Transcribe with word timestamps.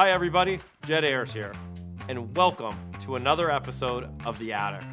Hi, 0.00 0.12
everybody. 0.12 0.58
Jed 0.86 1.04
Ayres 1.04 1.30
here, 1.30 1.52
and 2.08 2.34
welcome 2.34 2.74
to 3.00 3.16
another 3.16 3.50
episode 3.50 4.08
of 4.24 4.38
The 4.38 4.50
Attic. 4.50 4.88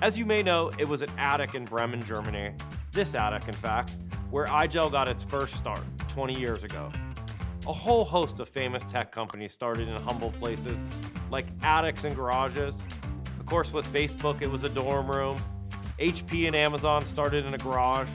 As 0.00 0.16
you 0.16 0.24
may 0.24 0.40
know, 0.40 0.70
it 0.78 0.88
was 0.88 1.02
an 1.02 1.10
attic 1.18 1.56
in 1.56 1.64
Bremen, 1.64 2.00
Germany, 2.00 2.54
this 2.92 3.16
attic, 3.16 3.48
in 3.48 3.54
fact, 3.54 3.96
where 4.30 4.46
iGel 4.46 4.88
got 4.88 5.08
its 5.08 5.24
first 5.24 5.56
start 5.56 5.80
20 6.06 6.38
years 6.38 6.62
ago. 6.62 6.92
A 7.66 7.72
whole 7.72 8.04
host 8.04 8.38
of 8.38 8.48
famous 8.48 8.84
tech 8.84 9.10
companies 9.10 9.52
started 9.52 9.88
in 9.88 10.00
humble 10.00 10.30
places 10.30 10.86
like 11.28 11.46
attics 11.64 12.04
and 12.04 12.14
garages. 12.14 12.84
Of 13.40 13.46
course, 13.46 13.72
with 13.72 13.92
Facebook, 13.92 14.42
it 14.42 14.48
was 14.48 14.62
a 14.62 14.68
dorm 14.68 15.10
room. 15.10 15.36
HP 15.98 16.46
and 16.46 16.54
Amazon 16.54 17.04
started 17.04 17.44
in 17.46 17.54
a 17.54 17.58
garage. 17.58 18.10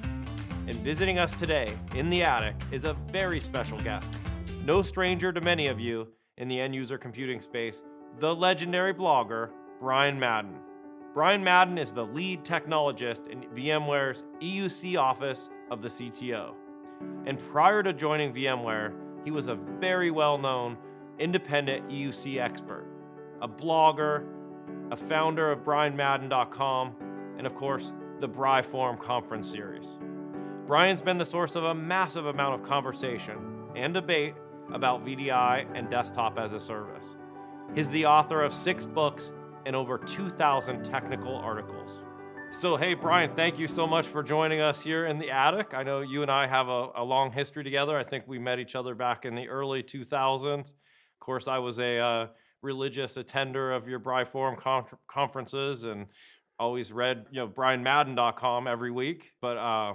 And 0.65 0.77
visiting 0.77 1.19
us 1.19 1.33
today 1.33 1.73
in 1.93 2.09
the 2.09 2.23
attic 2.23 2.55
is 2.71 2.85
a 2.85 2.93
very 3.11 3.41
special 3.41 3.77
guest. 3.79 4.13
No 4.63 4.81
stranger 4.81 5.33
to 5.33 5.41
many 5.41 5.67
of 5.67 5.81
you 5.81 6.07
in 6.37 6.47
the 6.47 6.59
end 6.59 6.75
user 6.75 6.97
computing 6.97 7.41
space, 7.41 7.83
the 8.19 8.35
legendary 8.35 8.93
blogger, 8.93 9.49
Brian 9.79 10.19
Madden. 10.19 10.55
Brian 11.13 11.43
Madden 11.43 11.77
is 11.77 11.93
the 11.93 12.05
lead 12.05 12.43
technologist 12.43 13.27
in 13.27 13.41
VMware's 13.55 14.23
EUC 14.41 14.97
office 14.97 15.49
of 15.71 15.81
the 15.81 15.87
CTO. 15.87 16.53
And 17.25 17.39
prior 17.39 17.81
to 17.83 17.93
joining 17.93 18.33
VMware, 18.33 18.93
he 19.23 19.31
was 19.31 19.47
a 19.47 19.55
very 19.55 20.11
well 20.11 20.37
known 20.37 20.77
independent 21.19 21.87
EUC 21.89 22.39
expert, 22.39 22.85
a 23.41 23.47
blogger, 23.47 24.27
a 24.91 24.95
founder 24.95 25.51
of 25.51 25.63
BrianMadden.com, 25.63 26.95
and 27.37 27.47
of 27.47 27.55
course, 27.55 27.91
the 28.19 28.29
BriForum 28.29 28.99
conference 28.99 29.49
series. 29.49 29.97
Brian's 30.65 31.01
been 31.01 31.17
the 31.17 31.25
source 31.25 31.55
of 31.55 31.63
a 31.63 31.73
massive 31.73 32.25
amount 32.25 32.55
of 32.55 32.63
conversation 32.63 33.37
and 33.75 33.93
debate 33.93 34.35
about 34.73 35.05
VDI 35.05 35.67
and 35.75 35.89
desktop 35.89 36.37
as 36.37 36.53
a 36.53 36.59
service. 36.59 37.15
He's 37.75 37.89
the 37.89 38.05
author 38.05 38.43
of 38.43 38.53
six 38.53 38.85
books 38.85 39.33
and 39.65 39.75
over 39.75 39.97
2,000 39.97 40.83
technical 40.83 41.35
articles. 41.35 42.01
So, 42.51 42.77
hey, 42.77 42.93
Brian, 42.93 43.35
thank 43.35 43.59
you 43.59 43.67
so 43.67 43.85
much 43.85 44.07
for 44.07 44.23
joining 44.23 44.61
us 44.61 44.81
here 44.81 45.05
in 45.05 45.19
the 45.19 45.29
attic. 45.29 45.73
I 45.73 45.83
know 45.83 45.99
you 45.99 46.21
and 46.21 46.31
I 46.31 46.47
have 46.47 46.69
a, 46.69 46.89
a 46.95 47.03
long 47.03 47.31
history 47.31 47.63
together. 47.63 47.97
I 47.97 48.03
think 48.03 48.23
we 48.25 48.39
met 48.39 48.57
each 48.57 48.73
other 48.73 48.95
back 48.95 49.25
in 49.25 49.35
the 49.35 49.49
early 49.49 49.83
2000s. 49.83 50.59
Of 50.59 50.73
course, 51.19 51.49
I 51.49 51.57
was 51.57 51.79
a 51.79 51.99
uh, 51.99 52.27
religious 52.61 53.17
attender 53.17 53.73
of 53.73 53.87
your 53.87 53.99
BriForum 53.99 54.57
con- 54.57 54.85
conferences 55.07 55.83
and 55.83 56.05
always 56.57 56.91
read, 56.91 57.25
you 57.31 57.41
know, 57.41 57.47
BrianMadden.com 57.49 58.67
every 58.67 58.91
week. 58.91 59.33
But 59.41 59.57
uh, 59.57 59.93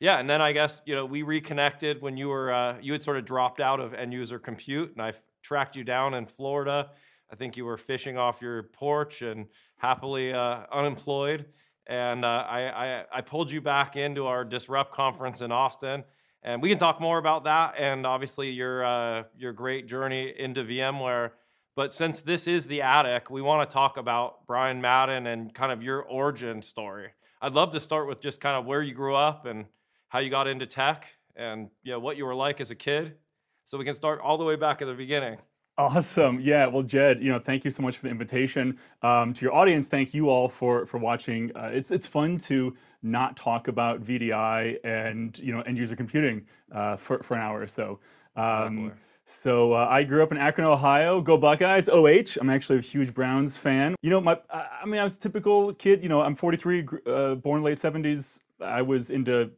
yeah, 0.00 0.18
and 0.18 0.28
then 0.28 0.42
I 0.42 0.52
guess 0.52 0.80
you 0.84 0.94
know 0.94 1.04
we 1.06 1.22
reconnected 1.22 2.02
when 2.02 2.16
you 2.16 2.28
were 2.28 2.52
uh, 2.52 2.76
you 2.80 2.92
had 2.92 3.02
sort 3.02 3.16
of 3.16 3.24
dropped 3.24 3.60
out 3.60 3.80
of 3.80 3.94
end 3.94 4.12
user 4.12 4.38
compute, 4.38 4.92
and 4.92 5.02
I 5.02 5.12
tracked 5.42 5.76
you 5.76 5.84
down 5.84 6.14
in 6.14 6.26
Florida. 6.26 6.90
I 7.30 7.36
think 7.36 7.56
you 7.56 7.64
were 7.64 7.76
fishing 7.76 8.16
off 8.16 8.40
your 8.40 8.64
porch 8.64 9.22
and 9.22 9.46
happily 9.78 10.32
uh, 10.32 10.60
unemployed. 10.72 11.46
And 11.86 12.24
uh, 12.24 12.44
I, 12.48 12.60
I, 12.68 13.04
I 13.12 13.20
pulled 13.20 13.50
you 13.50 13.60
back 13.60 13.96
into 13.96 14.26
our 14.26 14.44
Disrupt 14.44 14.92
conference 14.92 15.40
in 15.40 15.52
Austin, 15.52 16.04
and 16.42 16.60
we 16.60 16.68
can 16.68 16.78
talk 16.78 17.00
more 17.00 17.18
about 17.18 17.44
that 17.44 17.74
and 17.78 18.06
obviously 18.06 18.50
your 18.50 18.84
uh, 18.84 19.24
your 19.38 19.52
great 19.52 19.86
journey 19.86 20.32
into 20.36 20.64
VMware. 20.64 21.30
But 21.76 21.92
since 21.92 22.22
this 22.22 22.46
is 22.46 22.66
the 22.66 22.82
attic, 22.82 23.30
we 23.30 23.42
want 23.42 23.68
to 23.68 23.72
talk 23.72 23.98
about 23.98 24.46
Brian 24.46 24.80
Madden 24.80 25.26
and 25.26 25.52
kind 25.52 25.70
of 25.70 25.82
your 25.82 26.02
origin 26.02 26.62
story. 26.62 27.10
I'd 27.42 27.52
love 27.52 27.72
to 27.72 27.80
start 27.80 28.08
with 28.08 28.20
just 28.20 28.40
kind 28.40 28.56
of 28.56 28.64
where 28.64 28.82
you 28.82 28.94
grew 28.94 29.14
up 29.14 29.44
and 29.44 29.66
how 30.08 30.18
you 30.18 30.30
got 30.30 30.46
into 30.46 30.66
tech 30.66 31.06
and 31.34 31.68
you 31.82 31.92
know 31.92 31.98
what 31.98 32.16
you 32.16 32.24
were 32.24 32.34
like 32.34 32.60
as 32.60 32.70
a 32.70 32.74
kid 32.74 33.14
so 33.64 33.76
we 33.78 33.84
can 33.84 33.94
start 33.94 34.20
all 34.20 34.38
the 34.38 34.44
way 34.44 34.56
back 34.56 34.80
at 34.82 34.86
the 34.86 34.94
beginning 34.94 35.38
Awesome. 35.78 36.40
Yeah. 36.40 36.66
Well, 36.66 36.82
Jed, 36.82 37.22
you 37.22 37.30
know, 37.30 37.38
thank 37.38 37.62
you 37.62 37.70
so 37.70 37.82
much 37.82 37.98
for 37.98 38.06
the 38.06 38.10
invitation. 38.10 38.78
Um, 39.02 39.34
to 39.34 39.44
your 39.44 39.54
audience, 39.54 39.88
thank 39.88 40.14
you 40.14 40.30
all 40.30 40.48
for 40.48 40.86
for 40.86 40.96
watching. 40.96 41.54
Uh, 41.54 41.70
it's 41.70 41.90
it's 41.90 42.06
fun 42.06 42.38
to 42.38 42.74
not 43.02 43.36
talk 43.36 43.68
about 43.68 44.02
VDI 44.02 44.78
and 44.84 45.38
you 45.38 45.52
know 45.52 45.60
end 45.62 45.76
user 45.76 45.94
computing 45.94 46.46
uh, 46.72 46.96
for 46.96 47.22
for 47.22 47.34
an 47.34 47.42
hour 47.42 47.60
or 47.60 47.66
so. 47.66 48.00
Um, 48.36 48.78
exactly. 48.78 48.90
So 49.28 49.72
uh, 49.74 49.86
I 49.90 50.04
grew 50.04 50.22
up 50.22 50.32
in 50.32 50.38
Akron, 50.38 50.66
Ohio. 50.66 51.20
Go 51.20 51.36
Buckeyes! 51.36 51.90
OH. 51.90 52.40
I'm 52.40 52.48
actually 52.48 52.78
a 52.78 52.82
huge 52.82 53.12
Browns 53.12 53.58
fan. 53.58 53.96
You 54.00 54.08
know, 54.08 54.20
my 54.20 54.38
I 54.50 54.86
mean, 54.86 54.98
I 54.98 55.04
was 55.04 55.18
a 55.18 55.20
typical 55.20 55.74
kid. 55.74 56.02
You 56.02 56.08
know, 56.08 56.22
I'm 56.22 56.36
43, 56.36 56.88
uh, 57.06 57.34
born 57.34 57.62
late 57.62 57.78
70s. 57.78 58.40
I 58.62 58.80
was 58.80 59.10
into 59.10 59.50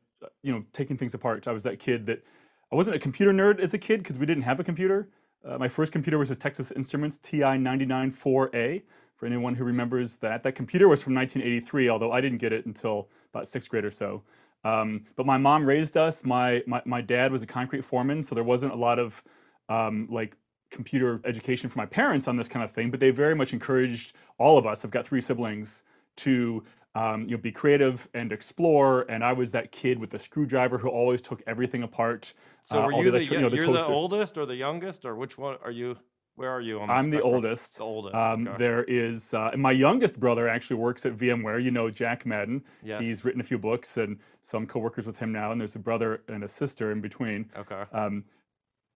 you 0.42 0.52
know 0.52 0.64
taking 0.72 0.96
things 0.96 1.14
apart. 1.14 1.46
I 1.48 1.52
was 1.52 1.62
that 1.64 1.78
kid 1.78 2.06
that 2.06 2.24
I 2.72 2.76
wasn't 2.76 2.96
a 2.96 2.98
computer 2.98 3.32
nerd 3.32 3.60
as 3.60 3.74
a 3.74 3.78
kid 3.78 4.02
because 4.02 4.18
we 4.18 4.26
didn't 4.26 4.42
have 4.42 4.60
a 4.60 4.64
computer. 4.64 5.08
Uh, 5.44 5.58
my 5.58 5.68
first 5.68 5.92
computer 5.92 6.18
was 6.18 6.30
a 6.30 6.36
Texas 6.36 6.70
Instruments 6.72 7.18
TI-99/4A. 7.18 8.82
For 9.16 9.26
anyone 9.26 9.56
who 9.56 9.64
remembers 9.64 10.14
that, 10.16 10.44
that 10.44 10.52
computer 10.52 10.86
was 10.86 11.02
from 11.02 11.12
1983, 11.12 11.88
although 11.88 12.12
I 12.12 12.20
didn't 12.20 12.38
get 12.38 12.52
it 12.52 12.66
until 12.66 13.08
about 13.34 13.48
sixth 13.48 13.68
grade 13.68 13.84
or 13.84 13.90
so. 13.90 14.22
Um, 14.64 15.06
but 15.16 15.26
my 15.26 15.36
mom 15.36 15.66
raised 15.66 15.96
us. 15.96 16.24
My, 16.24 16.62
my, 16.68 16.82
my 16.84 17.00
dad 17.00 17.32
was 17.32 17.42
a 17.42 17.46
concrete 17.46 17.84
foreman, 17.84 18.22
so 18.22 18.36
there 18.36 18.44
wasn't 18.44 18.72
a 18.72 18.76
lot 18.76 19.00
of 19.00 19.20
um, 19.68 20.06
like 20.08 20.36
computer 20.70 21.20
education 21.24 21.68
for 21.68 21.78
my 21.78 21.86
parents 21.86 22.28
on 22.28 22.36
this 22.36 22.46
kind 22.46 22.64
of 22.64 22.70
thing. 22.70 22.92
But 22.92 23.00
they 23.00 23.10
very 23.10 23.34
much 23.34 23.52
encouraged 23.52 24.14
all 24.38 24.56
of 24.56 24.66
us. 24.66 24.84
I've 24.84 24.92
got 24.92 25.04
three 25.04 25.20
siblings 25.20 25.82
to 26.18 26.62
um, 26.98 27.22
you 27.24 27.32
know, 27.32 27.38
be 27.38 27.52
creative 27.52 28.08
and 28.14 28.32
explore. 28.32 29.02
And 29.08 29.22
I 29.24 29.32
was 29.32 29.52
that 29.52 29.70
kid 29.72 29.98
with 29.98 30.10
the 30.10 30.18
screwdriver 30.18 30.78
who 30.78 30.88
always 30.88 31.22
took 31.22 31.42
everything 31.46 31.82
apart. 31.82 32.34
So 32.64 32.82
uh, 32.82 32.86
were 32.86 33.04
you 33.04 33.10
the, 33.10 33.24
you 33.24 33.40
know, 33.40 33.48
the 33.48 33.56
you're 33.56 33.72
the 33.72 33.86
oldest 33.86 34.36
or 34.36 34.46
the 34.46 34.56
youngest 34.56 35.04
or 35.04 35.14
which 35.14 35.38
one 35.38 35.56
are 35.64 35.70
you? 35.70 35.96
Where 36.34 36.50
are 36.50 36.60
you 36.60 36.78
on 36.80 36.86
the 36.86 36.94
I'm 36.94 37.04
spectrum? 37.04 37.20
the 37.20 37.34
oldest. 37.34 37.78
The 37.78 37.84
oldest. 37.84 38.14
Um, 38.14 38.46
okay. 38.46 38.58
There 38.58 38.84
is, 38.84 39.34
uh, 39.34 39.50
my 39.56 39.72
youngest 39.72 40.20
brother 40.20 40.48
actually 40.48 40.76
works 40.76 41.04
at 41.04 41.16
VMware. 41.16 41.62
You 41.62 41.72
know 41.72 41.90
Jack 41.90 42.26
Madden. 42.26 42.62
Yes. 42.82 43.02
He's 43.02 43.24
written 43.24 43.40
a 43.40 43.44
few 43.44 43.58
books 43.58 43.96
and 43.96 44.18
some 44.42 44.64
co-workers 44.64 45.04
with 45.04 45.16
him 45.16 45.32
now. 45.32 45.50
And 45.50 45.60
there's 45.60 45.74
a 45.74 45.80
brother 45.80 46.22
and 46.28 46.44
a 46.44 46.48
sister 46.48 46.92
in 46.92 47.00
between. 47.00 47.50
Okay. 47.56 47.82
Um, 47.92 48.24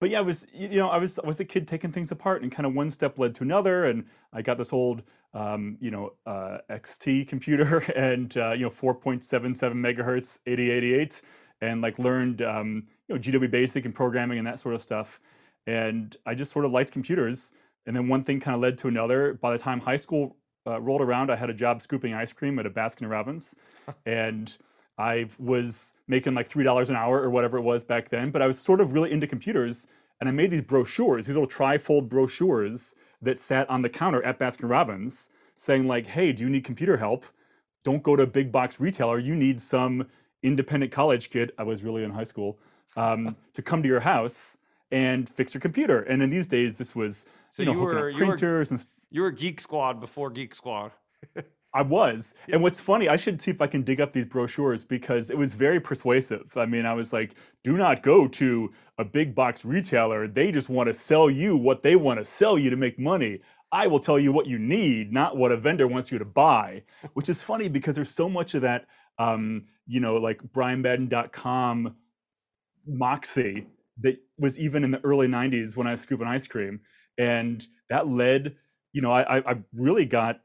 but 0.02 0.10
yeah, 0.10 0.18
I 0.18 0.22
was 0.22 0.48
you 0.52 0.78
know 0.78 0.88
I 0.88 0.96
was 0.96 1.20
I 1.20 1.26
was 1.28 1.38
a 1.38 1.44
kid 1.44 1.68
taking 1.68 1.92
things 1.92 2.10
apart, 2.10 2.42
and 2.42 2.50
kind 2.50 2.66
of 2.66 2.74
one 2.74 2.90
step 2.90 3.20
led 3.20 3.36
to 3.36 3.44
another, 3.44 3.84
and 3.84 4.04
I 4.32 4.42
got 4.42 4.58
this 4.58 4.72
old 4.72 5.04
um, 5.32 5.78
you 5.80 5.92
know 5.92 6.14
uh, 6.26 6.58
XT 6.70 7.28
computer 7.28 7.78
and 7.96 8.36
uh, 8.36 8.50
you 8.50 8.64
know 8.64 8.70
4.77 8.70 9.54
megahertz 9.74 10.40
8088, 10.44 11.22
and 11.60 11.82
like 11.82 12.00
learned 12.00 12.42
um, 12.42 12.88
you 13.06 13.14
know 13.14 13.20
GW 13.20 13.48
Basic 13.48 13.84
and 13.84 13.94
programming 13.94 14.38
and 14.38 14.46
that 14.48 14.58
sort 14.58 14.74
of 14.74 14.82
stuff, 14.82 15.20
and 15.68 16.16
I 16.26 16.34
just 16.34 16.50
sort 16.50 16.64
of 16.64 16.72
liked 16.72 16.90
computers, 16.90 17.52
and 17.86 17.94
then 17.94 18.08
one 18.08 18.24
thing 18.24 18.40
kind 18.40 18.56
of 18.56 18.60
led 18.60 18.78
to 18.78 18.88
another. 18.88 19.34
By 19.34 19.52
the 19.52 19.58
time 19.58 19.78
high 19.78 19.94
school 19.94 20.34
uh, 20.66 20.80
rolled 20.80 21.00
around, 21.00 21.30
I 21.30 21.36
had 21.36 21.48
a 21.48 21.54
job 21.54 21.80
scooping 21.80 22.12
ice 22.12 22.32
cream 22.32 22.58
at 22.58 22.66
a 22.66 22.70
Baskin 22.70 23.08
Robbins, 23.08 23.54
and 24.04 24.58
I 24.98 25.28
was 25.38 25.94
making 26.06 26.34
like 26.34 26.50
three 26.50 26.64
dollars 26.64 26.90
an 26.90 26.96
hour 26.96 27.20
or 27.20 27.30
whatever 27.30 27.58
it 27.58 27.62
was 27.62 27.82
back 27.82 28.08
then, 28.10 28.30
but 28.30 28.42
I 28.42 28.46
was 28.46 28.58
sort 28.58 28.80
of 28.80 28.92
really 28.92 29.10
into 29.10 29.26
computers, 29.26 29.86
and 30.20 30.28
I 30.28 30.32
made 30.32 30.50
these 30.50 30.62
brochures, 30.62 31.26
these 31.26 31.36
little 31.36 31.48
trifold 31.48 32.08
brochures 32.08 32.94
that 33.20 33.38
sat 33.38 33.68
on 33.70 33.82
the 33.82 33.88
counter 33.88 34.22
at 34.22 34.38
Baskin 34.38 34.68
Robbins, 34.68 35.30
saying 35.56 35.86
like, 35.86 36.06
"Hey, 36.06 36.32
do 36.32 36.42
you 36.42 36.50
need 36.50 36.64
computer 36.64 36.96
help? 36.96 37.26
Don't 37.84 38.02
go 38.02 38.16
to 38.16 38.22
a 38.22 38.26
big 38.26 38.52
box 38.52 38.80
retailer. 38.80 39.18
You 39.18 39.34
need 39.34 39.60
some 39.60 40.06
independent 40.42 40.92
college 40.92 41.30
kid. 41.30 41.52
I 41.58 41.62
was 41.62 41.82
really 41.82 42.04
in 42.04 42.10
high 42.10 42.24
school 42.24 42.58
um, 42.96 43.36
to 43.54 43.62
come 43.62 43.82
to 43.82 43.88
your 43.88 44.00
house 44.00 44.56
and 44.90 45.28
fix 45.28 45.54
your 45.54 45.60
computer. 45.60 46.02
And 46.02 46.22
in 46.22 46.30
these 46.30 46.46
days, 46.46 46.76
this 46.76 46.94
was 46.94 47.24
so 47.48 47.62
you 47.62 47.66
know 47.66 47.72
you 47.72 47.80
were, 47.80 48.12
printers 48.12 48.70
you 48.70 48.76
were, 48.76 48.80
and 48.80 48.86
you 49.10 49.22
were 49.22 49.30
Geek 49.30 49.60
Squad 49.60 50.00
before 50.00 50.30
Geek 50.30 50.54
Squad. 50.54 50.92
I 51.74 51.82
was. 51.82 52.34
Yeah. 52.46 52.56
And 52.56 52.62
what's 52.62 52.80
funny, 52.80 53.08
I 53.08 53.16
should 53.16 53.40
see 53.40 53.50
if 53.50 53.60
I 53.60 53.66
can 53.66 53.82
dig 53.82 54.00
up 54.00 54.12
these 54.12 54.26
brochures 54.26 54.84
because 54.84 55.30
it 55.30 55.38
was 55.38 55.54
very 55.54 55.80
persuasive. 55.80 56.52
I 56.56 56.66
mean, 56.66 56.84
I 56.84 56.92
was 56.92 57.12
like, 57.12 57.34
do 57.64 57.76
not 57.76 58.02
go 58.02 58.28
to 58.28 58.72
a 58.98 59.04
big 59.04 59.34
box 59.34 59.64
retailer. 59.64 60.28
They 60.28 60.52
just 60.52 60.68
want 60.68 60.88
to 60.88 60.94
sell 60.94 61.30
you 61.30 61.56
what 61.56 61.82
they 61.82 61.96
want 61.96 62.18
to 62.18 62.24
sell 62.24 62.58
you 62.58 62.68
to 62.70 62.76
make 62.76 62.98
money. 62.98 63.40
I 63.72 63.86
will 63.86 64.00
tell 64.00 64.18
you 64.18 64.32
what 64.32 64.46
you 64.46 64.58
need, 64.58 65.12
not 65.12 65.38
what 65.38 65.50
a 65.50 65.56
vendor 65.56 65.88
wants 65.88 66.12
you 66.12 66.18
to 66.18 66.26
buy, 66.26 66.82
which 67.14 67.28
is 67.28 67.42
funny 67.42 67.68
because 67.68 67.96
there's 67.96 68.14
so 68.14 68.28
much 68.28 68.54
of 68.54 68.62
that, 68.62 68.86
um, 69.18 69.64
you 69.86 70.00
know, 70.00 70.16
like 70.16 70.42
BrianMadden.com 70.54 71.96
moxie 72.86 73.66
that 74.00 74.16
was 74.38 74.58
even 74.58 74.84
in 74.84 74.90
the 74.90 75.00
early 75.04 75.26
90s 75.26 75.76
when 75.76 75.86
I 75.86 75.92
was 75.92 76.02
scooping 76.02 76.26
ice 76.26 76.46
cream. 76.46 76.80
And 77.18 77.66
that 77.88 78.08
led, 78.08 78.56
you 78.92 79.00
know, 79.00 79.12
I, 79.12 79.38
I 79.38 79.56
really 79.74 80.04
got 80.04 80.40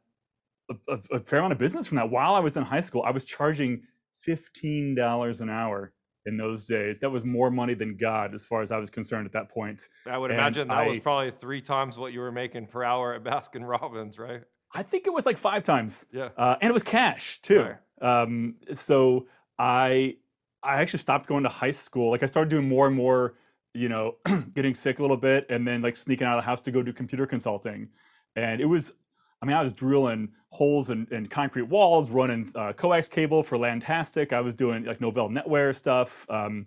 a, 0.88 1.00
a, 1.12 1.20
fair 1.20 1.40
amount 1.40 1.54
of 1.54 1.60
business 1.60 1.88
from 1.88 1.98
that. 1.98 2.10
While 2.10 2.36
I 2.36 2.40
was 2.40 2.58
in 2.58 2.64
high 2.64 2.80
school, 2.80 3.04
I 3.06 3.12
was 3.12 3.26
charging 3.26 3.84
fifteen 4.22 4.96
dollars 4.96 5.42
an 5.42 5.50
hour 5.50 5.94
in 6.26 6.38
those 6.38 6.66
days. 6.66 7.00
That 7.00 7.10
was 7.10 7.24
more 7.24 7.50
money 7.50 7.74
than 7.74 7.98
God, 7.98 8.34
as 8.34 8.44
far 8.44 8.62
as 8.62 8.72
I 8.72 8.78
was 8.78 8.90
concerned 8.90 9.26
at 9.26 9.34
that 9.34 9.50
point. 9.50 9.88
I 10.06 10.18
would 10.18 10.32
and 10.32 10.40
imagine 10.40 10.68
that 10.68 10.78
I, 10.78 10.88
was 10.88 11.00
probably 11.00 11.32
three 11.32 11.62
times 11.62 11.98
what 11.98 12.14
you 12.14 12.20
were 12.20 12.32
making 12.32 12.68
per 12.68 12.84
hour 12.84 13.14
at 13.14 13.24
Baskin 13.24 13.68
Robbins, 13.68 14.20
right? 14.20 14.42
I 14.74 14.84
think 14.84 15.08
it 15.08 15.14
was 15.14 15.26
like 15.26 15.38
five 15.38 15.64
times. 15.64 16.06
Yeah, 16.12 16.30
uh, 16.38 16.56
and 16.62 16.70
it 16.70 16.74
was 16.74 16.84
cash 16.84 17.42
too. 17.42 17.62
Right. 18.02 18.22
Um, 18.22 18.56
so 18.74 19.28
I 19.58 20.18
I 20.64 20.82
actually 20.82 21.00
stopped 21.00 21.28
going 21.28 21.44
to 21.44 21.50
high 21.50 21.72
school. 21.72 22.12
Like 22.12 22.24
I 22.24 22.26
started 22.26 22.50
doing 22.50 22.68
more 22.68 22.88
and 22.88 22.96
more 22.96 23.36
you 23.78 23.90
know, 23.90 24.16
getting 24.54 24.76
sick 24.76 25.00
a 25.00 25.02
little 25.02 25.18
bit, 25.18 25.46
and 25.50 25.66
then 25.68 25.82
like 25.82 25.96
sneaking 25.96 26.28
out 26.28 26.38
of 26.38 26.44
the 26.44 26.46
house 26.46 26.62
to 26.64 26.72
go 26.72 26.82
do 26.82 26.92
computer 26.92 27.26
consulting. 27.26 27.90
And 28.36 28.60
it 28.60 28.66
was, 28.66 28.94
I 29.42 29.46
mean, 29.46 29.56
I 29.56 29.62
was 29.62 29.74
drilling 29.74 30.30
holes 30.50 30.90
in, 30.90 31.08
in 31.12 31.28
concrete 31.28 31.64
walls, 31.64 32.10
running 32.10 32.52
uh, 32.56 32.74
coax 32.74 33.08
cable 33.08 33.44
for 33.44 33.58
LANtastic. 33.58 34.34
I 34.34 34.42
was 34.42 34.56
doing 34.56 34.86
like 34.86 35.00
Novell 35.00 35.30
NetWare 35.30 35.76
stuff, 35.76 36.26
um, 36.30 36.66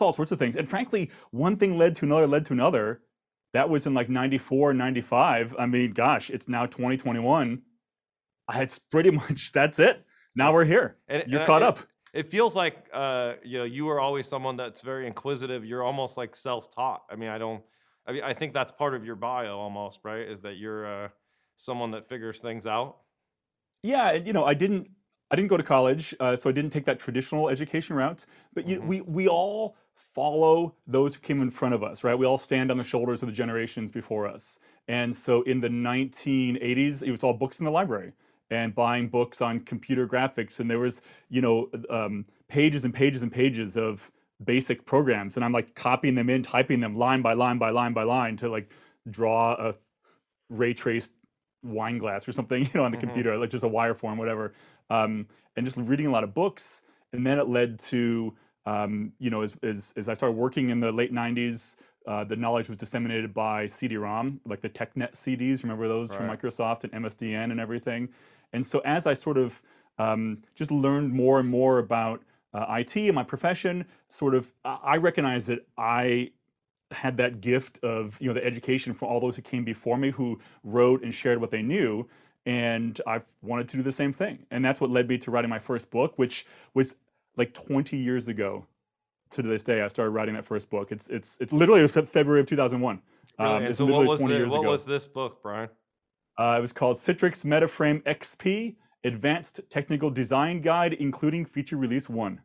all 0.00 0.12
sorts 0.12 0.32
of 0.32 0.38
things. 0.38 0.56
And 0.56 0.68
frankly, 0.68 1.10
one 1.30 1.56
thing 1.56 1.78
led 1.78 1.96
to 1.96 2.04
another, 2.04 2.26
led 2.26 2.44
to 2.46 2.52
another. 2.52 3.00
That 3.54 3.70
was 3.70 3.86
in 3.86 3.94
like 3.94 4.08
94, 4.08 4.74
95. 4.74 5.54
I 5.58 5.66
mean, 5.66 5.92
gosh, 5.92 6.28
it's 6.30 6.48
now 6.48 6.66
2021. 6.66 7.62
It's 8.54 8.78
pretty 8.78 9.10
much, 9.22 9.52
that's 9.52 9.78
it. 9.78 10.04
Now 10.36 10.46
That's- 10.46 10.54
we're 10.54 10.64
here. 10.64 10.96
And, 11.08 11.24
You're 11.26 11.40
and 11.40 11.46
caught 11.46 11.62
it- 11.62 11.68
up. 11.68 11.78
It 12.12 12.28
feels 12.30 12.54
like 12.54 12.76
uh, 12.92 13.32
you 13.42 13.58
know 13.58 13.64
you 13.64 13.86
were 13.86 13.98
always 13.98 14.28
someone 14.28 14.56
that's 14.56 14.82
very 14.82 15.08
inquisitive. 15.08 15.64
You're 15.64 15.82
almost 15.82 16.16
like 16.16 16.36
self-taught. 16.36 17.02
I 17.10 17.16
mean, 17.16 17.28
I 17.28 17.38
don't. 17.38 17.60
I 18.06 18.12
mean, 18.12 18.22
I 18.22 18.32
think 18.32 18.54
that's 18.54 18.70
part 18.70 18.94
of 18.94 19.04
your 19.04 19.16
bio 19.16 19.58
almost, 19.58 19.98
right? 20.04 20.20
Is 20.20 20.38
that 20.42 20.56
you're 20.56 20.86
uh, 21.06 21.08
someone 21.56 21.90
that 21.92 22.08
figures 22.08 22.40
things 22.40 22.66
out. 22.66 22.98
Yeah, 23.82 24.12
and 24.12 24.26
you 24.26 24.32
know, 24.32 24.44
I 24.44 24.54
didn't 24.54 24.90
I 25.30 25.36
didn't 25.36 25.48
go 25.48 25.56
to 25.56 25.62
college, 25.62 26.14
uh, 26.20 26.36
so 26.36 26.48
I 26.48 26.52
didn't 26.52 26.70
take 26.70 26.84
that 26.86 26.98
traditional 26.98 27.48
education 27.48 27.96
route. 27.96 28.24
But 28.54 28.68
you, 28.68 28.80
Mhm. 28.80 28.86
we 28.86 29.00
we 29.02 29.28
all 29.28 29.76
follow 29.96 30.74
those 30.86 31.14
who 31.14 31.20
came 31.20 31.42
in 31.42 31.50
front 31.50 31.74
of 31.74 31.82
us, 31.82 32.04
right? 32.04 32.16
We 32.16 32.24
all 32.26 32.38
stand 32.38 32.70
on 32.70 32.78
the 32.78 32.84
shoulders 32.84 33.22
of 33.22 33.28
the 33.28 33.34
generations 33.34 33.90
before 33.90 34.28
us. 34.28 34.60
And 34.86 35.14
so 35.14 35.42
in 35.42 35.60
the 35.60 35.68
1980s, 35.68 37.02
it 37.02 37.10
was 37.10 37.24
all 37.24 37.32
books 37.34 37.58
in 37.58 37.64
the 37.64 37.72
library 37.72 38.12
and 38.50 38.74
buying 38.74 39.08
books 39.08 39.40
on 39.40 39.60
computer 39.60 40.06
graphics, 40.06 40.60
and 40.60 40.70
there 40.70 40.78
was 40.78 41.02
you 41.28 41.40
know 41.40 41.70
um, 41.90 42.24
pages 42.48 42.84
and 42.84 42.94
pages 42.94 43.22
and 43.22 43.32
pages 43.32 43.76
of 43.76 44.10
basic 44.44 44.84
programs, 44.84 45.36
and 45.36 45.44
I'm 45.44 45.52
like 45.52 45.74
copying 45.74 46.14
them 46.14 46.30
in, 46.30 46.42
typing 46.42 46.80
them 46.80 46.96
line 46.96 47.22
by 47.22 47.32
line 47.34 47.58
by 47.58 47.70
line 47.70 47.92
by 47.92 48.02
line 48.02 48.36
to 48.38 48.48
like 48.48 48.70
draw 49.10 49.54
a 49.54 49.74
ray 50.50 50.74
traced 50.74 51.12
wine 51.64 51.98
glass 51.98 52.28
or 52.28 52.32
something, 52.32 52.62
you 52.64 52.70
know, 52.74 52.84
on 52.84 52.92
the 52.92 52.96
Mhm. 52.98 53.00
computer, 53.00 53.36
like 53.38 53.50
just 53.50 53.64
a 53.64 53.68
wire 53.68 53.94
form, 53.94 54.18
whatever. 54.18 54.52
Um, 54.90 55.26
and 55.56 55.64
just 55.64 55.76
reading 55.76 56.06
a 56.06 56.10
lot 56.10 56.24
of 56.24 56.34
books. 56.34 56.84
And 57.12 57.26
then 57.26 57.38
it 57.38 57.48
led 57.48 57.78
to, 57.90 58.34
um, 58.66 59.12
you 59.18 59.30
know, 59.30 59.42
as, 59.42 59.54
as, 59.62 59.92
as 59.96 60.08
I 60.08 60.14
started 60.14 60.36
working 60.36 60.70
in 60.70 60.80
the 60.80 60.92
late 60.92 61.12
90s, 61.12 61.76
uh, 62.06 62.24
the 62.24 62.36
knowledge 62.36 62.68
was 62.68 62.76
disseminated 62.76 63.32
by 63.32 63.66
CD-ROM, 63.66 64.40
like 64.44 64.60
the 64.60 64.68
TechNet 64.68 65.12
CDs. 65.14 65.62
Remember 65.62 65.88
those 65.88 66.12
from 66.14 66.26
Microsoft 66.28 66.84
and 66.84 66.92
MSDN 66.92 67.50
and 67.50 67.58
everything. 67.60 68.08
And 68.52 68.64
so 68.64 68.80
as 68.80 69.06
I 69.06 69.14
sort 69.14 69.38
of 69.38 69.62
um, 69.98 70.42
just 70.54 70.70
learned 70.70 71.12
more 71.12 71.40
and 71.40 71.48
more 71.48 71.78
about 71.78 72.22
uh, 72.52 72.66
IT 72.78 72.96
and 72.96 73.14
my 73.14 73.22
profession, 73.24 73.86
sort 74.08 74.34
of, 74.34 74.52
I 74.64 74.96
recognized 74.96 75.46
that 75.48 75.66
I 75.78 76.30
had 76.94 77.16
that 77.18 77.40
gift 77.40 77.78
of 77.84 78.16
you 78.20 78.28
know 78.28 78.34
the 78.34 78.44
education 78.44 78.94
from 78.94 79.08
all 79.08 79.20
those 79.20 79.36
who 79.36 79.42
came 79.42 79.64
before 79.64 79.96
me 79.98 80.10
who 80.10 80.38
wrote 80.62 81.02
and 81.02 81.14
shared 81.14 81.40
what 81.40 81.50
they 81.50 81.62
knew 81.62 82.06
and 82.46 83.00
i 83.06 83.20
wanted 83.42 83.68
to 83.68 83.76
do 83.76 83.82
the 83.82 83.92
same 83.92 84.12
thing 84.12 84.38
and 84.50 84.64
that's 84.64 84.80
what 84.80 84.90
led 84.90 85.08
me 85.08 85.16
to 85.18 85.30
writing 85.30 85.50
my 85.50 85.58
first 85.58 85.90
book 85.90 86.12
which 86.16 86.46
was 86.74 86.96
like 87.36 87.52
20 87.54 87.96
years 87.96 88.28
ago 88.28 88.66
to 89.30 89.42
this 89.42 89.64
day 89.64 89.82
i 89.82 89.88
started 89.88 90.10
writing 90.10 90.34
that 90.34 90.44
first 90.44 90.70
book 90.70 90.92
it's 90.92 91.08
it's 91.08 91.38
it 91.40 91.52
literally 91.52 91.82
was 91.82 91.92
february 91.92 92.40
of 92.40 92.46
2001 92.46 93.00
Really? 93.38 93.50
um, 93.50 93.62
and 93.64 93.74
so 93.74 93.84
what 93.84 94.06
was 94.06 94.20
the, 94.20 94.44
what 94.46 94.62
was 94.64 94.84
this 94.86 95.06
book, 95.08 95.42
Brian? 95.42 95.68
uh, 96.38 96.54
it 96.58 96.60
was 96.60 96.72
called 96.72 96.96
citrix 96.96 97.44
metaframe 97.44 98.02
xp 98.04 98.76
advanced 99.04 99.60
technical 99.70 100.10
design 100.10 100.60
guide 100.60 100.92
including 100.94 101.44
feature 101.44 101.76
release 101.76 102.08
one 102.08 102.40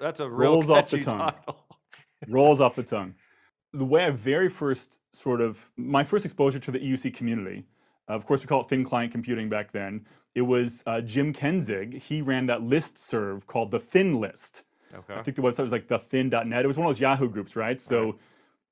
That's 0.00 0.20
a 0.20 0.28
real 0.28 0.52
Rolls 0.62 0.70
off 0.70 0.88
the 0.88 1.00
tongue. 1.00 1.18
title. 1.46 1.64
rolls 2.28 2.60
off 2.60 2.74
the 2.74 2.82
tongue. 2.82 3.14
The 3.72 3.84
way 3.84 4.04
I 4.04 4.10
very 4.10 4.48
first 4.48 4.98
sort 5.12 5.40
of 5.40 5.70
my 5.76 6.04
first 6.04 6.24
exposure 6.24 6.58
to 6.58 6.70
the 6.70 6.78
EUC 6.78 7.14
community, 7.14 7.66
of 8.08 8.24
course 8.26 8.40
we 8.40 8.46
call 8.46 8.62
it 8.62 8.68
thin 8.68 8.84
client 8.84 9.12
computing 9.12 9.48
back 9.48 9.72
then. 9.72 10.06
It 10.34 10.42
was 10.42 10.82
uh, 10.86 11.00
Jim 11.00 11.32
Kenzig. 11.32 11.94
He 12.00 12.20
ran 12.22 12.46
that 12.46 12.62
list 12.62 12.98
serve 12.98 13.46
called 13.46 13.70
the 13.70 13.80
Thin 13.80 14.20
List. 14.20 14.64
Okay. 14.94 15.14
I 15.14 15.22
think 15.22 15.36
the 15.36 15.42
website 15.42 15.62
was 15.64 15.72
like 15.72 15.88
thethin.net. 15.88 16.64
It 16.64 16.66
was 16.68 16.76
one 16.78 16.86
of 16.86 16.90
those 16.94 17.00
Yahoo 17.00 17.28
groups, 17.28 17.56
right? 17.56 17.80
So 17.80 18.04
Right. 18.04 18.14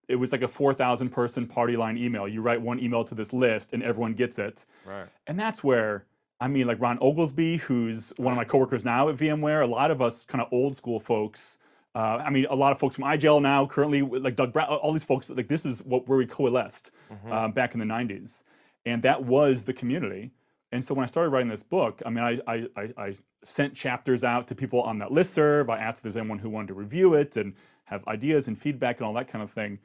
it 0.08 0.17
was 0.17 0.31
like 0.32 0.43
a 0.43 0.49
4,000 0.49 1.08
person 1.11 1.46
party 1.46 1.76
line 1.76 1.96
email. 1.99 2.29
You 2.29 2.43
write 2.43 2.61
one 2.61 2.79
email 2.79 3.05
to 3.05 3.14
this 3.14 3.32
list 3.32 3.73
and 3.73 3.82
everyone 3.82 4.12
gets 4.14 4.38
it. 4.38 4.67
Right. 4.87 5.06
And 5.26 5.41
that's 5.41 5.64
where, 5.64 6.05
I 6.41 6.49
mean, 6.49 6.67
like 6.67 6.81
Ron 6.81 6.99
Oglesby, 7.00 7.56
who's 7.58 8.12
one 8.19 8.32
of 8.32 8.37
my 8.37 8.44
coworkers 8.44 8.85
now 8.85 9.08
at 9.08 9.17
VMware, 9.17 9.62
a 9.62 9.67
lot 9.67 9.91
of 9.91 10.00
us 10.02 10.25
kind 10.25 10.43
of 10.43 10.49
old 10.52 10.76
school 10.76 11.00
folks. 11.00 11.58
Uh, 11.94 12.20
I 12.25 12.31
mean, 12.31 12.46
a 12.50 12.55
lot 12.56 12.73
of 12.73 12.79
folks 12.81 12.96
from 12.96 13.05
IGEL 13.05 13.41
now, 13.41 13.67
currently, 13.67 14.02
like 14.02 14.35
Doug 14.37 14.52
Brown, 14.52 14.67
all 14.69 14.93
these 14.93 15.05
folks, 15.05 15.31
like 15.31 15.49
this 15.49 15.64
is 15.64 15.82
what 15.82 16.08
where 16.08 16.19
we 16.19 16.26
coalesced 16.26 16.91
Mhm. 17.12 17.32
um, 17.32 17.52
back 17.52 17.73
in 17.75 17.79
the 17.81 17.87
90s. 17.87 18.43
And 18.85 19.02
that 19.02 19.25
was 19.25 19.64
the 19.64 19.73
community. 19.73 20.32
And 20.73 20.85
so 20.85 20.93
when 20.93 21.05
I 21.05 21.06
started 21.06 21.31
writing 21.31 21.49
this 21.49 21.62
book, 21.62 22.02
I 22.05 22.11
mean, 22.11 22.25
I, 22.25 22.41
I, 22.52 22.67
I, 22.76 22.93
I 22.99 23.14
sent 23.44 23.75
chapters 23.75 24.25
out 24.25 24.49
to 24.49 24.55
people 24.56 24.81
on 24.82 24.99
that 24.99 25.11
listserv. 25.11 25.70
I 25.70 25.79
asked 25.79 25.99
if 25.99 26.02
there's 26.02 26.17
anyone 26.17 26.38
who 26.41 26.50
wanted 26.50 26.69
to 26.69 26.75
review 26.75 27.14
it 27.14 27.37
and 27.37 27.55
have 27.85 28.06
ideas 28.08 28.49
and 28.49 28.58
feedback 28.61 28.96
and 28.99 29.06
all 29.06 29.12
that 29.14 29.29
kind 29.29 29.43
of 29.44 29.52
thing. 29.52 29.79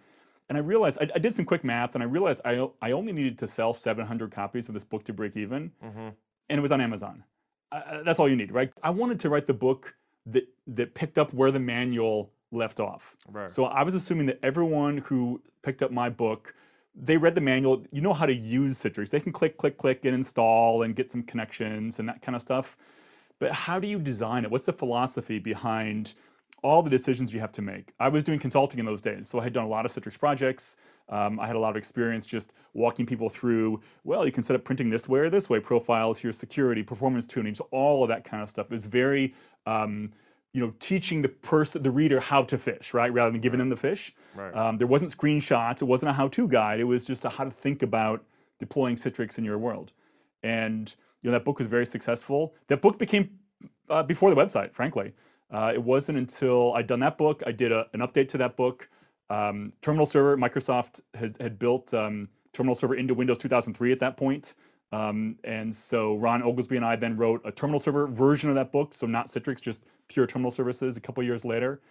And 0.50 0.58
I 0.58 0.62
realized, 0.62 0.98
I, 1.00 1.10
I 1.14 1.20
did 1.20 1.34
some 1.36 1.46
quick 1.46 1.64
math 1.64 1.94
and 1.94 2.04
I 2.04 2.08
realized 2.08 2.42
I, 2.44 2.68
I 2.82 2.92
only 2.92 3.12
needed 3.14 3.38
to 3.40 3.48
sell 3.48 3.72
700 3.72 4.32
copies 4.32 4.68
of 4.68 4.74
this 4.74 4.84
book 4.84 5.04
to 5.04 5.14
break 5.14 5.38
even 5.38 5.72
Mhm. 5.86 6.14
and 6.50 6.58
it 6.58 6.62
was 6.62 6.72
on 6.72 6.82
Amazon. 6.82 7.24
Uh, 7.72 8.02
that's 8.02 8.18
all 8.18 8.28
you 8.28 8.36
need, 8.36 8.52
right? 8.52 8.74
I 8.82 8.90
wanted 8.90 9.20
to 9.20 9.30
write 9.30 9.46
the 9.46 9.54
book 9.54 9.94
that 10.28 10.48
that 10.68 10.94
picked 10.94 11.18
up 11.18 11.34
where 11.34 11.52
the 11.52 11.60
manual 11.60 12.32
left 12.52 12.80
off. 12.80 13.16
Right. 13.32 13.52
So 13.52 13.66
I 13.66 13.84
was 13.84 13.96
assuming 13.96 14.26
that 14.28 14.40
everyone 14.44 15.00
who 15.00 15.42
picked 15.62 15.82
up 15.82 15.92
my 15.92 16.10
book, 16.10 16.54
they 16.96 17.18
read 17.18 17.36
the 17.36 17.42
manual. 17.42 17.86
You 17.92 18.02
know 18.02 18.14
how 18.14 18.26
to 18.26 18.36
use 18.36 18.78
Citrix. 18.80 19.10
They 19.10 19.20
can 19.20 19.32
click, 19.32 19.58
click, 19.58 19.78
click, 19.78 20.06
and 20.06 20.16
install 20.16 20.84
and 20.84 20.96
get 20.96 21.12
some 21.12 21.24
connections 21.24 22.00
and 22.00 22.10
that 22.10 22.22
kind 22.22 22.36
of 22.36 22.42
stuff. 22.42 22.78
But 23.40 23.54
how 23.54 23.80
do 23.80 23.88
you 23.88 24.00
design 24.00 24.44
it? 24.44 24.52
What's 24.52 24.66
the 24.66 24.74
philosophy 24.74 25.40
behind 25.40 26.14
all 26.62 26.82
the 26.82 26.90
decisions 26.90 27.34
you 27.34 27.40
have 27.40 27.54
to 27.54 27.62
make? 27.62 27.94
I 28.00 28.10
was 28.10 28.24
doing 28.24 28.40
consulting 28.40 28.80
in 28.80 28.86
those 28.86 29.02
days, 29.02 29.30
so 29.30 29.40
I 29.40 29.44
had 29.44 29.54
done 29.54 29.64
a 29.64 29.70
lot 29.70 29.86
of 29.86 29.94
Citrix 29.94 30.20
projects. 30.20 30.76
Um, 31.10 31.40
I 31.40 31.48
had 31.48 31.56
a 31.56 31.60
lot 31.60 31.72
of 31.72 31.76
experience 31.76 32.26
just 32.26 32.54
walking 32.74 33.06
people 33.06 33.30
through. 33.30 33.82
Well, 34.04 34.26
you 34.26 34.32
can 34.32 34.44
set 34.44 34.56
up 34.56 34.64
printing 34.64 34.90
this 34.90 35.10
way 35.10 35.20
or 35.20 35.30
this 35.30 35.50
way, 35.50 35.60
profiles, 35.60 36.20
here's 36.20 36.38
security, 36.38 36.84
performance 36.84 37.26
tuning, 37.26 37.56
so 37.56 37.68
all 37.72 38.04
of 38.04 38.10
that 38.10 38.24
kind 38.24 38.44
of 38.44 38.50
stuff. 38.50 38.68
It 38.68 38.72
was 38.72 38.86
very, 38.86 39.34
um, 39.66 40.12
you 40.54 40.62
know, 40.62 40.74
teaching 40.80 41.22
the 41.22 41.30
person, 41.30 41.82
the 41.82 41.92
reader, 41.92 42.20
how 42.20 42.44
to 42.44 42.58
fish, 42.58 42.94
right, 42.94 43.12
rather 43.12 43.32
than 43.32 43.42
giving 43.42 43.60
them 43.60 43.70
the 43.70 43.78
fish. 43.78 44.14
Right. 44.36 44.56
Um, 44.56 44.78
there 44.78 44.88
wasn't 44.88 45.16
screenshots. 45.16 45.82
It 45.82 45.86
wasn't 45.86 46.12
a 46.12 46.14
how-to 46.14 46.48
guide. 46.48 46.80
It 46.80 46.86
was 46.86 47.06
just 47.06 47.26
a 47.26 47.30
how 47.30 47.44
to 47.44 47.52
think 47.52 47.82
about 47.84 48.24
deploying 48.60 48.96
Citrix 48.96 49.38
in 49.38 49.46
your 49.46 49.58
world. 49.58 49.92
And 50.44 50.94
you 51.22 51.30
know 51.30 51.38
that 51.38 51.44
book 51.44 51.58
was 51.58 51.68
very 51.68 51.86
successful. 51.86 52.56
That 52.68 52.82
book 52.82 52.98
became 52.98 53.30
uh, 53.90 54.04
before 54.04 54.34
the 54.34 54.42
website, 54.42 54.74
frankly. 54.74 55.14
Uh, 55.52 55.72
it 55.74 55.82
wasn't 55.82 56.18
until 56.18 56.74
I'd 56.74 56.88
done 56.88 57.00
that 57.00 57.18
book, 57.18 57.42
I 57.46 57.52
did 57.52 57.72
a, 57.72 57.88
an 57.94 58.02
update 58.02 58.28
to 58.30 58.38
that 58.38 58.56
book. 58.56 58.88
Um, 59.30 59.74
Terminal 59.82 60.06
Server, 60.06 60.38
Microsoft 60.38 61.02
has, 61.14 61.34
had 61.40 61.60
built 61.60 61.94
um, 61.94 62.30
Terminal 62.54 62.76
Server 62.76 62.96
into 62.96 63.14
Windows 63.14 63.38
2003 63.38 63.92
at 63.92 64.00
that 64.00 64.18
point. 64.18 64.56
Um, 64.92 65.36
and 65.44 65.76
so 65.76 66.16
Ron 66.16 66.42
Oglesby 66.42 66.76
and 66.76 66.86
I 66.86 66.96
then 66.96 67.16
wrote 67.16 67.42
a 67.46 67.52
Terminal 67.52 67.80
Server 67.80 68.08
version 68.08 68.50
of 68.50 68.56
that 68.56 68.72
book, 68.72 68.94
so 68.94 69.06
not 69.06 69.28
Citrix, 69.28 69.62
just 69.62 69.86
pure 70.08 70.26
Terminal 70.26 70.52
Services 70.52 70.98
a 70.98 71.02
couple 71.02 71.24
years 71.24 71.46
later. 71.46 71.82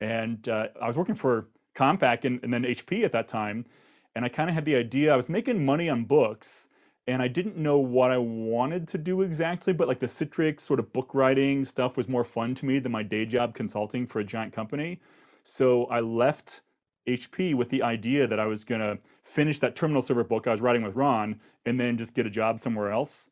And 0.00 0.48
uh, 0.48 0.68
I 0.80 0.86
was 0.86 0.96
working 0.96 1.16
for 1.16 1.48
Compaq 1.74 2.24
and, 2.24 2.40
and 2.44 2.52
then 2.52 2.62
HP 2.62 3.04
at 3.04 3.12
that 3.12 3.26
time. 3.26 3.66
And 4.14 4.24
I 4.24 4.28
kind 4.28 4.48
of 4.48 4.54
had 4.54 4.64
the 4.64 4.76
idea, 4.76 5.12
I 5.12 5.16
was 5.16 5.28
making 5.28 5.64
money 5.64 5.88
on 5.88 6.04
books 6.04 6.68
and 7.06 7.20
I 7.20 7.28
didn't 7.28 7.56
know 7.56 7.78
what 7.78 8.10
I 8.10 8.18
wanted 8.18 8.88
to 8.88 8.98
do 8.98 9.22
exactly, 9.22 9.72
but 9.72 9.88
like 9.88 9.98
the 9.98 10.06
Citrix 10.06 10.60
sort 10.60 10.80
of 10.80 10.92
book 10.92 11.10
writing 11.12 11.64
stuff 11.64 11.96
was 11.96 12.08
more 12.08 12.24
fun 12.24 12.54
to 12.54 12.66
me 12.66 12.78
than 12.78 12.92
my 12.92 13.02
day 13.02 13.26
job 13.26 13.54
consulting 13.54 14.06
for 14.06 14.20
a 14.20 14.24
giant 14.24 14.52
company. 14.52 15.00
So 15.42 15.84
I 15.86 16.00
left 16.00 16.62
HP 17.06 17.54
with 17.54 17.70
the 17.70 17.82
idea 17.82 18.26
that 18.26 18.40
I 18.40 18.46
was 18.46 18.64
going 18.64 18.80
to 18.80 18.98
finish 19.22 19.58
that 19.60 19.76
terminal 19.76 20.02
server 20.02 20.24
book 20.24 20.46
I 20.46 20.50
was 20.50 20.60
writing 20.60 20.82
with 20.82 20.94
Ron 20.94 21.40
and 21.66 21.78
then 21.78 21.96
just 21.96 22.14
get 22.14 22.26
a 22.26 22.30
job 22.30 22.60
somewhere 22.60 22.90
else. 22.90 23.30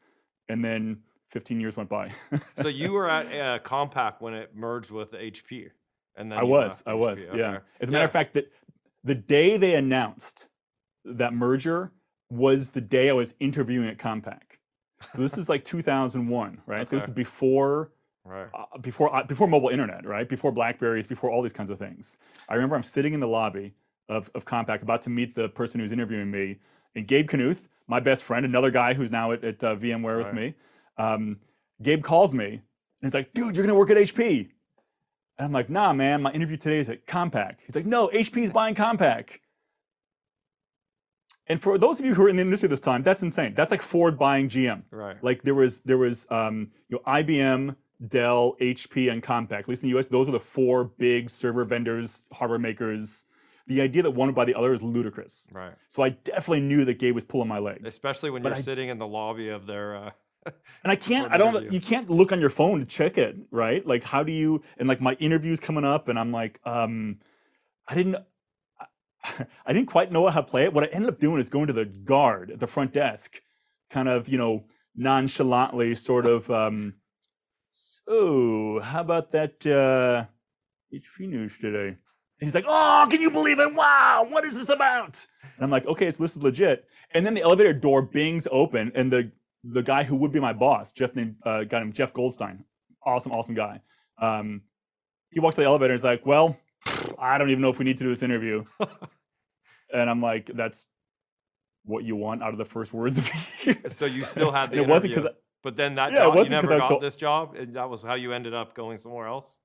And 0.48 0.64
then 0.64 0.98
15 1.30 1.60
years 1.60 1.76
went 1.76 1.88
by. 1.88 2.12
so 2.60 2.68
you 2.68 2.92
were 2.92 3.08
at 3.08 3.26
uh, 3.26 3.58
Compaq 3.60 4.20
when 4.20 4.34
it 4.34 4.54
merged 4.54 4.90
with 4.90 5.12
HP, 5.12 5.70
and 6.16 6.30
then 6.30 6.38
I 6.38 6.42
was, 6.42 6.82
I 6.86 6.94
was, 6.94 7.20
HP. 7.20 7.36
yeah. 7.38 7.58
As 7.80 7.88
a 7.88 7.92
matter 7.92 8.04
of 8.04 8.12
fact, 8.12 8.34
that 8.34 8.52
the 9.02 9.14
day 9.14 9.56
they 9.56 9.74
announced 9.74 10.48
that 11.04 11.32
merger 11.32 11.92
was 12.30 12.70
the 12.70 12.80
day 12.80 13.08
I 13.08 13.14
was 13.14 13.34
interviewing 13.40 13.88
at 13.88 13.98
Compaq. 13.98 14.40
So 15.14 15.22
this 15.22 15.36
is 15.36 15.48
like 15.48 15.64
2001, 15.64 16.60
right? 16.66 16.88
So 16.88 16.96
this 16.96 17.04
is 17.06 17.10
before 17.10 17.90
Right. 18.24 18.48
uh, 18.54 18.78
before 18.78 19.14
uh, 19.14 19.24
before 19.24 19.48
mobile 19.48 19.68
internet, 19.68 20.06
right? 20.06 20.28
Before 20.28 20.52
Blackberries, 20.52 21.06
before 21.06 21.30
all 21.30 21.42
these 21.42 21.52
kinds 21.52 21.70
of 21.70 21.78
things. 21.78 22.18
I 22.48 22.54
remember 22.54 22.76
I'm 22.76 22.82
sitting 22.82 23.14
in 23.14 23.20
the 23.20 23.28
lobby 23.28 23.74
of 24.08 24.30
of 24.34 24.44
Compaq, 24.44 24.82
about 24.82 25.02
to 25.02 25.10
meet 25.10 25.34
the 25.34 25.48
person 25.48 25.80
who's 25.80 25.92
interviewing 25.92 26.30
me, 26.30 26.58
and 26.94 27.06
Gabe 27.06 27.28
Knuth, 27.28 27.68
my 27.88 28.00
best 28.00 28.22
friend, 28.22 28.44
another 28.44 28.70
guy 28.70 28.94
who's 28.94 29.10
now 29.10 29.32
at, 29.32 29.42
at 29.42 29.64
uh, 29.64 29.74
VMware 29.76 30.22
with 30.22 30.32
me. 30.32 30.54
Um, 30.98 31.38
Gabe 31.82 32.04
calls 32.04 32.32
me 32.32 32.46
and 32.46 32.60
he's 33.00 33.14
like, 33.14 33.32
"Dude, 33.34 33.56
you're 33.56 33.66
gonna 33.66 33.78
work 33.78 33.90
at 33.90 33.96
HP." 33.96 34.50
And 35.38 35.46
I'm 35.46 35.52
like, 35.52 35.70
nah, 35.70 35.92
man, 35.92 36.22
my 36.22 36.30
interview 36.32 36.56
today 36.56 36.78
is 36.78 36.88
at 36.88 37.06
Compaq. 37.06 37.56
He's 37.66 37.74
like, 37.74 37.86
no, 37.86 38.08
HP's 38.08 38.50
buying 38.50 38.74
Compaq. 38.74 39.38
And 41.48 41.60
for 41.60 41.78
those 41.78 41.98
of 41.98 42.06
you 42.06 42.14
who 42.14 42.22
are 42.24 42.28
in 42.28 42.36
the 42.36 42.42
industry 42.42 42.68
this 42.68 42.80
time, 42.80 43.02
that's 43.02 43.22
insane. 43.22 43.54
That's 43.56 43.70
like 43.70 43.82
Ford 43.82 44.18
buying 44.18 44.48
GM. 44.48 44.82
Right. 44.90 45.16
Like 45.22 45.42
there 45.42 45.54
was 45.54 45.80
there 45.80 45.98
was 45.98 46.26
um, 46.30 46.70
you 46.88 46.96
know 46.96 47.12
IBM, 47.12 47.74
Dell, 48.08 48.56
HP, 48.60 49.10
and 49.12 49.22
Compaq. 49.22 49.60
At 49.60 49.68
least 49.68 49.82
in 49.82 49.88
the 49.88 49.94
U.S., 49.94 50.06
those 50.08 50.28
are 50.28 50.32
the 50.32 50.40
four 50.40 50.84
big 50.84 51.30
server 51.30 51.64
vendors, 51.64 52.26
hardware 52.32 52.58
makers. 52.58 53.26
The 53.68 53.80
idea 53.80 54.02
that 54.02 54.10
one 54.10 54.28
would 54.28 54.34
buy 54.34 54.44
the 54.44 54.54
other 54.56 54.72
is 54.72 54.82
ludicrous. 54.82 55.46
Right. 55.52 55.74
So 55.88 56.02
I 56.02 56.10
definitely 56.10 56.62
knew 56.62 56.84
that 56.84 56.98
Gabe 56.98 57.14
was 57.14 57.24
pulling 57.24 57.48
my 57.48 57.58
leg. 57.60 57.86
Especially 57.86 58.30
when 58.30 58.42
But 58.42 58.50
you're 58.50 58.56
I- 58.58 58.60
sitting 58.60 58.88
in 58.88 58.98
the 58.98 59.06
lobby 59.06 59.48
of 59.50 59.66
their. 59.66 59.96
Uh, 59.96 60.10
And 60.82 60.90
I 60.90 60.96
can't, 60.96 61.30
I 61.30 61.36
don't, 61.36 61.54
interview. 61.54 61.70
you 61.70 61.80
can't 61.80 62.10
look 62.10 62.32
on 62.32 62.40
your 62.40 62.50
phone 62.50 62.80
to 62.80 62.84
check 62.84 63.16
it, 63.18 63.36
right? 63.52 63.86
Like, 63.86 64.02
how 64.02 64.24
do 64.24 64.32
you, 64.32 64.62
and 64.78 64.88
like 64.88 65.00
my 65.00 65.14
interview's 65.14 65.60
coming 65.60 65.84
up, 65.84 66.08
and 66.08 66.18
I'm 66.18 66.32
like, 66.32 66.58
um, 66.64 67.20
I 67.86 67.94
didn't, 67.94 68.16
I, 68.80 69.46
I 69.66 69.72
didn't 69.72 69.86
quite 69.86 70.10
know 70.10 70.26
how 70.26 70.40
to 70.40 70.46
play 70.48 70.64
it. 70.64 70.72
What 70.74 70.82
I 70.82 70.88
ended 70.88 71.10
up 71.10 71.20
doing 71.20 71.38
is 71.40 71.48
going 71.48 71.68
to 71.68 71.72
the 71.72 71.84
guard 71.84 72.50
at 72.50 72.58
the 72.58 72.66
front 72.66 72.92
desk, 72.92 73.40
kind 73.90 74.08
of, 74.08 74.28
you 74.28 74.36
know, 74.36 74.64
nonchalantly, 74.96 75.94
sort 75.94 76.26
of, 76.26 76.50
um, 76.50 76.94
so 77.74 78.80
how 78.82 79.00
about 79.00 79.32
that 79.32 79.66
uh, 79.66 80.26
HP 80.94 81.26
news 81.26 81.52
today? 81.58 81.88
And 81.88 81.96
he's 82.38 82.54
like, 82.54 82.66
oh, 82.68 83.06
can 83.10 83.22
you 83.22 83.30
believe 83.30 83.60
it? 83.60 83.74
Wow, 83.74 84.26
what 84.28 84.44
is 84.44 84.54
this 84.54 84.68
about? 84.68 85.26
And 85.42 85.64
I'm 85.64 85.70
like, 85.70 85.86
okay, 85.86 86.10
so 86.10 86.22
this 86.22 86.36
is 86.36 86.42
legit. 86.42 86.86
And 87.12 87.24
then 87.24 87.32
the 87.32 87.40
elevator 87.40 87.72
door 87.72 88.02
bings 88.02 88.46
open, 88.50 88.92
and 88.94 89.10
the 89.10 89.32
the 89.64 89.82
guy 89.82 90.02
who 90.02 90.16
would 90.16 90.32
be 90.32 90.40
my 90.40 90.52
boss, 90.52 90.92
Jeff 90.92 91.14
named 91.14 91.36
uh, 91.46 91.64
guy 91.64 91.78
named 91.78 91.94
Jeff 91.94 92.12
Goldstein, 92.12 92.64
awesome, 93.06 93.32
awesome 93.32 93.54
guy. 93.54 93.80
Um, 94.18 94.62
he 95.30 95.40
walks 95.40 95.54
to 95.54 95.62
the 95.62 95.66
elevator 95.66 95.92
and 95.92 95.98
is 95.98 96.04
like, 96.04 96.26
"Well, 96.26 96.56
I 97.18 97.38
don't 97.38 97.50
even 97.50 97.62
know 97.62 97.70
if 97.70 97.78
we 97.78 97.86
need 97.86 97.96
to 97.98 98.04
do 98.04 98.10
this 98.10 98.22
interview." 98.22 98.64
and 99.94 100.10
I'm 100.10 100.20
like, 100.20 100.50
"That's 100.54 100.88
what 101.84 102.04
you 102.04 102.16
want 102.16 102.42
out 102.42 102.52
of 102.52 102.58
the 102.58 102.64
first 102.66 102.92
words 102.92 103.18
of 103.18 103.30
you." 103.62 103.76
so 103.88 104.04
you 104.04 104.26
still 104.26 104.52
had 104.52 104.72
the 104.72 104.78
it 104.78 104.88
wasn't 104.88 105.14
because 105.14 105.30
But 105.62 105.76
then 105.76 105.94
that 105.94 106.10
Yeah, 106.12 106.18
job, 106.18 106.34
you 106.34 106.38
wasn't 106.38 106.54
'cause 106.56 106.62
never 106.64 106.78
got 106.78 106.88
so- 106.88 106.98
this 106.98 107.16
job, 107.16 107.54
and 107.54 107.74
that 107.74 107.88
was 107.88 108.02
how 108.02 108.14
you 108.14 108.32
ended 108.32 108.52
up 108.54 108.74
going 108.74 108.98
somewhere 108.98 109.26
else. 109.26 109.58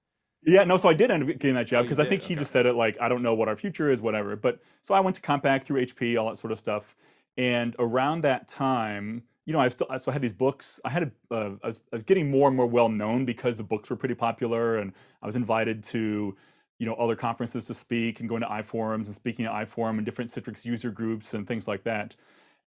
Yeah, 0.44 0.64
no, 0.64 0.78
so 0.78 0.88
I 0.88 0.94
did 0.94 1.10
end 1.10 1.24
up 1.24 1.30
getting 1.30 1.56
that 1.56 1.62
Oh, 1.62 1.64
job 1.64 1.84
you 1.84 1.90
because 1.90 2.00
I 2.00 2.04
did, 2.04 2.10
think 2.10 2.22
he 2.22 2.36
just 2.36 2.52
said 2.52 2.66
it 2.68 2.74
like, 2.74 2.96
I 3.02 3.10
don't 3.10 3.24
know 3.24 3.34
what 3.34 3.48
our 3.48 3.56
future 3.56 3.90
is, 3.90 4.02
whatever. 4.02 4.36
But 4.36 4.60
so 4.84 4.94
I 4.94 5.00
went 5.00 5.16
to 5.16 5.22
Compaq 5.22 5.64
through 5.64 5.82
HP, 5.82 6.16
all 6.16 6.30
that 6.30 6.38
sort 6.38 6.52
of 6.52 6.60
stuff. 6.60 6.96
And 7.38 7.76
around 7.80 8.22
that 8.22 8.48
time, 8.48 9.24
you 9.46 9.54
know, 9.54 9.60
I 9.60 9.68
still, 9.70 9.88
so 9.98 10.12
I 10.12 10.14
had 10.14 10.22
these 10.22 10.34
books. 10.34 10.80
I 10.86 10.90
had, 10.90 11.04
a, 11.04 11.36
uh, 11.36 11.56
I, 11.64 11.68
was, 11.68 11.80
I 11.92 11.96
was 11.96 12.04
getting 12.04 12.30
more 12.30 12.48
and 12.48 12.56
more 12.56 12.68
well 12.68 12.90
known 12.90 13.26
because 13.26 13.58
the 13.58 13.64
books 13.64 13.90
were 13.90 13.96
pretty 13.96 14.16
popular. 14.16 14.78
And 14.78 14.94
I 15.24 15.26
was 15.26 15.36
invited 15.36 15.84
to, 15.86 16.38
you 16.80 16.86
know, 16.86 16.94
other 16.96 17.16
conferences 17.16 17.66
to 17.66 17.74
speak 17.74 18.20
and 18.20 18.30
going 18.30 18.42
to 18.42 18.48
iForums 18.48 19.08
and 19.08 19.16
speaking 19.16 19.46
at 19.46 19.52
iForum 19.52 19.98
and 19.98 20.06
different 20.06 20.30
Citrix 20.32 20.66
user 20.66 20.92
groups 20.92 21.34
and 21.34 21.48
things 21.48 21.68
like 21.68 21.84
that. 21.84 22.16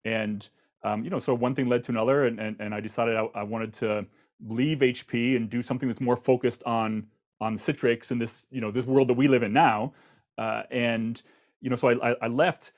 And, 0.03 0.47
um, 0.83 1.03
you 1.03 1.09
know, 1.09 1.19
so 1.19 1.33
one 1.33 1.55
thing 1.55 1.67
led 1.67 1.83
to 1.85 1.91
another. 1.91 2.25
And, 2.25 2.39
and, 2.39 2.55
and 2.59 2.73
I 2.73 2.79
decided 2.79 3.15
I, 3.15 3.25
I 3.35 3.43
wanted 3.43 3.73
to 3.75 4.05
leave 4.47 4.79
HP 4.79 5.35
and 5.35 5.49
do 5.49 5.61
something 5.61 5.89
that's 5.89 6.01
more 6.01 6.15
focused 6.15 6.63
on 6.63 7.07
on 7.41 7.55
Citrix 7.55 8.11
and 8.11 8.21
this 8.21 8.47
you 8.51 8.59
know 8.59 8.69
this 8.69 8.85
world 8.85 9.07
that 9.07 9.13
we 9.13 9.27
live 9.27 9.43
in 9.43 9.53
now. 9.53 9.93
Uh, 10.37 10.63
and 10.71 11.21
you 11.61 11.69
know, 11.69 11.75
so 11.75 11.89
I, 11.89 12.15
I, 12.21 12.27
left. 12.27 12.71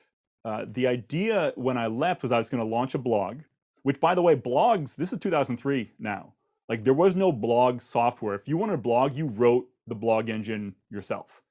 Uh, 0.44 0.64
the 0.72 0.88
idea 0.88 1.52
when 1.54 1.78
I 1.78 1.86
left 1.86 2.22
was 2.22 2.32
I 2.32 2.38
was 2.38 2.48
going 2.48 2.62
to 2.62 2.68
launch 2.68 2.94
a 2.94 2.98
blog, 2.98 3.42
which 3.82 4.00
by 4.00 4.14
the 4.14 4.22
way, 4.22 4.34
blogs. 4.34 4.96
This 4.96 5.12
is 5.12 5.18
2003 5.20 5.92
now. 6.00 6.32
Like 6.68 6.82
there 6.84 6.94
was 6.94 7.14
no 7.14 7.30
blog 7.30 7.80
software. 7.80 8.34
If 8.34 8.48
you 8.48 8.56
wanted 8.56 8.74
a 8.74 8.78
blog, 8.78 9.16
you 9.16 9.26
wrote 9.26 9.68
the 9.86 9.94
blog 9.94 10.28
engine 10.28 10.74
yourself. 10.90 11.42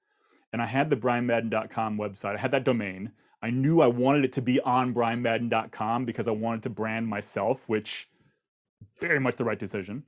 And 0.51 0.62
I 0.62 0.65
had 0.65 0.89
the 0.89 0.98
brianmadden.com 0.98 1.98
website. 1.98 2.36
I 2.36 2.39
had 2.39 2.51
that 2.51 2.65
domain. 2.65 3.12
I 3.42 3.50
knew 3.50 3.82
I 3.82 3.88
wanted 3.88 4.26
it 4.26 4.34
to 4.34 4.42
be 4.42 4.60
on 4.62 4.94
brianmadden.com 4.94 6.06
because 6.06 6.28
I 6.28 6.32
wanted 6.32 6.64
to 6.64 6.70
brand 6.70 7.08
myself, 7.08 7.68
which 7.68 8.08
very 9.00 9.20
much 9.20 9.38
the 9.38 9.44
right 9.44 9.58
decision. 9.60 10.04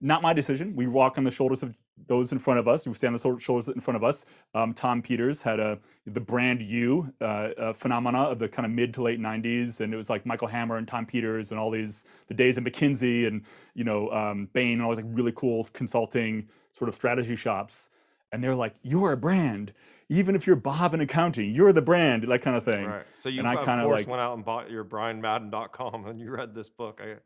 Not 0.00 0.22
my 0.22 0.32
decision. 0.32 0.74
We 0.74 0.86
walk 0.86 1.18
on 1.18 1.24
the 1.24 1.30
shoulders 1.30 1.62
of 1.62 1.74
those 2.06 2.32
in 2.32 2.38
front 2.38 2.58
of 2.58 2.68
us. 2.68 2.86
We 2.86 2.94
stand 2.94 3.14
on 3.14 3.34
the 3.34 3.40
shoulders 3.40 3.68
in 3.68 3.80
front 3.80 3.96
of 3.96 4.04
us. 4.04 4.26
Um, 4.54 4.74
Tom 4.74 5.00
Peters 5.00 5.42
had 5.42 5.60
a 5.60 5.78
the 6.06 6.20
brand 6.20 6.60
U 6.60 7.12
uh, 7.20 7.24
uh, 7.24 7.72
phenomena 7.72 8.24
of 8.24 8.38
the 8.38 8.48
kind 8.48 8.66
of 8.66 8.72
mid 8.72 8.92
to 8.94 9.02
late 9.02 9.20
'90s, 9.20 9.80
and 9.80 9.94
it 9.94 9.96
was 9.96 10.10
like 10.10 10.26
Michael 10.26 10.48
Hammer 10.48 10.76
and 10.76 10.86
Tom 10.88 11.06
Peters 11.06 11.50
and 11.50 11.60
all 11.60 11.70
these 11.70 12.04
the 12.26 12.34
days 12.34 12.58
of 12.58 12.64
McKinsey 12.64 13.26
and 13.26 13.42
you 13.74 13.84
know 13.84 14.10
um, 14.10 14.48
Bain 14.52 14.74
and 14.74 14.82
all 14.82 14.90
these 14.90 15.04
like 15.04 15.12
really 15.16 15.32
cool 15.32 15.64
consulting 15.72 16.48
sort 16.72 16.88
of 16.88 16.94
strategy 16.94 17.36
shops. 17.36 17.90
And 18.32 18.42
they're 18.42 18.56
like, 18.56 18.74
"You 18.82 19.04
are 19.04 19.12
a 19.12 19.16
brand, 19.16 19.72
even 20.08 20.34
if 20.34 20.46
you're 20.46 20.56
Bob 20.56 20.94
in 20.94 21.00
accounting. 21.00 21.54
You're 21.54 21.72
the 21.72 21.82
brand, 21.82 22.24
that 22.24 22.42
kind 22.42 22.56
of 22.56 22.64
thing." 22.64 22.86
Right. 22.86 23.06
So 23.14 23.28
you, 23.28 23.38
and 23.40 23.48
I 23.48 23.54
of 23.54 23.64
kinda, 23.64 23.86
like- 23.86 24.06
went 24.08 24.20
out 24.20 24.34
and 24.36 24.44
bought 24.44 24.70
your 24.70 24.84
BrianMadden.com 24.84 26.06
and 26.06 26.20
you 26.20 26.30
read 26.30 26.54
this 26.54 26.68
book. 26.68 27.00
I, 27.02 27.16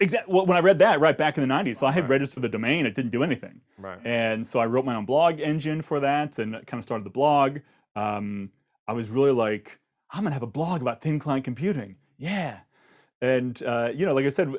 Exactly. 0.00 0.32
Well, 0.32 0.46
when 0.46 0.56
I 0.56 0.60
read 0.60 0.78
that 0.78 1.00
right 1.00 1.18
back 1.18 1.36
in 1.38 1.40
the 1.42 1.52
'90s, 1.52 1.78
so 1.78 1.86
I 1.86 1.90
had 1.90 2.04
Right. 2.04 2.10
registered 2.10 2.44
the 2.44 2.48
domain. 2.48 2.86
It 2.86 2.94
didn't 2.94 3.10
do 3.10 3.24
anything. 3.24 3.60
right. 3.78 3.98
And 4.04 4.46
so 4.46 4.60
I 4.60 4.66
wrote 4.66 4.84
my 4.84 4.94
own 4.94 5.04
blog 5.06 5.40
engine 5.40 5.82
for 5.82 5.98
that 5.98 6.38
and 6.38 6.52
kind 6.68 6.78
of 6.80 6.84
started 6.84 7.04
the 7.04 7.10
blog. 7.10 7.58
Um, 7.96 8.50
I 8.86 8.92
was 8.92 9.10
really 9.10 9.32
like, 9.32 9.80
I'm 10.12 10.22
gonna 10.22 10.34
have 10.34 10.44
a 10.44 10.46
blog 10.46 10.82
about 10.82 11.02
thin 11.02 11.18
client 11.18 11.44
computing. 11.44 11.96
Yeah. 12.16 12.60
And 13.20 13.60
uh, 13.64 13.90
you 13.92 14.06
know, 14.06 14.14
like 14.14 14.24
I 14.24 14.28
said, 14.28 14.54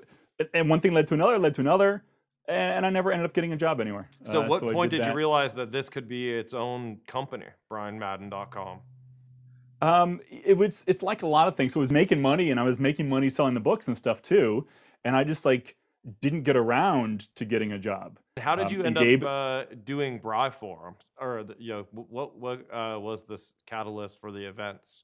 and 0.53 0.69
one 0.69 0.81
thing 0.81 0.91
led 0.93 1.07
to 1.07 1.13
another, 1.13 1.39
led 1.39 1.53
to 1.55 1.62
another, 1.62 2.03
and 2.49 2.85
I 2.85 2.89
never 2.89 3.11
ended 3.11 3.25
up 3.25 3.33
getting 3.33 3.53
a 3.53 3.57
job 3.57 3.79
anywhere. 3.79 4.09
So, 4.23 4.43
Uh, 4.43 4.47
what 4.47 4.63
I 4.63 4.73
point 4.73 4.91
did, 4.91 5.05
you 5.05 5.13
realize 5.13 5.53
that 5.53 5.71
this 5.71 5.89
could 5.89 6.07
be 6.07 6.31
its 6.33 6.53
own 6.53 6.97
company, 7.07 7.45
BrianMadden.com? 7.71 8.79
Um, 9.81 10.19
it 10.29 10.57
was 10.57 10.83
it's 10.87 11.01
like 11.01 11.23
a 11.23 11.27
lot 11.27 11.47
of 11.47 11.55
things. 11.55 11.73
So 11.73 11.79
it 11.79 11.83
was 11.83 11.91
making 11.91 12.21
money, 12.21 12.51
and 12.51 12.59
I 12.59 12.63
was 12.63 12.79
making 12.79 13.07
money 13.07 13.29
selling 13.29 13.53
the 13.53 13.59
books 13.61 13.87
and 13.87 13.97
stuff 13.97 14.21
too. 14.21 14.67
And 15.05 15.15
I 15.15 15.23
just 15.23 15.45
like 15.45 15.77
didn't 16.21 16.43
get 16.43 16.57
around 16.57 17.33
to 17.35 17.45
getting 17.45 17.71
a 17.71 17.79
job. 17.79 18.19
How 18.37 18.55
did 18.55 18.67
Um, 18.67 18.73
you 18.73 18.79
and 18.83 18.97
end 18.97 19.05
Gabe- 19.05 19.23
up 19.23 19.29
uh, 19.71 19.75
doing 19.83 20.19
BriForum? 20.19 20.95
Or, 21.19 21.43
the, 21.43 21.55
you 21.59 21.73
know, 21.73 21.87
what, 21.91 22.37
what 22.37 22.73
uh, 22.73 22.97
was 22.99 23.23
this 23.23 23.53
catalyst 23.65 24.19
for 24.19 24.31
the 24.31 24.45
events? 24.45 25.03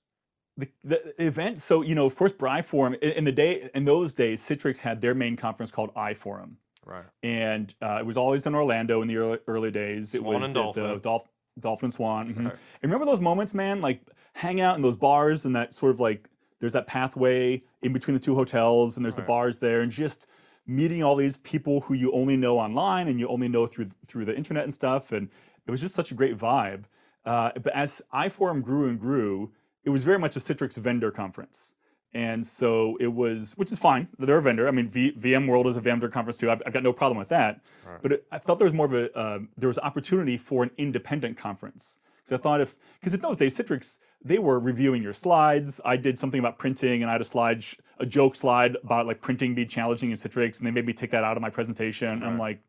the, 0.57 0.69
the 0.85 1.13
event 1.25 1.57
so 1.57 1.81
you 1.81 1.95
know 1.95 2.05
of 2.05 2.15
course 2.15 2.31
Forum 2.63 2.93
in, 3.01 3.11
in 3.11 3.23
the 3.25 3.31
day 3.31 3.69
in 3.75 3.83
those 3.83 4.13
days 4.13 4.41
citrix 4.41 4.79
had 4.79 5.01
their 5.01 5.13
main 5.13 5.35
conference 5.35 5.69
called 5.69 5.93
iforum 5.95 6.55
Right. 6.85 7.03
and 7.23 7.73
uh, 7.81 7.97
it 7.99 8.05
was 8.05 8.15
always 8.17 8.45
in 8.45 8.53
orlando 8.55 9.01
in 9.01 9.07
the 9.07 9.17
early, 9.17 9.39
early 9.47 9.71
days 9.71 10.13
it 10.13 10.23
was 10.23 10.35
and 10.35 10.43
at 10.45 10.49
the 10.49 10.53
Dolphin. 10.81 10.99
Dolph, 11.01 11.27
dolphin 11.59 11.85
and 11.87 11.93
swan 11.93 12.33
mhm. 12.33 12.45
Right. 12.45 12.53
and 12.53 12.83
remember 12.83 13.05
those 13.05 13.21
moments 13.21 13.53
man 13.53 13.81
like 13.81 14.01
hang 14.33 14.61
out 14.61 14.75
in 14.75 14.81
those 14.81 14.97
bars 14.97 15.45
and 15.45 15.55
that 15.55 15.73
sort 15.73 15.91
of 15.91 15.99
like 15.99 16.29
there's 16.59 16.73
that 16.73 16.87
pathway 16.87 17.61
in 17.81 17.91
between 17.93 18.13
the 18.13 18.19
two 18.19 18.35
hotels 18.35 18.97
and 18.97 19.05
there's 19.05 19.15
Right. 19.17 19.23
the 19.23 19.27
bars 19.27 19.59
there 19.59 19.81
and 19.81 19.91
just 19.91 20.27
meeting 20.67 21.03
all 21.03 21.15
these 21.15 21.37
people 21.37 21.81
who 21.81 21.93
you 21.93 22.11
only 22.11 22.35
know 22.37 22.57
online 22.59 23.07
and 23.07 23.19
you 23.19 23.27
only 23.27 23.47
know 23.47 23.67
through 23.67 23.89
through 24.07 24.25
the 24.25 24.35
internet 24.35 24.63
and 24.63 24.73
stuff 24.73 25.11
and 25.11 25.29
it 25.67 25.71
was 25.71 25.79
just 25.81 25.95
such 25.95 26.11
a 26.11 26.13
great 26.15 26.37
vibe 26.37 26.83
uh, 27.25 27.51
but 27.63 27.73
as 27.73 28.01
iforum 28.13 28.61
grew 28.61 28.87
and 28.89 28.99
grew 28.99 29.51
it 29.83 29.89
was 29.91 30.03
very 30.03 30.19
much 30.19 30.35
a 30.35 30.39
citrix 30.39 30.75
vendor 30.75 31.11
conference 31.11 31.75
and 32.15 32.47
so 32.47 32.97
it 33.01 33.07
was 33.07 33.53
which 33.57 33.71
is 33.73 33.77
fine. 33.77 34.07
They're 34.17 34.37
a 34.37 34.41
vendor. 34.41 34.67
I 34.67 34.71
mean 34.71 34.89
v, 34.89 35.11
vmworld 35.11 35.67
is 35.67 35.75
a 35.75 35.81
vendor 35.81 36.07
conference 36.07 36.37
too. 36.37 36.49
I've, 36.49 36.61
I've 36.65 36.71
got 36.73 36.81
no 36.81 36.93
problem 36.93 37.17
with 37.19 37.27
that. 37.29 37.61
Right. 37.85 38.01
but 38.01 38.11
it, 38.13 38.25
i 38.31 38.39
felt 38.39 38.57
there 38.57 38.65
was 38.65 38.73
more 38.73 38.85
of 38.85 38.93
a 38.93 39.15
uh, 39.15 39.39
there 39.57 39.67
was 39.67 39.77
opportunity 39.79 40.37
for 40.37 40.63
an 40.63 40.71
independent 40.77 41.37
conference. 41.37 41.99
Because 42.23 42.39
i 42.39 42.41
thought 42.41 42.61
if 42.61 42.75
because 42.99 43.13
in 43.13 43.19
those 43.19 43.37
days 43.37 43.55
citrix 43.55 43.99
they 44.23 44.39
were 44.39 44.59
reviewing 44.59 45.03
your 45.03 45.13
slides. 45.13 45.81
I 45.83 45.97
did 45.97 46.17
something 46.17 46.39
about 46.39 46.57
printing 46.57 47.03
and 47.03 47.09
i 47.09 47.11
had 47.11 47.21
a 47.21 47.25
slide 47.25 47.61
sh- 47.61 47.75
a 47.99 48.05
joke 48.05 48.35
slide 48.37 48.77
about 48.81 49.05
like 49.05 49.19
printing 49.21 49.53
being 49.53 49.67
challenging 49.67 50.09
in 50.09 50.15
citrix 50.15 50.57
and 50.57 50.65
they 50.65 50.71
made 50.71 50.85
me 50.85 50.93
take 50.93 51.11
that 51.11 51.25
out 51.25 51.35
of 51.35 51.41
my 51.41 51.49
presentation. 51.49 52.07
And 52.07 52.23
i'm 52.23 52.39
like 52.39 52.59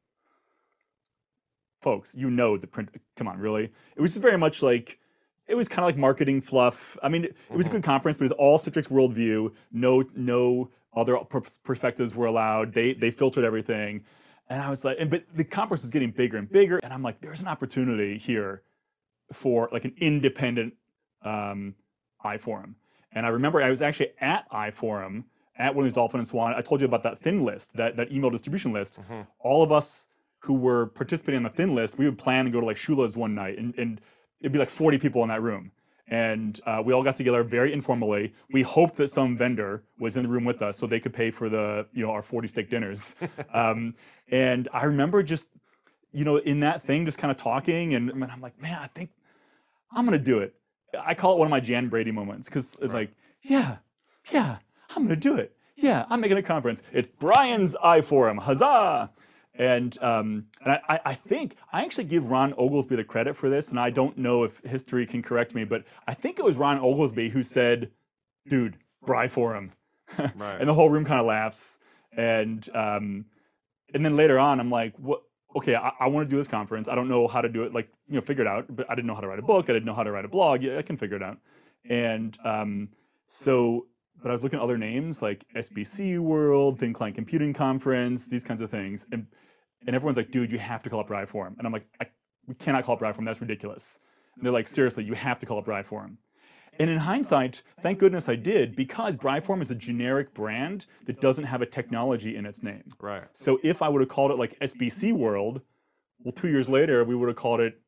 folks 1.83 2.17
you 2.17 2.31
know 2.31 2.57
the 2.57 2.67
print 2.67 2.89
come 3.17 3.29
on 3.29 3.39
really? 3.39 3.73
It 3.97 4.03
was 4.03 4.17
very 4.17 4.37
much 4.37 4.61
like 4.61 4.99
it 5.49 5.55
was 5.55 5.69
kind 5.69 5.81
of 5.81 5.87
like 5.87 5.97
marketing 5.97 6.41
fluff. 6.41 6.97
I 7.03 7.09
mean, 7.09 7.25
it, 7.25 7.37
it 7.51 7.57
was 7.57 7.67
a 7.67 7.69
Mhm. 7.69 7.73
good 7.73 7.83
conference, 7.85 8.17
but 8.17 8.25
it 8.25 8.31
was 8.31 8.39
all 8.39 8.59
Citrix 8.59 8.89
worldview. 8.89 9.53
No, 9.73 10.05
no 10.15 10.71
other 10.95 11.17
per- 11.19 11.43
perspectives 11.63 12.15
were 12.15 12.27
allowed. 12.27 12.73
They 12.73 12.95
they 12.95 13.11
filtered 13.11 13.45
everything, 13.45 14.05
and 14.49 14.61
I 14.63 14.71
was 14.71 14.85
like, 14.85 14.97
and, 14.99 15.11
but 15.11 15.25
the 15.35 15.45
conference 15.45 15.83
was 15.83 15.91
getting 15.91 16.11
bigger 16.11 16.37
and 16.37 16.51
bigger, 16.51 16.79
and 16.83 16.93
I'm 16.93 17.03
like, 17.03 17.21
there's 17.21 17.41
an 17.41 17.49
opportunity 17.49 18.19
here 18.19 18.63
for 19.33 19.69
like 19.73 19.85
an 19.85 19.95
independent 19.99 20.75
um, 21.23 21.75
iForum. 22.25 22.75
And 23.13 23.25
I 23.27 23.31
remember 23.31 23.63
I 23.63 23.71
was 23.71 23.83
actually 23.83 24.11
at 24.21 24.49
iForum 24.51 25.25
at 25.59 25.75
Williams 25.75 25.95
Dolphin 25.95 26.21
and 26.21 26.27
Swan. 26.27 26.55
I 26.55 26.61
told 26.61 26.81
you 26.81 26.87
about 26.87 27.03
that 27.05 27.19
thin 27.19 27.45
list, 27.45 27.77
that 27.77 27.97
that 27.97 28.11
email 28.13 28.31
distribution 28.31 28.73
list. 28.73 29.01
Mhm. 29.09 29.27
All 29.39 29.63
of 29.63 29.71
us 29.73 30.09
who 30.41 30.55
were 30.55 30.87
participating 30.87 31.39
on 31.39 31.43
the 31.45 31.49
thin 31.51 31.75
list, 31.75 31.99
we 31.99 32.05
would 32.05 32.19
plan 32.19 32.45
to 32.45 32.51
go 32.51 32.61
to 32.61 32.67
like 32.67 32.77
Shula's 32.77 33.17
one 33.17 33.35
night, 33.35 33.59
and, 33.59 33.75
and 33.79 34.01
it'd 34.47 34.53
be 34.53 34.61
like 34.61 34.71
40 34.71 34.99
people 34.99 35.25
in 35.25 35.29
that 35.31 35.43
room. 35.43 35.73
And 36.07 36.61
uh, 36.67 36.81
we 36.85 36.93
all 36.93 37.03
got 37.03 37.17
together 37.17 37.43
very 37.43 37.73
informally. 37.73 38.33
We 38.53 38.63
hoped 38.63 38.97
that 38.99 39.11
some 39.11 39.37
vendor 39.37 39.83
was 39.99 40.17
in 40.17 40.23
the 40.23 40.29
room 40.29 40.45
with 40.45 40.63
us 40.63 40.79
so 40.79 40.87
they 40.87 41.01
could 41.01 41.13
pay 41.13 41.33
for 41.33 41.49
the, 41.49 41.85
you 41.93 42.07
know, 42.07 42.13
our 42.13 42.23
40 42.23 42.47
steak 42.47 42.71
dinners. 42.71 43.17
um, 43.53 43.97
and 44.31 44.69
I 44.73 44.85
remember 44.85 45.25
just, 45.25 45.49
you 46.13 46.25
know, 46.25 46.37
in 46.37 46.61
that 46.61 46.83
thing, 46.85 47.07
just 47.07 47.19
kind 47.19 47.33
of 47.33 47.37
talking, 47.37 47.95
and, 47.95 48.09
and 48.09 48.23
I'm 48.23 48.41
like, 48.41 48.57
man, 48.63 48.79
I 48.81 48.87
think 48.87 49.11
I'm 49.91 50.05
gonna 50.05 50.21
do 50.21 50.39
it. 50.39 50.55
I 50.97 51.15
call 51.15 51.33
it 51.35 51.39
one 51.41 51.47
of 51.47 51.51
my 51.51 51.59
Jan 51.61 51.89
Brady 51.89 52.13
moments 52.13 52.49
because 52.49 52.73
Right. 52.81 52.93
like, 52.93 53.11
yeah, 53.43 53.79
yeah, 54.33 54.59
I'm 54.95 55.03
gonna 55.03 55.17
do 55.17 55.35
it. 55.35 55.57
Yeah, 55.75 56.07
I'm 56.09 56.21
making 56.21 56.37
a 56.39 56.43
conference. 56.43 56.85
It's 56.93 57.09
Brian's 57.09 57.75
iForum, 57.85 58.39
huzzah! 58.39 59.11
And 59.59 59.97
um, 60.03 60.47
and 60.63 60.79
I, 60.89 61.01
I- 61.05 61.15
think 61.15 61.57
I 61.73 61.83
actually 61.83 62.05
give 62.05 62.31
Ron 62.31 62.53
Oglesby 62.59 62.97
the 62.97 63.05
credit 63.05 63.37
for 63.37 63.49
this, 63.49 63.71
and 63.71 63.81
I 63.81 63.91
don't 63.91 64.19
know 64.19 64.45
if 64.45 64.59
history 64.65 65.07
can 65.07 65.23
correct 65.23 65.55
me, 65.55 65.65
but 65.65 65.85
I 66.07 66.15
think 66.15 66.39
it 66.39 66.45
was 66.45 66.57
Ron 66.59 66.79
Oglesby 66.79 67.31
who 67.31 67.43
said, 67.43 67.91
"Dude, 68.49 68.77
BriForum," 69.07 69.71
Right. 70.37 70.61
and 70.61 70.69
the 70.69 70.75
whole 70.75 70.91
room 70.91 71.05
kind 71.05 71.21
of 71.21 71.27
laughs. 71.27 71.79
And 72.17 72.69
um, 72.75 73.25
and 73.95 74.05
then 74.05 74.17
later 74.17 74.39
on, 74.39 74.61
I'm 74.61 74.71
like, 74.71 74.95
what? 74.99 75.23
Okay, 75.57 75.75
I, 75.75 75.91
I 76.01 76.07
want 76.09 76.29
to 76.29 76.31
do 76.31 76.37
this 76.37 76.49
conference. 76.49 76.87
I 76.87 76.95
don't 76.95 77.09
know 77.09 77.27
how 77.27 77.41
to 77.41 77.49
do 77.49 77.63
it, 77.63 77.73
like 77.73 77.89
you 78.09 78.17
know, 78.17 78.21
figure 78.21 78.43
it 78.45 78.49
out. 78.49 78.67
But 78.69 78.91
I 78.91 78.95
didn't 78.95 79.07
know 79.07 79.15
how 79.15 79.23
to 79.23 79.29
write 79.29 79.39
a 79.39 79.43
book. 79.43 79.71
I 79.71 79.73
didn't 79.73 79.87
know 79.87 79.95
how 79.95 80.03
to 80.03 80.13
write 80.13 80.27
a 80.27 80.29
blog. 80.29 80.63
Yeah, 80.63 80.77
I 80.79 80.83
can 80.83 80.99
figure 80.99 81.17
it 81.17 81.23
out. 81.23 81.39
And 81.89 82.37
um, 82.45 82.91
so, 83.27 83.87
but 84.23 84.31
I 84.31 84.33
was 84.33 84.43
looking 84.43 84.59
at 84.59 84.63
other 84.63 84.77
names 84.77 85.23
like 85.23 85.45
SBC 85.55 86.19
World, 86.19 86.79
Thin 86.79 86.93
Client 86.93 87.15
Computing 87.17 87.55
Conference, 87.55 88.27
these 88.27 88.45
kinds 88.45 88.61
of 88.61 88.71
things, 88.71 89.07
and 89.13 89.27
and 89.87 89.95
everyone's 89.95 90.17
like, 90.17 90.31
dude, 90.31 90.53
you 90.53 90.59
have 90.59 90.83
to 90.85 90.91
call 90.91 91.01
it 91.01 91.07
BriForum. 91.07 91.59
And 91.59 91.67
I'm 91.67 91.73
like, 91.73 91.87
I, 92.01 92.07
we 92.47 92.55
cannot 92.55 92.85
call 92.85 92.97
it 92.97 93.01
BriForum. 93.01 93.25
That's 93.25 93.41
ridiculous. 93.41 93.99
And 94.37 94.45
they're 94.45 94.53
like, 94.53 94.69
seriously, 94.69 95.05
you 95.05 95.15
have 95.15 95.39
to 95.41 95.47
call 95.47 95.59
it 95.59 95.65
BriForum. 95.65 96.17
And 96.79 96.91
in 96.91 96.99
hindsight, 96.99 97.63
thank 97.81 97.99
goodness 97.99 98.29
I 98.29 98.37
did 98.37 98.77
because 98.77 99.17
BriForum 99.17 99.63
is 99.63 99.71
a 99.71 99.75
generic 99.75 100.35
brand 100.35 100.87
that 101.07 101.21
doesn't 101.21 101.45
have 101.45 101.63
a 101.63 101.67
technology 101.67 102.37
in 102.37 102.45
its 102.45 102.63
name. 102.63 102.85
Right. 103.01 103.25
So 103.33 103.59
if 103.63 103.81
I 103.81 103.89
would 103.89 104.01
have 104.03 104.11
called 104.11 104.31
it 104.31 104.39
like 104.39 104.59
SBC 104.61 105.13
World, 105.13 105.63
well, 106.23 106.33
two 106.33 106.49
years 106.49 106.69
later 106.69 107.03
we 107.05 107.15
would 107.15 107.29
have 107.29 107.37
called 107.37 107.61
it 107.61 107.81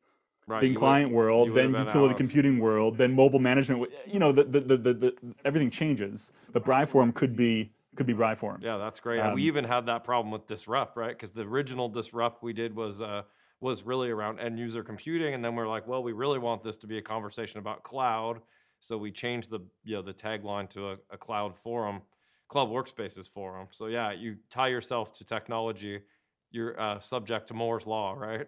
Right. 0.47 0.63
Would- 0.63 0.77
Client 0.77 1.11
World, 1.11 1.53
then 1.53 1.75
Utility. 1.75 2.15
Computing 2.15 2.57
World, 2.57 2.97
then 2.97 3.13
Mobile 3.13 3.37
Management. 3.37 3.91
You 4.07 4.17
know, 4.17 4.31
the, 4.31 4.43
the, 4.45 4.59
the, 4.61 4.77
the, 4.77 4.93
the 4.95 5.15
everything 5.45 5.69
changes. 5.69 6.33
But 6.51 6.65
BriForum 6.65 7.13
could 7.13 7.35
be 7.35 7.71
could 7.99 8.07
be 8.07 8.13
BriForum. 8.13 8.63
Yeah, 8.63 8.77
that's 8.77 9.01
great. 9.01 9.19
And 9.19 9.33
we 9.33 9.41
Um, 9.41 9.47
even 9.47 9.65
had 9.65 9.87
that 9.87 10.05
problem 10.05 10.31
with 10.31 10.47
Disrupt, 10.47 10.95
right? 10.95 11.09
Because 11.09 11.31
the 11.31 11.41
original 11.41 11.89
Disrupt 11.89 12.41
we 12.41 12.53
did 12.53 12.73
was 12.73 13.01
uh, 13.01 13.23
was 13.59 13.83
really 13.83 14.09
around 14.09 14.39
end 14.39 14.57
user 14.57 14.83
computing, 14.83 15.33
and 15.33 15.43
then 15.43 15.53
we're 15.53 15.67
like, 15.67 15.85
well, 15.85 16.01
we 16.01 16.13
really 16.13 16.39
want 16.39 16.63
this 16.63 16.77
to 16.77 16.87
be 16.87 16.97
a 16.97 17.01
conversation 17.01 17.59
about 17.59 17.83
cloud, 17.83 18.39
so 18.79 18.97
we 18.97 19.11
changed 19.11 19.49
the 19.49 19.59
you 19.83 19.97
know 19.97 20.01
the 20.01 20.13
tagline 20.13 20.69
to 20.69 20.91
a, 20.91 20.97
a 21.09 21.17
cloud 21.17 21.57
forum, 21.57 22.01
cloud 22.47 22.69
workspaces 22.69 23.29
forum. 23.29 23.67
So 23.71 23.87
yeah, 23.87 24.13
you 24.13 24.37
tie 24.49 24.69
yourself 24.69 25.11
to 25.17 25.25
technology, 25.25 25.99
you're 26.51 26.79
uh, 26.79 27.01
subject 27.01 27.47
to 27.49 27.53
Moore's 27.53 27.85
law, 27.85 28.13
right? 28.13 28.47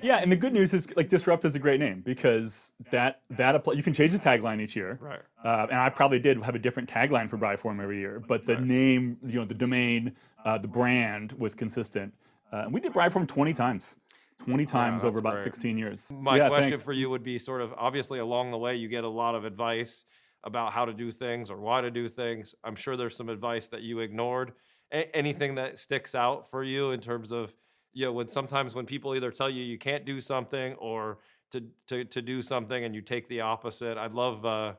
Yeah, 0.00 0.18
and 0.18 0.30
the 0.30 0.36
good 0.36 0.52
news 0.52 0.74
is 0.74 0.94
like 0.96 1.08
Disrupt 1.08 1.44
is 1.44 1.56
a 1.56 1.58
great 1.58 1.80
name 1.80 2.02
because 2.04 2.72
that 2.92 3.22
that 3.30 3.56
apply, 3.56 3.74
you 3.74 3.82
can 3.82 3.92
change 3.92 4.12
the 4.12 4.18
tagline 4.18 4.60
each 4.60 4.76
year. 4.76 4.96
Right. 5.00 5.18
Uh, 5.44 5.66
and 5.70 5.78
I 5.80 5.88
probably 5.88 6.20
did 6.20 6.40
have 6.44 6.54
a 6.54 6.58
different 6.58 6.88
tagline 6.88 7.28
for 7.28 7.36
BriForum 7.36 7.82
every 7.82 7.98
year, 7.98 8.22
but 8.28 8.46
the 8.46 8.54
Right. 8.54 8.62
name, 8.62 9.16
you 9.26 9.40
know, 9.40 9.44
the 9.44 9.54
domain, 9.54 10.14
uh, 10.44 10.56
the 10.58 10.68
brand 10.68 11.32
was 11.32 11.54
consistent. 11.54 12.14
Uh, 12.52 12.58
and 12.66 12.72
we 12.72 12.80
did 12.80 12.92
BriForum 12.92 13.26
20 13.26 13.52
times, 13.52 13.96
20 14.38 14.64
times 14.64 15.02
over 15.02 15.18
about 15.18 15.34
great. 15.34 15.44
16 15.44 15.76
years. 15.76 16.12
My 16.12 16.36
yeah, 16.36 16.48
question 16.48 16.70
thanks. 16.70 16.84
for 16.84 16.92
you 16.92 17.10
would 17.10 17.24
be 17.24 17.38
sort 17.40 17.60
of 17.60 17.74
obviously 17.76 18.20
along 18.20 18.52
the 18.52 18.58
way 18.58 18.76
you 18.76 18.86
get 18.88 19.02
a 19.02 19.08
lot 19.08 19.34
of 19.34 19.44
advice 19.44 20.04
about 20.44 20.72
how 20.72 20.84
to 20.84 20.92
do 20.92 21.10
things 21.10 21.50
or 21.50 21.56
why 21.58 21.80
to 21.80 21.90
do 21.90 22.08
things. 22.08 22.54
I'm 22.62 22.76
sure 22.76 22.96
there's 22.96 23.16
some 23.16 23.28
advice 23.28 23.66
that 23.68 23.82
you 23.82 23.98
ignored. 23.98 24.52
A- 24.92 25.14
anything 25.16 25.56
that 25.56 25.76
sticks 25.76 26.14
out 26.14 26.48
for 26.48 26.62
you 26.62 26.92
in 26.92 27.00
terms 27.00 27.32
of 27.32 27.52
you 27.92 28.04
know 28.04 28.12
when 28.12 28.28
sometimes 28.28 28.74
when 28.74 28.86
people 28.86 29.14
either 29.14 29.30
tell 29.30 29.50
you 29.50 29.62
you 29.62 29.78
can't 29.78 30.04
do 30.04 30.20
something 30.20 30.74
or 30.74 31.18
to 31.50 31.62
to 31.86 32.04
to 32.04 32.22
do 32.22 32.42
something 32.42 32.84
and 32.84 32.94
you 32.94 33.00
take 33.00 33.28
the 33.28 33.40
opposite. 33.40 33.96
I'd 33.98 34.14
love 34.14 34.44
uh, 34.44 34.74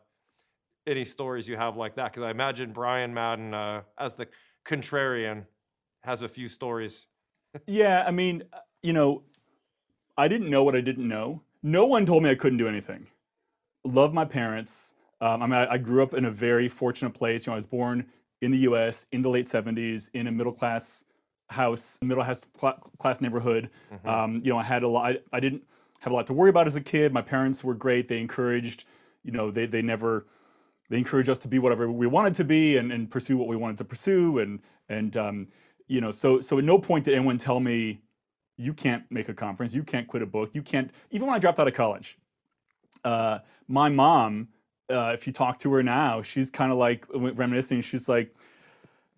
any 0.88 1.06
stories 1.06 1.48
you 1.48 1.58
have 1.58 1.78
like 1.78 1.96
that 1.96 2.12
because 2.12 2.24
I 2.24 2.32
imagine 2.32 2.72
Brian 2.72 3.14
Madden 3.14 3.54
uh, 3.54 3.82
as 3.98 4.14
the 4.16 4.28
contrarian 4.66 5.46
has 6.02 6.22
a 6.22 6.28
few 6.28 6.48
stories. 6.48 7.08
Yeah, 7.68 8.04
I 8.06 8.12
mean, 8.12 8.44
uh, 8.54 8.60
you 8.84 8.94
know, 8.94 9.24
I 10.18 10.28
didn't 10.28 10.50
know 10.50 10.64
what 10.64 10.76
I 10.76 10.82
didn't 10.82 11.08
know. 11.08 11.42
No 11.64 11.86
one 11.86 12.06
told 12.06 12.24
me 12.24 12.30
I 12.30 12.36
couldn't 12.36 12.58
do 12.58 12.68
anything. 12.68 13.08
Love 13.84 14.14
my 14.14 14.26
parents. 14.26 14.94
Um, 15.22 15.44
I 15.44 15.46
mean, 15.48 15.56
I, 15.56 15.74
I 15.74 15.78
grew 15.78 16.04
up 16.04 16.14
in 16.14 16.26
a 16.26 16.32
very 16.32 16.68
fortunate 16.68 17.14
place. 17.14 17.46
You 17.46 17.52
know, 17.52 17.56
I 17.56 17.58
was 17.58 17.66
born 17.66 18.06
in 18.42 18.52
the 18.52 18.60
U.S. 18.60 19.08
in 19.12 19.22
the 19.22 19.30
late 19.30 19.48
'70s 19.48 20.10
in 20.14 20.28
a 20.28 20.32
middle 20.32 20.54
class 20.54 21.04
house, 21.50 22.00
middle 22.02 22.24
class 22.24 22.48
class 23.00 23.22
neighborhood. 23.22 23.70
Mhm. 23.92 24.08
Um, 24.08 24.42
you 24.44 24.52
know, 24.52 24.58
I 24.58 24.64
had 24.64 24.84
a 24.84 24.88
lot. 24.88 25.12
I, 25.12 25.20
I 25.34 25.40
didn't 25.40 25.64
have 26.00 26.14
a 26.14 26.16
lot 26.16 26.28
to 26.28 26.34
worry 26.34 26.50
about 26.50 26.68
as 26.68 26.76
a 26.76 26.82
kid. 26.82 27.14
My 27.14 27.22
parents 27.22 27.64
were 27.64 27.74
great. 27.74 28.08
They 28.08 28.20
encouraged. 28.20 28.86
You 29.24 29.32
know, 29.32 29.52
they 29.52 29.66
they 29.66 29.82
never 29.82 30.26
they 30.90 30.98
encouraged 30.98 31.30
us 31.30 31.40
to 31.40 31.48
be 31.48 31.60
whatever 31.60 31.92
we 31.92 32.08
wanted 32.08 32.34
to 32.36 32.44
be 32.44 32.78
and, 32.78 32.92
and 32.92 33.10
pursue 33.10 33.38
what 33.38 33.48
we 33.48 33.56
wanted 33.56 33.78
to 33.78 33.86
pursue 33.86 34.40
and 34.40 34.60
and 34.90 35.16
um, 35.18 35.48
you 35.88 36.02
know 36.02 36.12
so 36.12 36.42
so 36.42 36.58
at 36.58 36.64
no 36.64 36.78
point 36.80 37.06
did 37.06 37.14
anyone 37.14 37.38
tell 37.38 37.60
me 37.60 38.02
you 38.58 38.74
can't 38.74 39.04
make 39.10 39.30
a 39.30 39.34
conference 39.34 39.74
you 39.74 39.84
can't 39.84 40.08
quit 40.08 40.22
a 40.22 40.26
book 40.26 40.50
you 40.54 40.62
can't 40.62 40.92
even 41.12 41.28
when 41.28 41.36
i 41.36 41.40
dropped 41.40 41.60
out 41.60 41.68
of 41.68 41.74
college 41.74 42.18
uh, 43.04 43.40
my 43.68 43.88
mom 43.88 44.48
uh, 44.90 45.12
if 45.14 45.28
you 45.28 45.34
talk 45.34 45.60
to 45.60 45.72
her 45.72 45.84
now 45.84 46.22
she's 46.22 46.50
kind 46.50 46.72
of 46.72 46.78
like 46.78 47.06
reminiscing 47.14 47.82
she's 47.82 48.10
like 48.10 48.36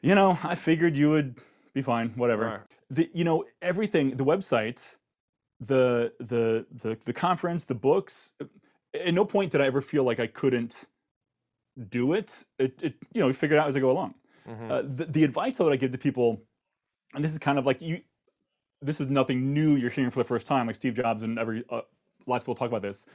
you 0.01 0.13
know 0.13 0.37
i 0.43 0.55
figured 0.55 0.97
you 0.97 1.09
would 1.09 1.35
be 1.73 1.81
fine 1.81 2.09
whatever 2.15 2.45
Right. 2.45 2.59
the 2.89 3.09
you 3.13 3.23
know 3.23 3.45
everything 3.61 4.17
the 4.17 4.25
websites 4.25 4.97
the 5.59 6.11
the 6.19 6.65
the, 6.71 6.97
the 7.05 7.13
conference 7.13 7.63
the 7.65 7.75
books 7.75 8.33
at 8.93 9.13
no 9.13 9.23
point 9.25 9.51
did 9.51 9.61
i 9.61 9.65
ever 9.67 9.81
feel 9.81 10.03
like 10.03 10.19
i 10.19 10.27
couldn't 10.27 10.87
do 11.89 12.13
it 12.13 12.43
it, 12.59 12.81
it 12.83 12.95
you 13.13 13.21
know 13.21 13.27
we 13.27 13.33
figured 13.33 13.57
it 13.57 13.61
out 13.61 13.67
as 13.67 13.75
i 13.75 13.79
go 13.79 13.91
along 13.91 14.13
Mhm. 14.49 14.71
uh, 14.71 14.81
the, 14.81 15.05
the 15.05 15.23
advice 15.23 15.57
that 15.57 15.69
I 15.71 15.75
give 15.75 15.91
to 15.91 15.99
people, 15.99 16.41
and 17.13 17.23
this 17.23 17.31
is 17.31 17.37
kind 17.37 17.59
of 17.59 17.65
like 17.67 17.79
you, 17.79 18.01
this 18.81 18.99
is 18.99 19.07
nothing 19.07 19.53
new 19.53 19.75
you're 19.75 19.91
hearing 19.91 20.09
for 20.09 20.17
the 20.17 20.27
first 20.27 20.47
time, 20.47 20.65
like 20.65 20.75
Steve 20.75 20.95
Jobs 20.95 21.21
and 21.23 21.37
every 21.37 21.63
uh, 21.69 21.81
lots 22.25 22.41
of 22.41 22.45
people 22.47 22.55
talk 22.55 22.67
about 22.67 22.81
this. 22.81 23.05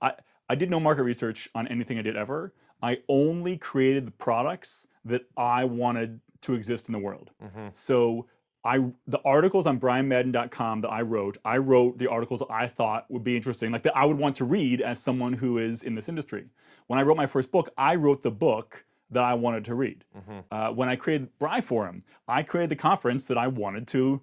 I 0.00 0.12
I 0.48 0.54
did 0.54 0.70
no 0.70 0.78
market 0.78 1.02
research 1.02 1.48
on 1.56 1.66
anything 1.66 1.98
I 1.98 2.02
did 2.02 2.16
ever. 2.16 2.54
I 2.80 2.98
only 3.08 3.58
created 3.58 4.06
the 4.06 4.12
products 4.12 4.86
that 5.04 5.22
I 5.36 5.64
wanted 5.64 6.20
to 6.46 6.54
exist 6.54 6.88
in 6.88 6.92
the 6.92 6.98
world. 6.98 7.30
Mhm. 7.42 7.76
So 7.76 8.26
I 8.64 8.78
the 9.06 9.20
articles 9.24 9.66
on 9.66 9.78
brianmadden.com 9.78 10.80
that 10.80 10.88
I 10.90 11.02
wrote, 11.02 11.38
I 11.44 11.58
wrote 11.58 11.98
the 11.98 12.08
articles 12.08 12.42
I 12.50 12.66
thought 12.66 13.08
would 13.10 13.22
be 13.22 13.36
interesting, 13.36 13.70
like 13.70 13.82
that 13.84 13.96
I 13.96 14.04
would 14.04 14.18
want 14.18 14.36
to 14.36 14.44
read 14.44 14.80
as 14.80 15.00
someone 15.00 15.34
who 15.34 15.58
is 15.58 15.82
in 15.84 15.94
this 15.94 16.08
industry. 16.08 16.46
When 16.88 16.98
I 16.98 17.02
wrote 17.02 17.16
my 17.16 17.26
first 17.26 17.50
book, 17.52 17.70
I 17.76 17.94
wrote 17.94 18.22
the 18.22 18.30
book 18.30 18.84
that 19.10 19.22
I 19.22 19.34
wanted 19.34 19.64
to 19.66 19.74
read. 19.76 20.04
Mhm. 20.16 20.44
Uh, 20.50 20.72
when 20.72 20.88
I 20.88 20.96
created 20.96 21.28
BriForum, 21.38 22.02
I 22.26 22.42
created 22.42 22.70
the 22.70 22.76
conference 22.76 23.26
that 23.26 23.38
I 23.38 23.46
wanted 23.46 23.86
to 23.88 24.20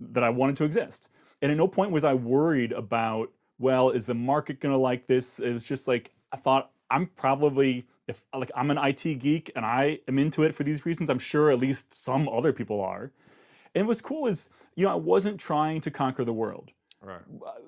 that 0.00 0.22
I 0.22 0.30
wanted 0.30 0.56
to 0.58 0.64
exist. 0.64 1.08
And 1.42 1.50
at 1.50 1.56
no 1.58 1.66
point 1.68 1.90
was 1.90 2.04
I 2.04 2.14
worried 2.14 2.72
about, 2.72 3.32
well, 3.58 3.90
is 3.90 4.06
the 4.06 4.14
market 4.14 4.60
going 4.60 4.72
to 4.72 4.78
like 4.78 5.06
this? 5.06 5.40
It 5.40 5.52
was 5.52 5.64
just 5.64 5.88
like 5.88 6.12
I 6.32 6.36
thought 6.36 6.70
I'm 6.90 7.06
probably 7.06 7.86
if 8.10 8.22
like 8.34 8.50
I'm 8.54 8.70
an 8.70 8.78
IT 8.78 9.20
geek 9.20 9.50
and 9.56 9.64
I 9.64 10.00
am 10.06 10.18
into 10.18 10.42
it 10.42 10.54
for 10.54 10.64
these 10.64 10.84
reasons, 10.84 11.08
I'm 11.08 11.18
sure 11.18 11.50
at 11.50 11.58
least 11.58 11.94
some 11.94 12.28
other 12.28 12.52
people 12.52 12.80
are. 12.80 13.12
And 13.74 13.86
what's 13.86 14.00
cool 14.00 14.26
is, 14.26 14.50
you 14.74 14.84
know, 14.84 14.92
I 14.92 14.96
wasn't 14.96 15.40
trying 15.40 15.80
to 15.82 15.90
conquer 15.90 16.24
the 16.24 16.32
world. 16.32 16.70
Right. 17.02 17.20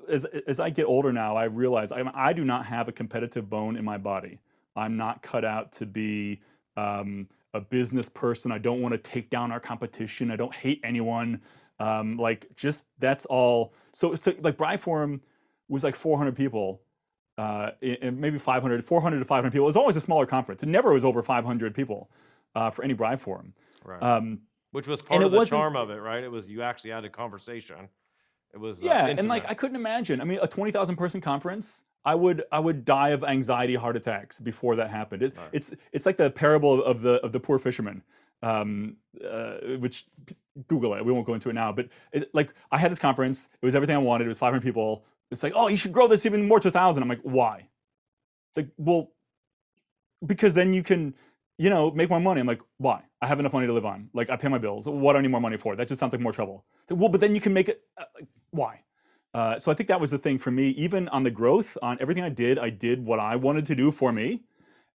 As, 0.08 0.26
as 0.46 0.60
I 0.60 0.68
get 0.68 0.84
older 0.84 1.12
now, 1.12 1.36
I 1.36 1.44
realize 1.44 1.90
I, 1.90 2.02
I 2.14 2.32
do 2.32 2.44
not 2.44 2.66
have 2.66 2.88
a 2.88 2.92
competitive 2.92 3.48
bone 3.48 3.76
in 3.76 3.84
my 3.84 3.96
body. 3.96 4.40
I'm 4.76 4.96
not 4.96 5.22
cut 5.22 5.44
out 5.44 5.72
to 5.72 5.86
be 5.86 6.40
um, 6.76 7.28
a 7.54 7.60
business 7.60 8.08
person. 8.08 8.52
I 8.52 8.58
don't 8.58 8.82
want 8.82 8.92
to 8.92 8.98
take 8.98 9.30
down 9.30 9.52
our 9.52 9.60
competition. 9.60 10.30
I 10.30 10.36
don't 10.36 10.54
hate 10.54 10.80
anyone. 10.84 11.40
Um, 11.78 12.16
like 12.16 12.46
just 12.56 12.86
that's 12.98 13.24
all. 13.26 13.72
So, 13.92 14.14
so 14.14 14.34
like 14.40 14.56
BriForum 14.56 15.20
was 15.68 15.82
like 15.82 15.94
400 15.94 16.36
people, 16.36 16.82
uh, 17.38 17.70
and- 17.80 17.98
and 18.02 18.18
maybe 18.20 18.38
500, 18.38 18.84
400 18.84 19.18
to 19.18 19.24
500 19.24 19.50
people. 19.50 19.64
It 19.64 19.68
was 19.68 19.76
always 19.76 19.96
a 19.96 20.00
smaller 20.00 20.26
conference. 20.26 20.62
It 20.62 20.68
never 20.68 20.92
was 20.92 21.04
over 21.04 21.22
500 21.22 21.74
people 21.74 22.10
uh, 22.54 22.70
for 22.70 22.84
any 22.84 22.94
BriForum. 22.94 23.52
Right. 23.84 24.02
Um, 24.02 24.40
Which 24.72 24.86
was 24.86 25.02
part 25.02 25.22
of 25.22 25.32
the 25.32 25.44
charm 25.44 25.76
of 25.76 25.90
it, 25.90 25.96
right? 25.96 26.22
It 26.22 26.30
was 26.30 26.48
you 26.48 26.62
actually 26.62 26.90
had 26.90 27.04
a 27.04 27.10
conversation. 27.10 27.88
It 28.54 28.58
was 28.60 28.82
uh, 28.82 28.86
yeah, 28.86 29.06
and 29.06 29.28
like. 29.28 29.48
I 29.48 29.54
couldn't 29.54 29.76
imagine. 29.76 30.20
I 30.20 30.24
mean, 30.24 30.38
a 30.42 30.46
20,000 30.46 30.96
person 30.96 31.20
conference. 31.20 31.84
I 32.04 32.14
would 32.14 32.42
I 32.52 32.58
would 32.58 32.84
die 32.84 33.10
of 33.10 33.22
anxiety 33.24 33.76
heart 33.76 33.96
attacks 33.96 34.38
before 34.40 34.76
that 34.76 34.90
happened. 34.90 35.22
It's 35.22 35.36
Right. 35.36 35.48
it's 35.52 35.72
it's 35.92 36.04
like 36.04 36.16
the 36.16 36.30
parable 36.30 36.82
of 36.84 37.00
the 37.00 37.14
of 37.24 37.32
the 37.32 37.38
poor 37.40 37.58
fisherman, 37.60 38.02
um, 38.42 38.96
uh, 39.24 39.54
which 39.78 40.06
Google 40.66 40.94
it. 40.94 41.04
We 41.04 41.12
won't 41.12 41.26
go 41.26 41.34
into 41.34 41.48
it 41.48 41.52
now. 41.54 41.70
But 41.72 41.88
it, 42.12 42.28
like 42.34 42.52
I 42.72 42.78
had 42.78 42.90
this 42.90 42.98
conference. 42.98 43.48
It 43.60 43.64
was 43.64 43.74
everything 43.76 43.94
I 43.94 44.00
wanted. 44.00 44.24
It 44.24 44.28
was 44.28 44.38
500 44.38 44.62
people. 44.62 45.04
It's 45.32 45.42
like 45.42 45.54
oh 45.56 45.68
you 45.68 45.76
should 45.76 45.92
grow 45.92 46.06
this 46.08 46.26
even 46.26 46.46
more 46.46 46.60
to 46.60 46.68
a 46.68 46.70
thousand. 46.70 47.02
I'm 47.02 47.08
like 47.08 47.22
why? 47.22 47.66
It's 48.50 48.56
like 48.58 48.68
well 48.76 49.10
because 50.24 50.54
then 50.54 50.72
you 50.74 50.82
can 50.82 51.14
you 51.58 51.70
know 51.70 51.90
make 51.90 52.08
more 52.10 52.20
money. 52.20 52.40
I'm 52.40 52.46
like 52.46 52.60
why? 52.78 53.02
I 53.20 53.26
have 53.26 53.40
enough 53.40 53.52
money 53.52 53.66
to 53.66 53.72
live 53.72 53.86
on. 53.86 54.08
Like 54.12 54.30
I 54.30 54.36
pay 54.36 54.48
my 54.48 54.58
bills. 54.58 54.86
What 54.86 55.12
do 55.12 55.18
I 55.18 55.22
need 55.22 55.30
more 55.30 55.40
money 55.40 55.56
for? 55.56 55.74
That 55.76 55.88
just 55.88 56.00
sounds 56.00 56.12
like 56.12 56.20
more 56.20 56.32
trouble. 56.32 56.64
Like, 56.90 56.98
well, 56.98 57.08
but 57.08 57.20
then 57.20 57.34
you 57.34 57.40
can 57.40 57.52
make 57.52 57.68
it. 57.68 57.82
Uh, 57.96 58.04
like, 58.16 58.28
why? 58.50 58.80
Uh, 59.34 59.58
so 59.58 59.72
I 59.72 59.74
think 59.74 59.88
that 59.88 60.00
was 60.00 60.10
the 60.10 60.18
thing 60.18 60.38
for 60.38 60.50
me. 60.50 60.70
Even 60.70 61.08
on 61.08 61.22
the 61.22 61.30
growth, 61.30 61.78
on 61.82 61.96
everything 62.00 62.22
I 62.24 62.28
did, 62.28 62.58
I 62.58 62.68
did 62.68 63.04
what 63.04 63.18
I 63.18 63.36
wanted 63.36 63.64
to 63.66 63.74
do 63.74 63.90
for 63.90 64.12
me, 64.12 64.42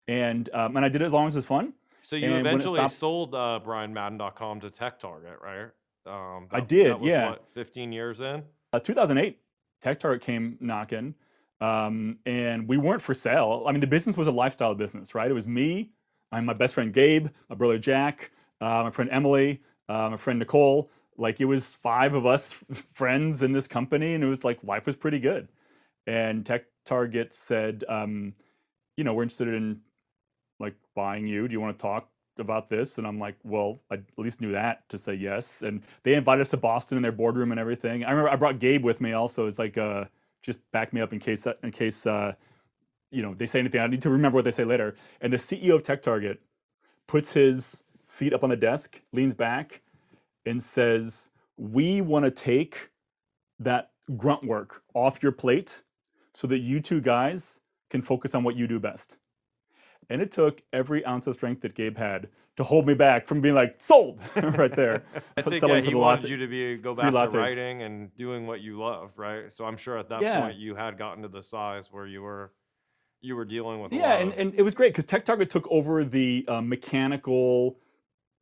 and 0.07 0.49
um, 0.53 0.75
and 0.75 0.85
I 0.85 0.89
did 0.89 1.01
it 1.01 1.05
as 1.05 1.13
long 1.13 1.27
as 1.27 1.35
it's 1.35 1.47
fun. 1.47 1.73
So 2.03 2.15
you 2.15 2.27
And 2.27 2.45
eventually 2.45 2.77
stopped- 2.77 2.93
sold 2.93 3.35
uh, 3.35 3.59
BrianMadden.com 3.65 4.61
to 4.61 4.69
TechTarget, 4.69 5.41
right? 5.41 5.69
Um, 6.05 6.47
I 6.51 6.61
did, 6.61 6.87
that 6.87 6.99
was, 7.01 7.09
yeah. 7.09 7.29
What, 7.31 7.45
15 7.53 7.91
years 7.91 8.21
in? 8.21 8.43
Uh, 8.71 8.79
2008, 8.79 9.37
TechTarget 9.83 10.21
came 10.21 10.57
knocking, 10.59 11.15
um, 11.61 12.19
and 12.25 12.67
we 12.67 12.77
weren't 12.77 13.01
for 13.01 13.13
sale. 13.13 13.65
I 13.67 13.71
mean, 13.71 13.81
the 13.81 13.87
business 13.87 14.17
was 14.17 14.27
a 14.27 14.31
lifestyle 14.31 14.75
business, 14.75 15.15
right? 15.15 15.29
It 15.29 15.33
was 15.33 15.47
me, 15.47 15.91
and 16.31 16.45
my 16.45 16.53
best 16.53 16.73
friend 16.73 16.93
Gabe, 16.93 17.27
my 17.49 17.55
brother 17.55 17.77
Jack, 17.77 18.31
uh, 18.61 18.83
my 18.83 18.91
friend 18.91 19.09
Emily, 19.11 19.61
uh, 19.89 20.09
my 20.11 20.17
friend 20.17 20.39
Nicole. 20.39 20.89
Like 21.17 21.39
it 21.39 21.45
was 21.45 21.73
five 21.73 22.13
of 22.13 22.25
us 22.25 22.53
friends 22.93 23.43
in 23.43 23.53
this 23.53 23.67
company, 23.67 24.13
and 24.13 24.23
it 24.23 24.27
was 24.27 24.43
like 24.43 24.63
life 24.63 24.85
was 24.85 24.95
pretty 24.95 25.19
good. 25.19 25.47
And 26.05 26.45
Tech 26.45 26.65
Target 26.85 27.33
said, 27.33 27.83
um, 27.89 28.33
you 28.95 29.03
know, 29.03 29.13
we're 29.13 29.23
interested 29.23 29.49
in 29.49 29.81
like 30.59 30.75
buying 30.95 31.27
you. 31.27 31.47
Do 31.47 31.53
you 31.53 31.61
want 31.61 31.77
to 31.77 31.81
talk 31.81 32.09
about 32.39 32.69
this? 32.69 32.97
And 32.97 33.07
I'm 33.07 33.19
like, 33.19 33.35
well, 33.43 33.79
I 33.91 33.95
at 33.95 34.03
least 34.17 34.41
knew 34.41 34.51
that 34.51 34.87
to 34.89 34.97
say 34.97 35.13
yes. 35.13 35.63
And 35.63 35.81
they 36.03 36.15
invited 36.15 36.41
us 36.41 36.51
to 36.51 36.57
Boston 36.57 36.97
in 36.97 37.01
their 37.03 37.11
boardroom 37.11 37.51
and 37.51 37.59
everything. 37.59 38.03
I 38.03 38.11
remember 38.11 38.29
I 38.29 38.35
brought 38.35 38.59
Gabe 38.59 38.83
with 38.83 39.01
me 39.01 39.13
also. 39.13 39.47
It's 39.47 39.59
like, 39.59 39.77
uh, 39.77 40.05
just 40.47 40.59
back 40.71 40.93
me 40.93 41.01
up 41.01 41.11
in 41.13 41.19
case 41.19 41.45
in 41.61 41.71
case 41.71 42.07
uh, 42.07 42.33
you 43.11 43.21
know 43.21 43.33
they 43.33 43.45
say 43.45 43.59
anything. 43.59 43.81
I 43.81 43.87
need 43.87 44.01
to 44.01 44.09
remember 44.09 44.37
what 44.37 44.45
they 44.45 44.51
say 44.51 44.63
later. 44.63 44.95
And 45.21 45.31
the 45.31 45.37
CEO 45.37 45.75
of 45.75 45.83
TechTarget 45.83 46.37
puts 47.05 47.33
his 47.33 47.83
feet 48.07 48.33
up 48.33 48.43
on 48.43 48.49
the 48.49 48.55
desk, 48.55 49.01
leans 49.11 49.33
back, 49.33 49.81
and 50.45 50.63
says, 50.63 51.31
"We 51.57 52.01
want 52.01 52.25
to 52.25 52.31
take 52.31 52.91
that 53.59 53.91
grunt 54.15 54.45
work 54.45 54.83
off 54.93 55.21
your 55.21 55.33
plate, 55.33 55.83
so 56.33 56.47
that 56.47 56.59
you 56.59 56.79
two 56.79 57.01
guys 57.01 57.59
can 57.89 58.01
focus 58.01 58.33
on 58.33 58.43
what 58.43 58.55
you 58.55 58.67
do 58.67 58.79
best." 58.79 59.17
And 60.09 60.21
it 60.21 60.31
took 60.31 60.61
every 60.71 61.05
ounce 61.05 61.27
of 61.27 61.35
strength 61.35 61.61
that 61.61 61.75
Gabe 61.75 61.97
had 61.97 62.29
to 62.55 62.63
hold 62.63 62.87
me 62.87 62.93
back 62.93 63.27
from 63.27 63.41
being 63.41 63.55
like 63.55 63.75
sold 63.79 64.19
right 64.35 64.73
there. 64.73 65.03
I 65.37 65.41
think 65.41 65.61
someone 65.61 65.83
yeah, 65.83 65.89
he 65.89 65.95
wanted 65.95 66.21
latte- 66.23 66.31
you 66.31 66.37
to 66.37 66.47
be 66.47 66.77
go 66.77 66.95
back 66.95 67.11
to 67.11 67.29
writing 67.37 67.81
and 67.83 68.15
doing 68.17 68.47
what 68.47 68.61
you 68.61 68.79
love, 68.79 69.11
right? 69.17 69.51
So 69.51 69.65
I'm 69.65 69.77
sure 69.77 69.97
at 69.97 70.09
that 70.09 70.21
Yeah. 70.21 70.39
point 70.39 70.57
you 70.57 70.75
had 70.75 70.97
gotten 70.97 71.23
to 71.23 71.29
the 71.29 71.43
size 71.43 71.91
where 71.91 72.07
you 72.07 72.21
were 72.21 72.51
you 73.21 73.35
were 73.35 73.45
dealing 73.45 73.81
with. 73.81 73.91
a 73.91 73.95
Yeah, 73.95 74.13
lot 74.13 74.21
and, 74.21 74.33
and 74.33 74.53
it 74.55 74.61
was 74.61 74.75
great 74.75 74.93
because 74.93 75.05
TechTarget 75.05 75.49
took 75.49 75.67
over 75.69 76.03
the 76.05 76.45
uh, 76.47 76.61
mechanical 76.61 77.77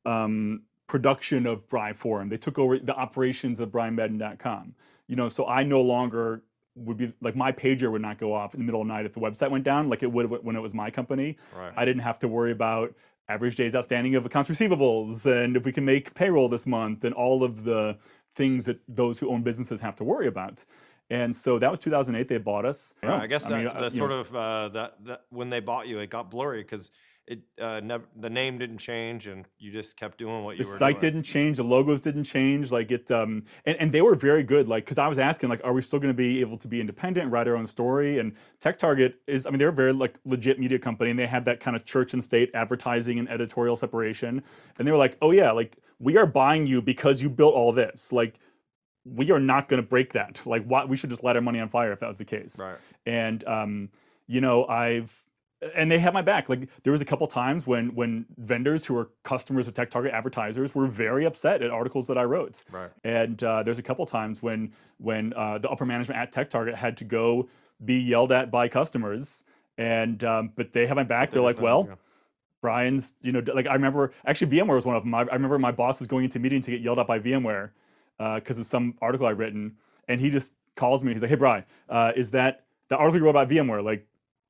um, 0.05 0.63
production 0.87 1.47
of 1.47 1.67
BriForum. 1.69 2.29
They 2.29 2.37
took 2.37 2.59
over 2.59 2.77
the 2.77 2.95
operations 2.95 3.59
of 3.59 3.69
BrianMadden.com. 3.69 4.75
You 5.07 5.15
know, 5.15 5.29
so 5.29 5.45
I 5.47 5.63
no 5.63 5.81
longer 5.81 6.43
would 6.75 6.97
be 6.97 7.13
like 7.21 7.35
my 7.35 7.51
pager 7.51 7.91
would 7.91 8.01
not 8.01 8.17
go 8.17 8.33
off 8.33 8.53
in 8.53 8.59
the 8.59 8.65
middle 8.65 8.81
of 8.81 8.87
the 8.87 8.93
night 8.93 9.05
if 9.05 9.13
the 9.13 9.19
website 9.19 9.49
went 9.49 9.63
down, 9.63 9.89
like 9.89 10.03
it 10.03 10.11
would 10.11 10.29
when 10.29 10.55
it 10.55 10.61
was 10.61 10.73
my 10.73 10.89
company. 10.89 11.37
right. 11.55 11.73
I 11.75 11.85
didn't 11.85 12.01
have 12.01 12.19
to 12.19 12.27
worry 12.27 12.51
about 12.51 12.93
average 13.27 13.55
days 13.55 13.75
outstanding 13.75 14.15
of 14.15 14.25
accounts 14.25 14.49
receivables 14.49 15.25
and 15.25 15.57
if 15.57 15.65
we 15.65 15.71
can 15.71 15.83
make 15.83 16.13
payroll 16.13 16.47
this 16.47 16.67
month 16.67 17.03
and 17.03 17.13
all 17.15 17.43
of 17.43 17.63
the 17.63 17.97
things 18.35 18.65
that 18.65 18.79
those 18.87 19.17
who 19.17 19.29
own 19.29 19.41
businesses 19.41 19.81
have 19.81 19.95
to 19.95 20.03
worry 20.03 20.27
about. 20.27 20.63
And 21.09 21.35
so 21.35 21.59
that 21.59 21.69
was 21.69 21.79
2008. 21.79 22.27
They 22.27 22.37
bought 22.37 22.65
us. 22.65 22.93
Right, 23.03 23.21
I 23.21 23.27
guess 23.27 23.45
that, 23.45 23.63
mean, 23.63 23.91
sort 23.91 24.09
know, 24.09 24.19
of 24.19 24.35
uh, 24.35 24.69
that 24.69 25.05
that 25.05 25.21
when 25.29 25.49
they 25.49 25.59
bought 25.59 25.87
you, 25.87 25.99
it 25.99 26.09
got 26.09 26.31
blurry 26.31 26.63
because 26.63 26.91
it 27.27 27.39
uh, 27.59 27.79
never 27.83 28.03
the 28.17 28.29
name 28.29 28.57
didn't 28.59 28.77
change 28.77 29.25
and 29.25 29.45
you 29.57 29.71
just 29.71 29.97
kept 29.97 30.17
doing 30.19 30.43
what 30.43 30.57
you 30.57 30.59
were. 30.59 30.63
the 30.65 30.69
were 30.69 30.77
site 30.77 30.99
doing. 30.99 31.13
didn't 31.13 31.23
change 31.23 31.57
the 31.57 31.63
logos 31.63 31.99
didn't 31.99 32.23
change 32.23 32.71
like 32.71 32.91
it 32.91 33.09
um 33.09 33.43
and, 33.65 33.75
and 33.79 33.91
they 33.91 34.01
were 34.01 34.13
very 34.13 34.43
good 34.43 34.67
like 34.67 34.85
because 34.85 34.99
i 34.99 35.07
was 35.07 35.17
asking 35.17 35.49
like 35.49 35.59
are 35.63 35.73
we 35.73 35.81
still 35.81 35.97
going 35.97 36.13
to 36.13 36.17
be 36.17 36.39
able 36.39 36.55
to 36.57 36.67
be 36.67 36.79
independent 36.79 37.31
write 37.31 37.47
our 37.47 37.55
own 37.55 37.65
story 37.65 38.19
and 38.19 38.33
tech 38.59 38.77
target 38.77 39.15
is 39.25 39.47
i 39.47 39.49
mean 39.49 39.57
they're 39.57 39.69
a 39.69 39.73
very 39.73 39.91
like 39.91 40.15
legit 40.23 40.59
media 40.59 40.77
company 40.77 41.09
and 41.09 41.17
they 41.17 41.25
had 41.25 41.43
that 41.45 41.59
kind 41.59 41.75
of 41.75 41.83
church 41.83 42.13
and 42.13 42.23
state 42.23 42.51
advertising 42.53 43.17
and 43.17 43.27
editorial 43.29 43.75
separation 43.75 44.43
and 44.77 44.87
they 44.87 44.91
were 44.91 44.97
like 44.97 45.17
oh 45.23 45.31
yeah 45.31 45.49
like 45.51 45.77
we 45.97 46.17
are 46.17 46.27
buying 46.27 46.67
you 46.67 46.79
because 46.81 47.23
you 47.23 47.29
built 47.29 47.55
all 47.55 47.71
this 47.71 48.11
like 48.13 48.39
we 49.03 49.31
are 49.31 49.39
not 49.39 49.67
going 49.67 49.81
to 49.81 49.87
break 49.87 50.13
that 50.13 50.41
like 50.45 50.63
why 50.65 50.85
we 50.85 50.95
should 50.95 51.09
just 51.09 51.23
light 51.23 51.35
our 51.35 51.41
money 51.41 51.59
on 51.59 51.69
fire 51.69 51.91
if 51.91 51.99
that 52.01 52.07
was 52.07 52.19
the 52.19 52.25
case 52.25 52.59
Right. 52.63 52.77
and 53.07 53.43
um, 53.47 53.89
you 54.27 54.41
know 54.41 54.65
i've 54.67 55.23
and 55.73 55.91
they 55.91 55.99
had 55.99 56.13
my 56.13 56.21
back 56.21 56.49
like 56.49 56.67
there 56.83 56.91
was 56.91 57.01
a 57.01 57.05
couple 57.05 57.25
times 57.27 57.65
when 57.65 57.93
when 57.95 58.25
vendors 58.37 58.85
who 58.85 58.93
were 58.93 59.09
customers 59.23 59.67
of 59.67 59.73
tech 59.73 59.89
target 59.89 60.13
advertisers 60.13 60.75
were 60.75 60.87
very 60.87 61.25
upset 61.25 61.61
at 61.61 61.71
articles 61.71 62.07
that 62.07 62.17
i 62.17 62.23
wrote 62.23 62.63
Right. 62.71 62.91
and 63.03 63.41
uh, 63.43 63.63
there's 63.63 63.79
a 63.79 63.83
couple 63.83 64.05
times 64.05 64.43
when 64.43 64.71
when 64.97 65.33
uh, 65.33 65.57
the 65.57 65.69
upper 65.69 65.85
management 65.85 66.19
at 66.19 66.31
tech 66.31 66.49
target 66.49 66.75
had 66.75 66.97
to 66.97 67.03
go 67.03 67.47
be 67.83 67.99
yelled 67.99 68.31
at 68.31 68.51
by 68.51 68.67
customers 68.67 69.43
and 69.77 70.23
um, 70.23 70.51
but 70.55 70.71
they 70.73 70.85
have 70.87 70.95
my 70.97 71.03
back 71.03 71.31
they're 71.31 71.41
like 71.41 71.59
well 71.61 71.83
Brian's, 72.61 73.13
you 73.21 73.31
know, 73.31 73.43
like 73.53 73.67
I 73.67 73.73
remember 73.73 74.11
actually 74.25 74.57
VMware 74.57 74.73
was 74.75 74.85
one 74.85 74.95
of 74.95 75.03
them. 75.03 75.13
I, 75.13 75.19
I 75.19 75.33
remember 75.35 75.59
my 75.59 75.71
boss 75.71 75.99
was 75.99 76.07
going 76.07 76.23
into 76.23 76.39
a 76.39 76.41
meeting 76.41 76.61
to 76.61 76.71
get 76.71 76.81
yelled 76.81 76.97
at 76.97 77.05
by 77.05 77.19
VMware 77.19 77.69
because 78.17 78.57
of 78.57 78.65
some 78.65 78.95
article 79.03 79.27
I'd 79.27 79.37
written, 79.37 79.75
and 80.07 80.19
he 80.19 80.31
just 80.31 80.53
calls 80.75 81.03
me. 81.03 81.13
He's 81.13 81.21
like, 81.21 81.29
"Hey, 81.29 81.35
Brian, 81.35 81.63
uh, 81.89 82.13
is 82.15 82.31
that 82.31 82.63
the 82.87 82.97
article 82.97 83.19
you 83.19 83.23
wrote 83.25 83.31
about 83.31 83.49
VMware? 83.49 83.83
Like, 83.83 84.07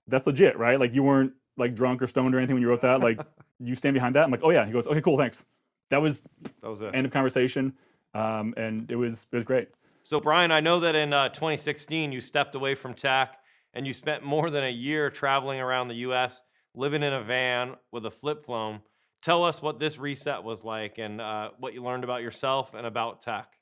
that's 0.07 0.25
legit, 0.25 0.57
right? 0.57 0.79
Like, 0.79 0.93
you 0.93 1.03
weren't 1.03 1.33
like 1.57 1.75
drunk 1.75 2.01
or 2.01 2.07
stoned 2.07 2.35
or 2.35 2.37
anything 2.37 2.55
when 2.55 2.61
you 2.61 2.69
wrote 2.69 2.81
that. 2.81 3.01
Like, 3.01 3.19
you 3.59 3.75
stand 3.75 3.93
behind 3.93 4.15
that?" 4.15 4.23
I'm 4.23 4.31
like, 4.31 4.43
"Oh 4.43 4.51
yeah." 4.51 4.65
He 4.65 4.71
goes, 4.71 4.87
"Okay, 4.87 5.01
cool, 5.01 5.17
thanks." 5.17 5.45
That 5.89 6.01
was 6.01 6.23
that 6.61 6.69
was 6.69 6.81
it. 6.81 6.93
end 6.93 7.05
of 7.05 7.11
conversation, 7.11 7.73
um, 8.13 8.53
and 8.57 8.89
it 8.91 8.95
was 8.95 9.27
it 9.31 9.35
was 9.35 9.43
great. 9.43 9.69
So, 10.03 10.19
Brian, 10.19 10.51
I 10.51 10.59
know 10.59 10.79
that 10.81 10.95
in 10.95 11.13
uh, 11.13 11.29
2016 11.29 12.11
you 12.11 12.21
stepped 12.21 12.53
away 12.53 12.75
from 12.75 12.93
tech 12.93 13.39
and 13.73 13.87
you 13.87 13.93
spent 13.93 14.23
more 14.23 14.51
than 14.51 14.63
a 14.63 14.69
year 14.69 15.09
traveling 15.09 15.59
around 15.59 15.87
the 15.87 15.95
U.S., 15.95 16.41
living 16.75 17.01
in 17.01 17.11
a 17.11 17.23
van 17.23 17.73
with 17.91 18.05
a 18.05 18.11
flip 18.11 18.45
phone. 18.45 18.81
Tell 19.21 19.43
us 19.43 19.61
what 19.61 19.79
this 19.79 19.97
reset 19.97 20.43
was 20.43 20.63
like 20.63 20.99
and 20.99 21.19
uh, 21.19 21.49
what 21.59 21.73
you 21.73 21.83
learned 21.83 22.03
about 22.03 22.21
yourself 22.21 22.75
and 22.75 22.85
about 22.85 23.21
tech. 23.21 23.53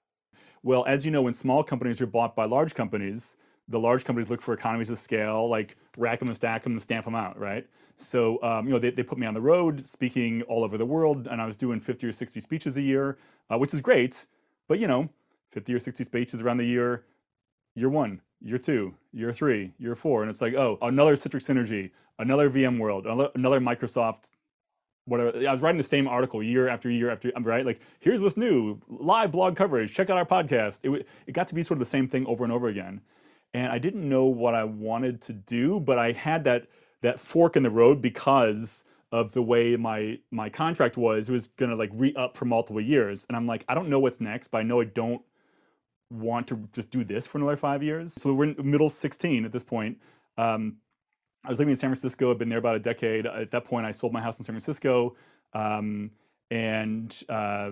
Well, 0.62 0.84
as 0.86 1.06
you 1.06 1.12
know, 1.12 1.21
when 1.21 1.34
small 1.34 1.63
companies 1.63 2.01
are 2.01 2.06
bought 2.06 2.36
by 2.36 2.45
large 2.45 2.75
companies, 2.75 3.38
the 3.67 3.80
large 3.80 4.04
companies 4.04 4.30
look 4.30 4.41
for 4.41 4.54
economies 4.54 4.89
of 4.89 4.97
scale, 4.97 5.47
like 5.49 5.78
rack 5.97 6.19
them 6.19 6.28
and 6.28 6.36
stack 6.36 6.63
them 6.63 6.73
and 6.73 6.82
stamp 6.82 7.06
them 7.06 7.15
out, 7.15 7.39
right? 7.39 7.65
So, 7.97 8.41
um, 8.43 8.65
you 8.67 8.73
know, 8.73 8.80
they, 8.80 8.91
they 8.91 9.04
put 9.04 9.17
me 9.17 9.28
on 9.28 9.34
the 9.34 9.41
road 9.41 9.84
speaking 9.84 10.41
all 10.43 10.63
over 10.63 10.78
the 10.78 10.86
world, 10.86 11.28
and 11.28 11.41
I 11.41 11.45
was 11.45 11.56
doing 11.56 11.80
50 11.80 12.08
or 12.08 12.12
60 12.12 12.39
speeches 12.39 12.76
a 12.78 12.82
year, 12.82 13.17
uh, 13.49 13.58
which 13.58 13.73
is 13.73 13.82
great. 13.82 14.26
But, 14.67 14.80
you 14.80 14.88
know, 14.88 15.10
50 15.52 15.73
or 15.73 15.80
60 15.80 16.04
speeches 16.04 16.41
around 16.41 16.58
the 16.58 16.65
year, 16.65 17.06
year 17.76 17.89
one, 17.89 18.21
year 18.41 18.58
two, 18.58 18.95
year 19.13 19.32
three, 19.32 19.73
year 19.78 19.95
four. 19.95 20.21
And 20.21 20.30
it's 20.30 20.41
like, 20.41 20.56
oh, 20.56 20.78
another 20.82 21.15
Citrix 21.15 21.47
Synergy, 21.47 21.91
another 22.19 22.49
VMworld, 22.49 23.06
another, 23.36 23.60
Microsoft 23.60 24.32
whatever. 25.06 25.47
I 25.47 25.52
was 25.52 25.62
writing 25.62 25.78
the 25.78 25.84
same 25.84 26.08
article 26.08 26.41
year 26.41 26.67
after 26.67 26.89
year 26.89 27.10
after, 27.10 27.32
I'm 27.36 27.43
right? 27.43 27.65
Like, 27.65 27.82
here's 27.99 28.21
what's 28.21 28.38
new, 28.38 28.80
live 28.88 29.32
blog 29.32 29.56
coverage. 29.56 29.93
Check 29.93 30.10
out 30.10 30.17
our 30.17 30.26
podcast. 30.26 30.80
It, 30.84 31.08
it 31.28 31.34
got 31.34 31.47
to 31.49 31.56
be 31.56 31.63
sort 31.63 31.76
of 31.76 31.80
the 31.80 31.89
same 31.89 32.08
thing 32.08 32.26
over 32.26 32.43
and 32.43 32.54
over 32.54 32.67
again, 32.67 33.02
and 33.53 33.71
I 33.71 33.77
didn't 33.77 34.07
know 34.07 34.25
what 34.25 34.55
I 34.55 34.63
wanted 34.63 35.21
to 35.23 35.33
do, 35.33 35.79
but 35.79 35.97
I 35.99 36.11
had 36.11 36.43
that 36.45 36.67
that 37.01 37.19
fork 37.19 37.55
in 37.55 37.63
the 37.63 37.69
road 37.69 38.01
because 38.01 38.85
of 39.11 39.31
the 39.33 39.43
way 39.43 39.75
my 39.75 40.19
my 40.31 40.49
contract 40.49 40.97
was. 40.97 41.29
It 41.29 41.31
was 41.31 41.47
gonna 41.47 41.75
like 41.75 41.91
re 41.93 42.13
up 42.15 42.35
for 42.35 42.45
multiple 42.45 42.81
years, 42.81 43.25
and 43.29 43.37
I'm 43.37 43.47
like, 43.47 43.63
I 43.67 43.73
don't 43.75 43.89
know 43.89 43.99
what's 43.99 44.19
next, 44.19 44.47
but 44.49 44.59
I 44.59 44.63
know 44.63 44.81
I 44.81 44.85
don't 44.85 45.21
want 46.09 46.47
to 46.47 46.67
just 46.73 46.89
do 46.89 47.03
this 47.03 47.25
for 47.27 47.37
another 47.37 47.57
five 47.57 47.83
years. 47.83 48.13
So 48.13 48.33
we're 48.33 48.45
in 48.45 48.55
middle 48.59 48.89
16 48.89 49.45
at 49.45 49.51
this 49.51 49.63
point. 49.63 49.97
Um, 50.37 50.77
I 51.45 51.49
was 51.49 51.59
living 51.59 51.71
in 51.71 51.75
San 51.75 51.89
Francisco. 51.89 52.31
I've 52.31 52.37
been 52.37 52.49
there 52.49 52.59
about 52.59 52.75
a 52.75 52.79
decade. 52.79 53.25
At 53.25 53.51
that 53.51 53.65
point, 53.65 53.85
I 53.85 53.91
sold 53.91 54.13
my 54.13 54.21
house 54.21 54.39
in 54.39 54.45
San 54.45 54.53
Francisco, 54.53 55.15
um, 55.53 56.11
and 56.49 57.15
uh, 57.29 57.71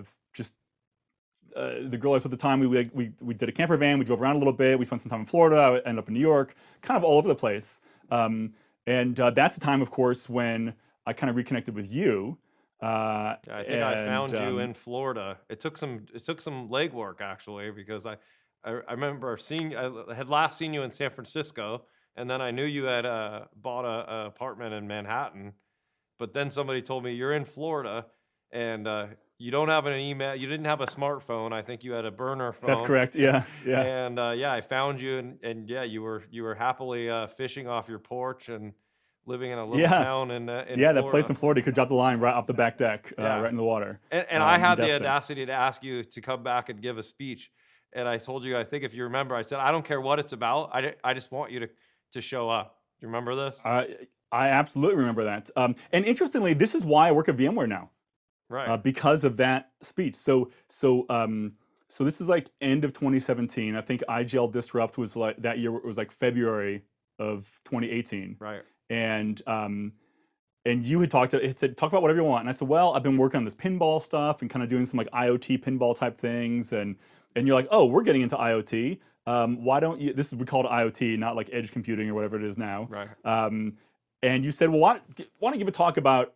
uh, 1.55 1.89
the 1.89 1.97
girl 1.97 2.11
I 2.11 2.15
was 2.15 2.23
with 2.23 2.33
at 2.33 2.39
the 2.39 2.41
time. 2.41 2.59
We, 2.59 2.67
we 2.67 3.11
we 3.19 3.33
did 3.33 3.49
a 3.49 3.51
camper 3.51 3.77
van. 3.77 3.99
We 3.99 4.05
drove 4.05 4.21
around 4.21 4.35
a 4.35 4.39
little 4.39 4.53
bit. 4.53 4.77
We 4.79 4.85
spent 4.85 5.01
some 5.01 5.09
time 5.09 5.21
in 5.21 5.25
Florida. 5.25 5.57
I 5.57 5.75
ended 5.87 5.99
up 5.99 6.07
in 6.07 6.13
New 6.13 6.19
York, 6.19 6.55
kind 6.81 6.97
of 6.97 7.03
all 7.03 7.17
over 7.17 7.27
the 7.27 7.35
place. 7.35 7.81
Um, 8.09 8.53
and 8.87 9.19
uh, 9.19 9.31
that's 9.31 9.55
the 9.55 9.61
time, 9.61 9.81
of 9.81 9.91
course, 9.91 10.27
when 10.27 10.73
I 11.05 11.13
kind 11.13 11.29
of 11.29 11.35
reconnected 11.35 11.75
with 11.75 11.91
you. 11.91 12.37
Uh, 12.81 13.35
I 13.51 13.63
think 13.63 13.83
I 13.83 13.93
and, 13.93 14.07
found 14.07 14.31
you 14.31 14.39
um, 14.39 14.59
in 14.59 14.73
Florida. 14.73 15.37
It 15.49 15.59
took 15.59 15.77
some 15.77 16.05
it 16.13 16.23
took 16.23 16.41
some 16.41 16.69
legwork 16.69 17.21
actually 17.21 17.71
because 17.71 18.05
I 18.05 18.17
I, 18.63 18.79
I 18.87 18.91
remember 18.93 19.37
seeing 19.37 19.75
I 19.75 20.13
had 20.13 20.29
last 20.29 20.57
seen 20.57 20.73
you 20.73 20.81
in 20.81 20.91
San 20.91 21.11
Francisco 21.11 21.83
and 22.15 22.29
then 22.29 22.41
I 22.41 22.51
knew 22.51 22.65
you 22.65 22.85
had 22.85 23.05
uh, 23.05 23.45
bought 23.55 23.85
a, 23.85 24.13
a 24.13 24.25
apartment 24.25 24.73
in 24.73 24.87
Manhattan, 24.87 25.53
but 26.19 26.33
then 26.33 26.51
somebody 26.51 26.81
told 26.81 27.03
me 27.03 27.13
you're 27.13 27.33
in 27.33 27.45
Florida 27.45 28.05
and 28.51 28.87
uh, 28.87 29.07
you 29.41 29.49
don't 29.49 29.69
have 29.69 29.87
an 29.87 29.99
email. 29.99 30.35
You 30.35 30.47
didn't 30.47 30.67
have 30.67 30.81
a 30.81 30.85
smartphone. 30.85 31.51
I 31.51 31.63
think 31.63 31.83
you 31.83 31.93
had 31.93 32.05
a 32.05 32.11
burner 32.11 32.51
phone. 32.53 32.67
That's 32.67 32.81
correct. 32.81 33.15
Yeah, 33.15 33.43
yeah. 33.65 33.81
And 33.81 34.19
uh, 34.19 34.33
yeah, 34.35 34.53
I 34.53 34.61
found 34.61 35.01
you 35.01 35.17
and, 35.17 35.39
and 35.43 35.67
yeah, 35.67 35.83
you 35.83 36.03
were 36.03 36.23
you 36.29 36.43
were 36.43 36.53
happily 36.53 37.09
uh, 37.09 37.25
fishing 37.27 37.67
off 37.67 37.89
your 37.89 37.99
porch 37.99 38.49
and 38.49 38.73
living 39.25 39.51
in 39.51 39.57
a 39.57 39.63
little 39.63 39.79
Yeah. 39.79 39.89
town 39.89 40.31
in, 40.31 40.49
uh, 40.49 40.65
in 40.67 40.79
yeah, 40.79 40.93
that 40.93 41.07
place 41.07 41.29
in 41.29 41.35
Florida, 41.35 41.59
you 41.59 41.63
could 41.63 41.75
drop 41.75 41.89
the 41.89 41.95
line 41.95 42.19
right 42.19 42.33
off 42.33 42.47
the 42.47 42.53
back 42.53 42.77
deck, 42.77 43.13
uh, 43.17 43.21
Yeah. 43.21 43.41
right 43.41 43.51
in 43.51 43.57
the 43.57 43.63
water. 43.63 43.99
And, 44.11 44.25
and 44.29 44.43
I 44.43 44.55
um, 44.55 44.61
had 44.61 44.75
the 44.77 44.95
audacity 44.95 45.45
to 45.45 45.51
ask 45.51 45.83
you 45.83 46.03
to 46.03 46.21
come 46.21 46.43
back 46.43 46.69
and 46.69 46.81
give 46.81 46.97
a 46.97 47.03
speech. 47.03 47.51
and 47.93 48.07
I 48.07 48.17
told 48.17 48.43
you, 48.45 48.57
I 48.57 48.63
think 48.63 48.83
if 48.83 48.93
you 48.95 49.03
remember, 49.03 49.35
I 49.35 49.41
said, 49.43 49.59
I 49.59 49.71
don't 49.71 49.85
care 49.85 50.01
what 50.01 50.17
it's 50.19 50.33
about. 50.33 50.69
I, 50.73 50.95
I 51.03 51.13
just 51.13 51.31
want 51.31 51.51
you 51.51 51.59
to, 51.61 51.69
to 52.13 52.21
show 52.21 52.49
up. 52.49 52.77
Do 52.99 53.05
you 53.05 53.07
remember 53.09 53.35
this? 53.35 53.61
I 53.65 53.95
I 54.31 54.47
absolutely 54.49 54.97
remember 54.97 55.25
that. 55.25 55.49
Um, 55.55 55.75
and 55.91 56.05
interestingly, 56.05 56.53
this 56.53 56.73
is 56.73 56.85
why 56.85 57.09
I 57.09 57.11
work 57.11 57.27
at 57.27 57.37
VMware 57.37 57.67
now. 57.67 57.89
Right. 58.51 58.67
uh, 58.67 58.77
because 58.77 59.23
of 59.23 59.37
that 59.37 59.71
speech. 59.81 60.15
So 60.15 60.51
so 60.67 61.05
um, 61.09 61.53
so 61.89 62.03
this 62.03 62.21
is 62.21 62.29
like 62.29 62.47
end 62.59 62.83
of 62.83 62.93
2017. 62.93 63.75
I 63.75 63.81
think 63.81 64.03
IGEL 64.09 64.51
Disrupt 64.51 64.97
was 64.97 65.15
like 65.15 65.41
that 65.41 65.59
year 65.59 65.75
it 65.75 65.85
was 65.85 65.97
like 65.97 66.11
February 66.11 66.83
of 67.17 67.51
2018, 67.65 68.37
right. 68.39 68.61
and 68.89 69.41
um, 69.47 69.93
and 70.65 70.85
you 70.85 70.99
had 70.99 71.09
talked 71.09 71.31
to 71.31 71.43
it 71.43 71.59
said 71.59 71.77
talk 71.77 71.91
about 71.91 72.01
whatever 72.01 72.19
you 72.19 72.25
want, 72.25 72.41
and 72.41 72.49
I 72.49 72.51
said, 72.51 72.67
well, 72.67 72.93
I've 72.93 73.03
been 73.03 73.17
working 73.17 73.37
on 73.37 73.45
this 73.45 73.55
pinball 73.55 74.01
stuff 74.01 74.41
and 74.41 74.49
kind 74.49 74.63
of 74.63 74.69
doing 74.69 74.85
some 74.85 74.97
like 74.97 75.09
IoT 75.11 75.63
pinball 75.63 75.95
type 75.95 76.19
things, 76.19 76.73
and 76.73 76.95
and 77.35 77.47
you're 77.47 77.55
like, 77.55 77.67
oh, 77.71 77.85
we're 77.85 78.03
getting 78.03 78.21
into 78.21 78.35
IoT. 78.35 78.99
Um, 79.27 79.63
why 79.63 79.79
don't 79.79 80.01
you? 80.01 80.13
This 80.13 80.27
is 80.27 80.35
we 80.35 80.45
call 80.45 80.65
it 80.65 80.69
IoT, 80.69 81.17
not 81.17 81.35
like 81.35 81.49
edge 81.53 81.71
computing 81.71 82.09
or 82.09 82.13
whatever 82.13 82.37
it 82.37 82.43
is 82.43 82.57
now. 82.57 82.87
Right. 82.89 83.09
Um, 83.23 83.77
and 84.23 84.45
you 84.45 84.51
said, 84.51 84.69
well, 84.69 84.79
why, 84.79 84.99
why 85.39 85.49
don't 85.49 85.53
you 85.53 85.59
give 85.59 85.67
a 85.67 85.71
talk 85.71 85.97
about 85.97 86.33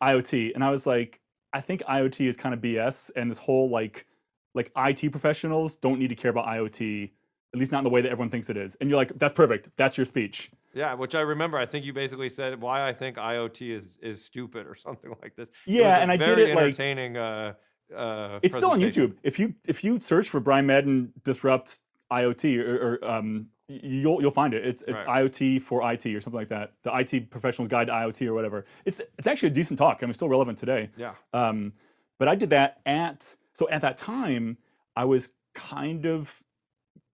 IoT? 0.00 0.54
And 0.54 0.62
I 0.62 0.70
was 0.70 0.86
like, 0.86 1.20
I 1.52 1.60
think 1.60 1.82
IoT 1.82 2.26
is 2.28 2.36
kind 2.36 2.54
of 2.54 2.60
BS, 2.60 3.10
and 3.16 3.30
this 3.30 3.38
whole 3.38 3.70
like 3.70 4.06
like 4.54 4.70
IT 4.76 5.10
professionals 5.10 5.76
don't 5.76 5.98
need 5.98 6.08
to 6.08 6.14
care 6.14 6.30
about 6.30 6.46
IoT, 6.46 7.10
at 7.54 7.58
least 7.60 7.70
not 7.72 7.78
in 7.78 7.84
the 7.84 7.90
way 7.90 8.00
that 8.00 8.10
everyone 8.10 8.30
thinks 8.30 8.50
it 8.50 8.56
is. 8.56 8.76
And 8.80 8.88
you're 8.90 8.96
like, 8.96 9.12
that's 9.18 9.32
perfect. 9.32 9.68
That's 9.76 9.96
your 9.96 10.04
speech. 10.06 10.50
Yeah, 10.74 10.94
which 10.94 11.14
I 11.14 11.20
remember. 11.20 11.58
I 11.58 11.66
think 11.66 11.84
you 11.84 11.92
basically 11.92 12.28
said 12.30 12.60
why 12.60 12.86
I 12.86 12.92
think 12.92 13.16
IoT 13.16 13.70
is 13.70 13.98
is 14.02 14.24
stupid 14.24 14.66
or 14.66 14.74
something 14.86 15.14
like 15.22 15.34
this. 15.36 15.50
Yeah, 15.66 15.98
and 15.98 16.10
I 16.10 16.16
did 16.16 16.38
it, 16.38 16.54
like- 16.54 16.64
entertaining. 16.64 17.16
uh, 17.16 17.54
uh, 17.96 18.38
It's 18.42 18.54
still 18.56 18.72
on. 18.72 18.80
YouTube. 18.80 19.14
If 19.22 19.38
you 19.38 19.54
if 19.66 19.82
you 19.82 19.98
search 20.00 20.28
for 20.28 20.40
Brian 20.40 20.66
Madden 20.66 21.12
disrupts 21.24 21.80
IoT 22.12 22.58
or, 22.58 22.98
or 23.02 23.10
um, 23.10 23.46
you'll 23.68 24.20
you'll 24.22 24.30
find 24.30 24.54
it. 24.54 24.66
It's 24.66 24.82
it's 24.88 25.02
Right. 25.02 25.24
IoT 25.24 25.62
for 25.62 25.92
IT 25.92 26.06
or 26.06 26.20
something 26.20 26.38
like 26.38 26.48
that. 26.48 26.72
The 26.82 26.96
IT 26.96 27.30
professional's 27.30 27.68
guide 27.68 27.86
to 27.88 27.92
IoT 27.92 28.26
or 28.26 28.34
whatever. 28.34 28.64
It's 28.84 29.00
it's 29.18 29.26
actually 29.26 29.48
a 29.48 29.52
decent 29.52 29.78
talk. 29.78 29.98
I 30.00 30.06
mean, 30.06 30.10
it's 30.10 30.18
still 30.18 30.28
relevant 30.28 30.58
today. 30.58 30.90
Yeah. 30.96 31.14
Um, 31.32 31.72
but 32.18 32.28
I 32.28 32.34
did 32.34 32.50
that 32.50 32.80
at 32.86 33.36
so 33.52 33.68
at 33.68 33.82
that 33.82 33.96
time 33.96 34.56
I 34.96 35.04
was 35.04 35.28
kind 35.54 36.06
of 36.06 36.42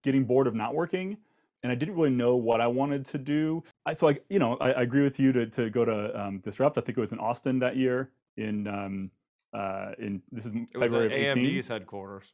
getting 0.03 0.25
bored 0.25 0.47
of 0.47 0.55
not 0.55 0.75
working, 0.75 1.17
and 1.63 1.73
I 1.73 1.75
didn't 1.75 1.97
really 1.97 2.11
know 2.11 2.37
what 2.37 2.61
I 2.61 2.67
wanted 2.67 3.05
to 3.07 3.19
do. 3.19 3.65
I, 3.85 3.93
so 3.93 4.09
I 4.09 4.19
you 4.31 4.39
know 4.39 4.57
I, 4.61 4.73
I 4.73 4.83
agree 4.83 5.03
with 5.03 5.19
you 5.19 5.33
to 5.33 5.47
to 5.47 5.71
go 5.71 5.85
to 5.85 6.21
um, 6.21 6.39
Disrupt. 6.39 6.79
I 6.79 6.83
think 6.83 6.97
it 6.97 7.01
was 7.01 7.13
in 7.13 7.19
Austin 7.19 7.59
that 7.59 7.77
year. 7.77 8.11
In 8.37 8.67
um, 8.67 9.11
uh, 9.53 9.93
in 9.99 10.23
this 10.33 10.47
is 10.47 10.53
It 10.53 10.79
was 10.79 10.91
February 10.91 11.27
at 11.27 11.33
of 11.33 11.39
18. 11.39 11.47
AMD's 11.47 11.69
headquarters. 11.69 12.33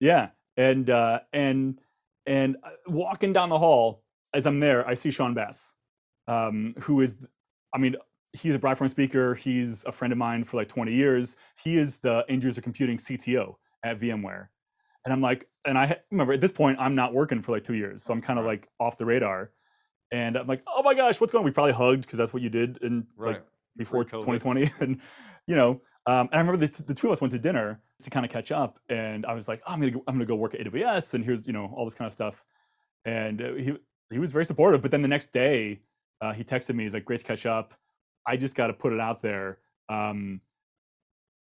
Yeah, 0.00 0.30
and 0.56 0.88
uh, 0.88 1.20
and 1.32 1.80
and 2.26 2.56
uh, 2.62 2.70
walking 2.86 3.32
down 3.32 3.48
the 3.48 3.58
hall 3.58 4.04
as 4.34 4.46
I'm 4.46 4.60
there, 4.60 4.86
I 4.86 4.94
see 4.94 5.10
Shawn 5.10 5.34
Bass, 5.34 5.74
um, 6.28 6.74
who 6.80 7.00
is, 7.00 7.16
I 7.74 7.78
mean, 7.78 7.96
he's 8.32 8.54
a 8.54 8.58
BriForum 8.58 8.90
speaker. 8.90 9.34
He's 9.34 9.84
a 9.84 9.92
friend 9.92 10.12
of 10.12 10.18
mine 10.18 10.44
for 10.44 10.56
like 10.56 10.68
20 10.68 10.92
years. 10.92 11.36
He 11.62 11.76
is 11.78 11.98
the 11.98 12.24
end 12.28 12.44
user 12.44 12.60
computing 12.60 12.98
CTO 12.98 13.56
at 13.84 13.98
VMware, 13.98 14.48
and 15.04 15.12
I'm 15.12 15.20
like, 15.20 15.48
and 15.66 15.76
I 15.76 15.98
remember 16.10 16.32
at 16.32 16.40
this 16.40 16.52
point 16.52 16.78
I'm 16.78 16.94
not 16.94 17.12
working 17.12 17.42
for 17.42 17.52
like 17.52 17.64
two 17.64 17.74
years, 17.74 18.02
so 18.04 18.12
I'm 18.12 18.20
kind 18.22 18.38
of 18.38 18.44
Right. 18.44 18.60
like 18.60 18.68
off 18.78 18.98
the 18.98 19.06
radar, 19.06 19.50
and 20.12 20.36
I'm 20.36 20.46
like, 20.46 20.62
oh 20.66 20.82
my 20.82 20.94
gosh, 20.94 21.20
what's 21.20 21.32
going 21.32 21.40
on? 21.40 21.44
We 21.44 21.50
probably 21.50 21.72
hugged 21.72 22.02
because 22.02 22.18
that's 22.18 22.32
what 22.32 22.42
you 22.42 22.50
did 22.50 22.78
in 22.82 23.06
Right. 23.16 23.34
like 23.34 23.44
before 23.76 24.04
2020 24.04 24.70
and 24.80 25.00
you 25.46 25.54
know 25.54 25.80
um, 26.06 26.28
and 26.32 26.34
i 26.34 26.38
remember 26.38 26.66
the, 26.66 26.82
the 26.82 26.92
two 26.92 27.06
of 27.06 27.12
us 27.12 27.20
went 27.20 27.30
to 27.32 27.38
dinner 27.38 27.80
to 28.02 28.10
kind 28.10 28.24
of 28.24 28.32
catch 28.32 28.52
up 28.52 28.78
and 28.88 29.26
i 29.26 29.34
was 29.34 29.48
like 29.48 29.62
oh, 29.66 29.72
i'm 29.72 29.80
gonna 29.80 29.92
go, 29.92 30.02
i'm 30.06 30.14
gonna 30.14 30.24
go 30.24 30.34
work 30.34 30.54
at 30.54 30.60
aws 30.60 31.14
and 31.14 31.24
here's 31.24 31.46
you 31.46 31.52
know 31.52 31.72
all 31.76 31.84
this 31.84 31.94
kind 31.94 32.06
of 32.06 32.12
stuff 32.12 32.44
and 33.04 33.42
uh, 33.42 33.52
he 33.54 33.76
he 34.10 34.18
was 34.18 34.32
very 34.32 34.44
supportive 34.44 34.82
but 34.82 34.90
then 34.90 35.02
the 35.02 35.08
next 35.08 35.32
day 35.32 35.80
uh, 36.20 36.32
he 36.32 36.44
texted 36.44 36.74
me 36.74 36.84
he's 36.84 36.94
like 36.94 37.04
great 37.04 37.20
to 37.20 37.26
catch 37.26 37.46
up 37.46 37.74
i 38.26 38.36
just 38.36 38.54
got 38.54 38.68
to 38.68 38.72
put 38.72 38.92
it 38.92 39.00
out 39.00 39.22
there 39.22 39.58
um, 39.88 40.40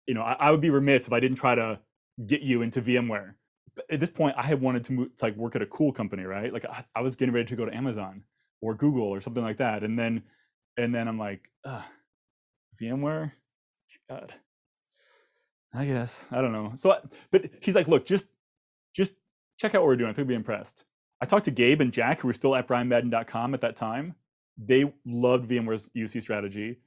you 0.07 0.13
know 0.13 0.21
I, 0.21 0.33
I 0.33 0.51
would 0.51 0.61
be 0.61 0.69
remiss 0.69 1.07
if 1.07 1.13
i 1.13 1.19
didn't 1.19 1.37
try 1.37 1.55
to 1.55 1.79
get 2.25 2.41
you 2.41 2.61
into 2.61 2.81
vmware 2.81 3.33
But 3.75 3.85
at 3.91 3.99
this 3.99 4.09
point 4.09 4.35
i 4.37 4.43
had 4.43 4.61
wanted 4.61 4.83
to 4.85 4.93
move 4.93 5.17
to 5.17 5.25
like 5.25 5.35
work 5.35 5.55
at 5.55 5.61
a 5.61 5.67
cool 5.67 5.91
company 5.91 6.23
right 6.23 6.51
like 6.51 6.65
i, 6.65 6.83
I 6.95 7.01
was 7.01 7.15
getting 7.15 7.33
ready 7.33 7.47
to 7.47 7.55
go 7.55 7.65
to 7.65 7.75
amazon 7.75 8.23
or 8.61 8.73
google 8.75 9.07
or 9.07 9.21
something 9.21 9.43
like 9.43 9.57
that 9.57 9.83
and 9.83 9.97
then 9.97 10.23
and 10.77 10.93
then 10.93 11.07
i'm 11.07 11.19
like 11.19 11.49
VMware? 12.81 13.31
God. 14.09 14.33
I 15.73 15.85
guess. 15.85 16.27
I 16.31 16.41
don't 16.41 16.51
know. 16.51 16.71
So 16.75 16.91
I, 16.91 16.99
but 17.31 17.49
he's 17.61 17.75
like, 17.75 17.87
look, 17.87 18.05
just 18.05 18.27
just 18.93 19.13
check 19.57 19.75
out 19.75 19.81
what 19.81 19.87
we're 19.87 19.95
doing. 19.95 20.09
I 20.09 20.13
think 20.13 20.19
you'll 20.25 20.29
be 20.29 20.35
impressed. 20.35 20.85
I 21.21 21.25
talked 21.25 21.45
to 21.45 21.51
Gabe 21.51 21.81
and 21.81 21.91
Jack, 21.91 22.21
who 22.21 22.27
were 22.27 22.33
still 22.33 22.55
at 22.55 22.67
brianmadden.com 22.67 23.53
at 23.53 23.61
that 23.61 23.75
time. 23.75 24.15
They 24.57 24.91
loved 25.05 25.49
VMware's 25.49 25.89
EUC 25.95 26.21
strategy. 26.21 26.77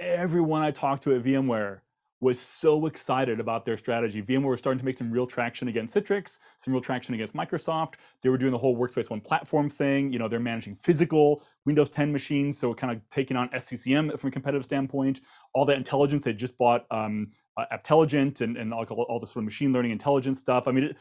Everyone 0.00 0.62
I 0.62 0.70
talked 0.70 1.02
to 1.04 1.14
at 1.14 1.22
VMware 1.22 1.80
was 2.20 2.40
so 2.40 2.86
excited 2.86 3.38
about 3.38 3.66
their 3.66 3.76
strategy. 3.76 4.22
VMware 4.22 4.50
was 4.50 4.58
starting 4.58 4.78
to 4.78 4.84
make 4.84 4.96
some 4.96 5.10
real 5.10 5.26
traction 5.26 5.68
against 5.68 5.94
Citrix, 5.94 6.38
some 6.56 6.72
real 6.72 6.80
traction 6.80 7.14
against 7.14 7.34
Microsoft. 7.34 7.94
They 8.22 8.30
were 8.30 8.38
doing 8.38 8.52
the 8.52 8.58
whole 8.58 8.76
Workspace 8.76 9.10
ONE 9.10 9.20
platform 9.20 9.68
thing. 9.68 10.12
You 10.12 10.18
know, 10.18 10.26
they're 10.26 10.40
managing 10.40 10.76
physical 10.76 11.42
Windows 11.66 11.90
10 11.90 12.10
machines, 12.10 12.58
so 12.58 12.72
kind 12.72 12.92
of 12.92 13.00
taking 13.10 13.36
on 13.36 13.50
SCCM 13.50 14.18
from 14.18 14.28
a 14.28 14.30
competitive 14.30 14.64
standpoint. 14.64 15.20
All 15.52 15.64
that 15.66 15.76
intelligence, 15.76 16.24
they 16.24 16.32
just 16.32 16.56
bought 16.56 16.86
um, 16.90 17.32
uh, 17.56 17.64
Apteligent 17.72 18.40
and, 18.40 18.56
and 18.56 18.72
all, 18.72 18.84
all 18.84 19.20
the 19.20 19.26
sort 19.26 19.38
of 19.38 19.44
machine 19.44 19.72
learning 19.72 19.92
intelligence 19.92 20.38
stuff. 20.38 20.66
I 20.66 20.72
mean, 20.72 20.84
it, 20.84 20.96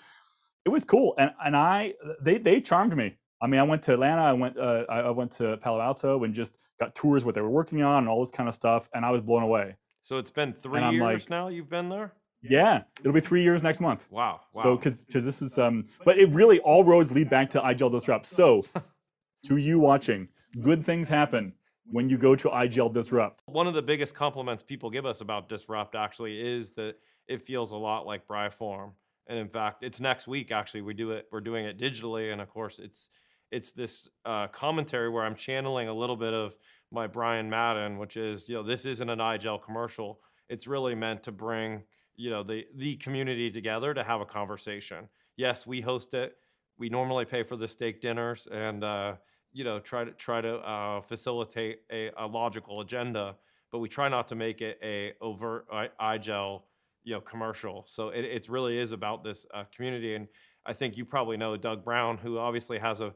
it 0.66 0.70
was 0.70 0.84
cool, 0.84 1.14
and 1.18 1.32
and 1.44 1.56
I 1.56 1.94
they 2.22 2.38
they 2.38 2.62
charmed 2.62 2.96
me. 2.96 3.18
I 3.42 3.48
mean, 3.48 3.60
I 3.60 3.64
went 3.64 3.84
to 3.84 3.94
Atlanta, 3.94 4.22
I 4.22 4.34
went 4.34 4.58
uh, 4.58 4.86
I 4.90 5.10
went 5.10 5.32
to 5.34 5.58
Palo 5.58 5.82
Alto, 5.82 6.24
and 6.24 6.34
just 6.34 6.56
got 6.80 6.96
tours 6.96 7.26
what 7.26 7.36
they 7.36 7.42
were 7.42 7.50
working 7.50 7.84
on 7.84 8.00
and 8.00 8.10
all 8.10 8.20
this 8.20 8.32
kind 8.32 8.48
of 8.48 8.56
stuff, 8.56 8.90
and 8.94 9.06
I 9.06 9.12
was 9.12 9.22
blown 9.22 9.44
away. 9.44 9.76
So 10.04 10.18
it's 10.18 10.32
been 10.32 10.54
three 10.54 10.82
years 10.82 11.02
like- 11.02 11.30
now 11.30 11.48
you've 11.48 11.70
been 11.70 11.90
there? 11.90 12.14
Yeah, 12.46 12.84
it'll 13.00 13.14
be 13.14 13.22
three 13.22 13.42
years 13.42 13.64
next 13.64 13.80
month. 13.80 14.06
Wow. 14.12 14.42
wow. 14.54 14.64
So, 14.64 14.76
because 14.76 15.06
this 15.08 15.42
is 15.42 15.58
um, 15.58 15.86
but 16.04 16.18
it 16.18 16.30
really 16.34 16.60
all 16.60 16.84
roads 16.84 17.10
lead 17.10 17.30
back 17.30 17.50
to 17.52 17.62
IGEL 17.62 17.90
Disrupt. 17.90 18.26
So, 18.26 18.66
to 19.46 19.56
you 19.56 19.80
watching, 19.80 20.28
good 20.62 20.86
things 20.86 21.08
happen 21.08 21.54
when 21.86 22.10
you 22.10 22.18
go 22.18 22.36
to 22.36 22.50
IGEL 22.50 22.94
Disrupt. 22.94 23.44
One 23.46 23.68
of 23.68 23.74
the 23.74 23.82
biggest 23.82 24.16
compliments 24.16 24.64
people 24.64 24.90
give 24.90 25.06
us 25.06 25.22
about 25.22 25.50
Disrupt 25.50 25.96
actually 25.96 26.40
is 26.40 26.72
that 26.74 26.96
it 27.28 27.42
feels 27.42 27.72
a 27.72 27.78
lot 27.78 28.06
like 28.06 28.28
BriForum. 28.28 28.92
And 29.28 29.40
in 29.40 29.48
fact, 29.48 29.84
it's 29.84 30.00
next 30.00 30.28
week 30.28 30.52
actually. 30.52 30.82
We 30.82 30.94
do 30.94 31.12
it. 31.12 31.28
We're 31.32 31.42
doing 31.42 31.66
it 31.66 31.78
digitally, 31.78 32.32
and 32.32 32.42
of 32.42 32.50
course, 32.50 32.80
it's 32.80 33.10
it's 33.52 33.72
this 33.72 34.10
uh, 34.26 34.48
commentary 34.48 35.10
where 35.10 35.24
I'm 35.24 35.36
channeling 35.36 35.88
a 35.88 35.94
little 35.94 36.18
bit 36.18 36.34
of 36.34 36.56
my 36.92 37.08
Brian 37.08 37.50
Madden, 37.50 37.98
which 37.98 38.18
is 38.18 38.50
you 38.50 38.56
know 38.56 38.64
this 38.64 38.86
isn't 38.86 39.10
an 39.10 39.20
iGel 39.20 39.62
commercial. 39.62 40.20
It's 40.50 40.68
really 40.68 40.96
meant 40.96 41.24
to 41.24 41.32
bring 41.32 41.84
you 42.16 42.30
know 42.30 42.44
the 42.44 42.66
the 42.76 42.96
community 42.98 43.50
together 43.50 43.94
to 43.94 44.04
have 44.04 44.20
a 44.20 44.26
conversation. 44.26 45.08
Yes, 45.38 45.66
we 45.66 45.80
host 45.80 46.14
it. 46.14 46.36
We 46.78 46.90
normally 46.90 47.26
pay 47.26 47.44
for 47.44 47.56
the 47.56 47.68
steak 47.68 48.02
dinners 48.02 48.48
and 48.52 48.84
uh, 48.84 49.14
you 49.54 49.64
know 49.64 49.80
try 49.80 50.04
to 50.04 50.12
try 50.12 50.42
to 50.42 50.56
uh, 50.58 51.02
facilitate 51.02 51.80
a, 51.92 52.12
a 52.18 52.26
logical 52.28 52.82
agenda, 52.82 53.36
but 53.72 53.80
we 53.80 53.90
try 53.90 54.10
not 54.10 54.28
to 54.30 54.36
make 54.36 54.62
it 54.62 54.80
a 54.84 55.14
overt 55.22 55.68
I- 55.72 56.18
iGel 56.18 56.64
you 57.04 57.14
know 57.14 57.22
commercial. 57.22 57.86
So 57.88 58.10
it 58.10 58.26
it's 58.26 58.50
really 58.50 58.78
is 58.78 58.92
about 58.92 59.24
this 59.24 59.46
uh, 59.54 59.64
community, 59.76 60.16
and 60.16 60.28
I 60.66 60.74
think 60.74 60.98
you 60.98 61.06
probably 61.06 61.38
know 61.38 61.58
Doug 61.58 61.84
Brown, 61.84 62.18
who 62.18 62.38
obviously 62.38 62.80
has 62.80 63.02
a 63.02 63.14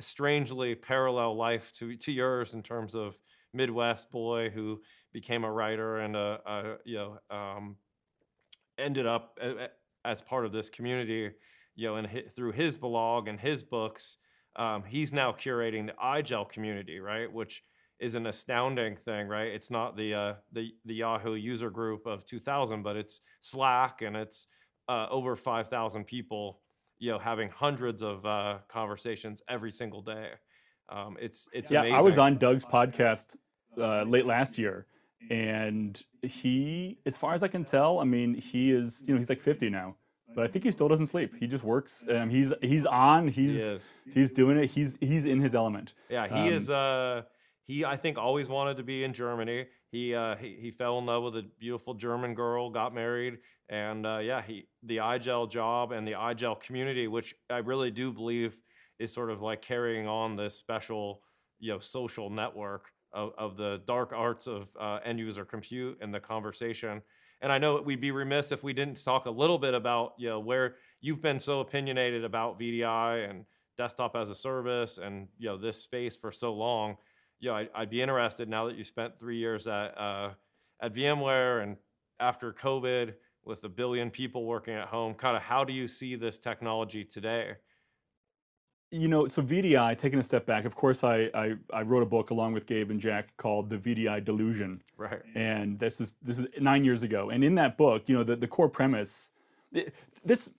strangely 0.00 0.74
parallel 0.74 1.36
life 1.36 1.72
to 1.74 1.96
to 1.96 2.12
yours 2.12 2.54
in 2.54 2.62
terms 2.62 2.94
of 2.94 3.18
Midwest 3.52 4.10
boy 4.10 4.50
who 4.50 4.80
became 5.12 5.44
a 5.44 5.52
writer 5.52 5.98
and 5.98 6.16
a, 6.16 6.40
a 6.46 6.76
you 6.84 6.96
know 6.96 7.18
um, 7.30 7.76
ended 8.78 9.06
up 9.06 9.38
as 10.04 10.20
part 10.20 10.44
of 10.44 10.52
this 10.52 10.68
community, 10.68 11.30
you 11.76 11.86
know, 11.86 11.96
and 11.96 12.06
hi- 12.06 12.24
through 12.34 12.52
his 12.52 12.76
blog 12.76 13.28
and 13.28 13.40
his 13.40 13.62
books, 13.62 14.18
um, 14.56 14.84
he's 14.84 15.12
now 15.12 15.32
curating 15.32 15.86
the 15.86 15.94
iGel 16.02 16.48
community, 16.48 17.00
right? 17.00 17.32
Which 17.32 17.62
is 18.00 18.14
an 18.14 18.26
astounding 18.26 18.96
thing, 18.96 19.28
right? 19.28 19.48
It's 19.48 19.70
not 19.70 19.96
the 19.96 20.14
uh, 20.14 20.34
the 20.52 20.72
the 20.84 20.94
Yahoo 20.94 21.34
user 21.34 21.70
group 21.70 22.06
of 22.06 22.24
2,000, 22.24 22.82
but 22.82 22.96
it's 22.96 23.20
Slack 23.40 24.02
and 24.02 24.16
it's 24.16 24.48
uh, 24.88 25.06
over 25.10 25.36
5,000 25.36 26.04
people, 26.04 26.60
you 26.98 27.10
know, 27.10 27.18
having 27.18 27.48
hundreds 27.48 28.02
of 28.02 28.24
uh, 28.26 28.58
conversations 28.68 29.42
every 29.48 29.70
single 29.72 30.02
day. 30.02 30.30
Um, 30.88 31.16
it's 31.20 31.48
it's 31.52 31.70
yeah, 31.70 31.80
amazing. 31.80 31.98
I 31.98 32.02
was 32.02 32.18
on 32.18 32.36
Doug's 32.36 32.64
podcast 32.64 33.36
uh, 33.78 34.02
late 34.02 34.26
last 34.26 34.58
year, 34.58 34.86
and 35.30 36.00
he, 36.22 36.98
as 37.06 37.16
far 37.16 37.32
as 37.34 37.42
I 37.42 37.48
can 37.48 37.64
tell, 37.64 38.00
I 38.00 38.04
mean, 38.04 38.34
he 38.34 38.70
is, 38.70 39.02
you 39.06 39.14
know, 39.14 39.18
he's 39.18 39.30
like 39.30 39.40
50 39.40 39.70
now, 39.70 39.96
but 40.34 40.44
I 40.44 40.48
think 40.48 40.64
he 40.64 40.72
still 40.72 40.88
doesn't 40.88 41.06
sleep. 41.06 41.34
He 41.38 41.46
just 41.46 41.64
works. 41.64 42.04
Um, 42.08 42.30
he's 42.30 42.52
he's 42.62 42.86
on. 42.86 43.28
He's 43.28 43.60
is. 43.60 43.90
he's 44.12 44.30
doing 44.30 44.56
it. 44.58 44.70
He's 44.70 44.96
he's 45.00 45.24
in 45.24 45.40
his 45.40 45.54
element. 45.54 45.94
Yeah, 46.08 46.26
he 46.26 46.48
Um, 46.48 46.54
is. 46.54 46.70
Uh, 46.70 47.22
he 47.66 47.84
I 47.84 47.96
think 47.96 48.18
always 48.18 48.48
wanted 48.48 48.76
to 48.76 48.82
be 48.82 49.04
in 49.04 49.12
Germany. 49.12 49.66
He 49.90 50.14
uh, 50.14 50.36
he, 50.36 50.56
he 50.60 50.70
fell 50.70 50.98
in 50.98 51.06
love 51.06 51.22
with 51.22 51.36
a 51.36 51.42
beautiful 51.58 51.94
German 51.94 52.34
girl, 52.34 52.68
got 52.70 52.94
married, 52.94 53.38
and 53.68 54.06
uh, 54.06 54.18
yeah, 54.18 54.42
he 54.42 54.66
the 54.82 54.98
IGEL 54.98 55.50
job 55.50 55.92
and 55.92 56.06
the 56.06 56.12
IGEL 56.12 56.60
community, 56.60 57.08
which 57.08 57.34
I 57.48 57.58
really 57.58 57.90
do 57.90 58.12
believe 58.12 58.56
is 58.98 59.12
sort 59.12 59.30
of 59.30 59.40
like 59.40 59.62
carrying 59.62 60.06
on 60.06 60.36
this 60.36 60.56
special 60.56 61.22
you 61.58 61.72
know 61.72 61.78
social 61.80 62.28
network 62.28 62.86
of, 63.12 63.32
of 63.38 63.56
the 63.56 63.80
dark 63.86 64.12
arts 64.12 64.46
of 64.46 64.68
uh, 64.78 64.98
end 65.04 65.18
user 65.18 65.44
compute 65.44 65.98
and 66.02 66.12
the 66.12 66.20
conversation. 66.20 67.00
And 67.44 67.52
I 67.52 67.58
know 67.58 67.80
we'd 67.80 68.00
be 68.00 68.10
remiss 68.10 68.50
if 68.50 68.64
we 68.64 68.72
didn't 68.72 69.04
talk 69.04 69.26
a 69.26 69.30
little 69.30 69.58
bit 69.58 69.74
about 69.74 70.14
you 70.18 70.28
know 70.30 70.40
where 70.40 70.76
you've 71.00 71.22
been 71.22 71.38
so 71.38 71.60
opinionated 71.60 72.24
about 72.24 72.58
VDI 72.58 73.28
and 73.30 73.44
desktop 73.76 74.16
as 74.16 74.30
a 74.30 74.34
service 74.34 74.98
and 74.98 75.28
you 75.38 75.48
know 75.48 75.56
this 75.56 75.80
space 75.80 76.16
for 76.16 76.32
so 76.32 76.52
long 76.52 76.96
you 77.40 77.50
know, 77.50 77.56
I, 77.56 77.80
would 77.80 77.90
be 77.90 78.00
interested 78.00 78.48
now 78.48 78.66
that 78.66 78.76
you 78.76 78.84
spent 78.84 79.18
three 79.18 79.36
years 79.36 79.66
at 79.66 79.96
uh, 79.98 80.30
at 80.80 80.94
VMware 80.94 81.62
and 81.62 81.76
after 82.18 82.52
COVID 82.52 83.14
with 83.44 83.62
a 83.64 83.68
billion 83.68 84.10
people 84.10 84.46
working 84.46 84.74
at 84.74 84.88
home, 84.88 85.12
kind 85.12 85.36
of 85.36 85.42
how 85.42 85.64
do 85.64 85.74
you 85.74 85.86
see 85.86 86.16
this 86.16 86.38
technology 86.38 87.04
today? 87.04 87.52
You 88.94 89.08
know, 89.08 89.26
so 89.26 89.42
VDI, 89.42 89.98
taking 89.98 90.20
a 90.20 90.24
step 90.24 90.46
back, 90.46 90.64
of 90.64 90.76
course, 90.76 91.02
I, 91.02 91.28
I, 91.34 91.54
I 91.72 91.82
wrote 91.82 92.04
a 92.04 92.06
book 92.06 92.30
along 92.30 92.52
with 92.52 92.66
Gabe 92.66 92.90
and 92.90 93.00
Jack 93.00 93.36
called 93.36 93.68
The 93.68 93.76
VDI 93.76 94.24
Delusion. 94.24 94.82
Right. 94.96 95.20
And 95.34 95.78
this 95.78 96.00
is 96.00 96.14
this 96.22 96.38
is 96.38 96.46
nine 96.60 96.84
years 96.84 97.02
ago. 97.02 97.30
And 97.30 97.42
in 97.42 97.56
that 97.56 97.76
book, 97.76 98.04
you 98.06 98.14
know, 98.16 98.22
the, 98.22 98.36
the 98.36 98.46
core 98.46 98.68
premise, 98.68 99.32
this 100.24 100.50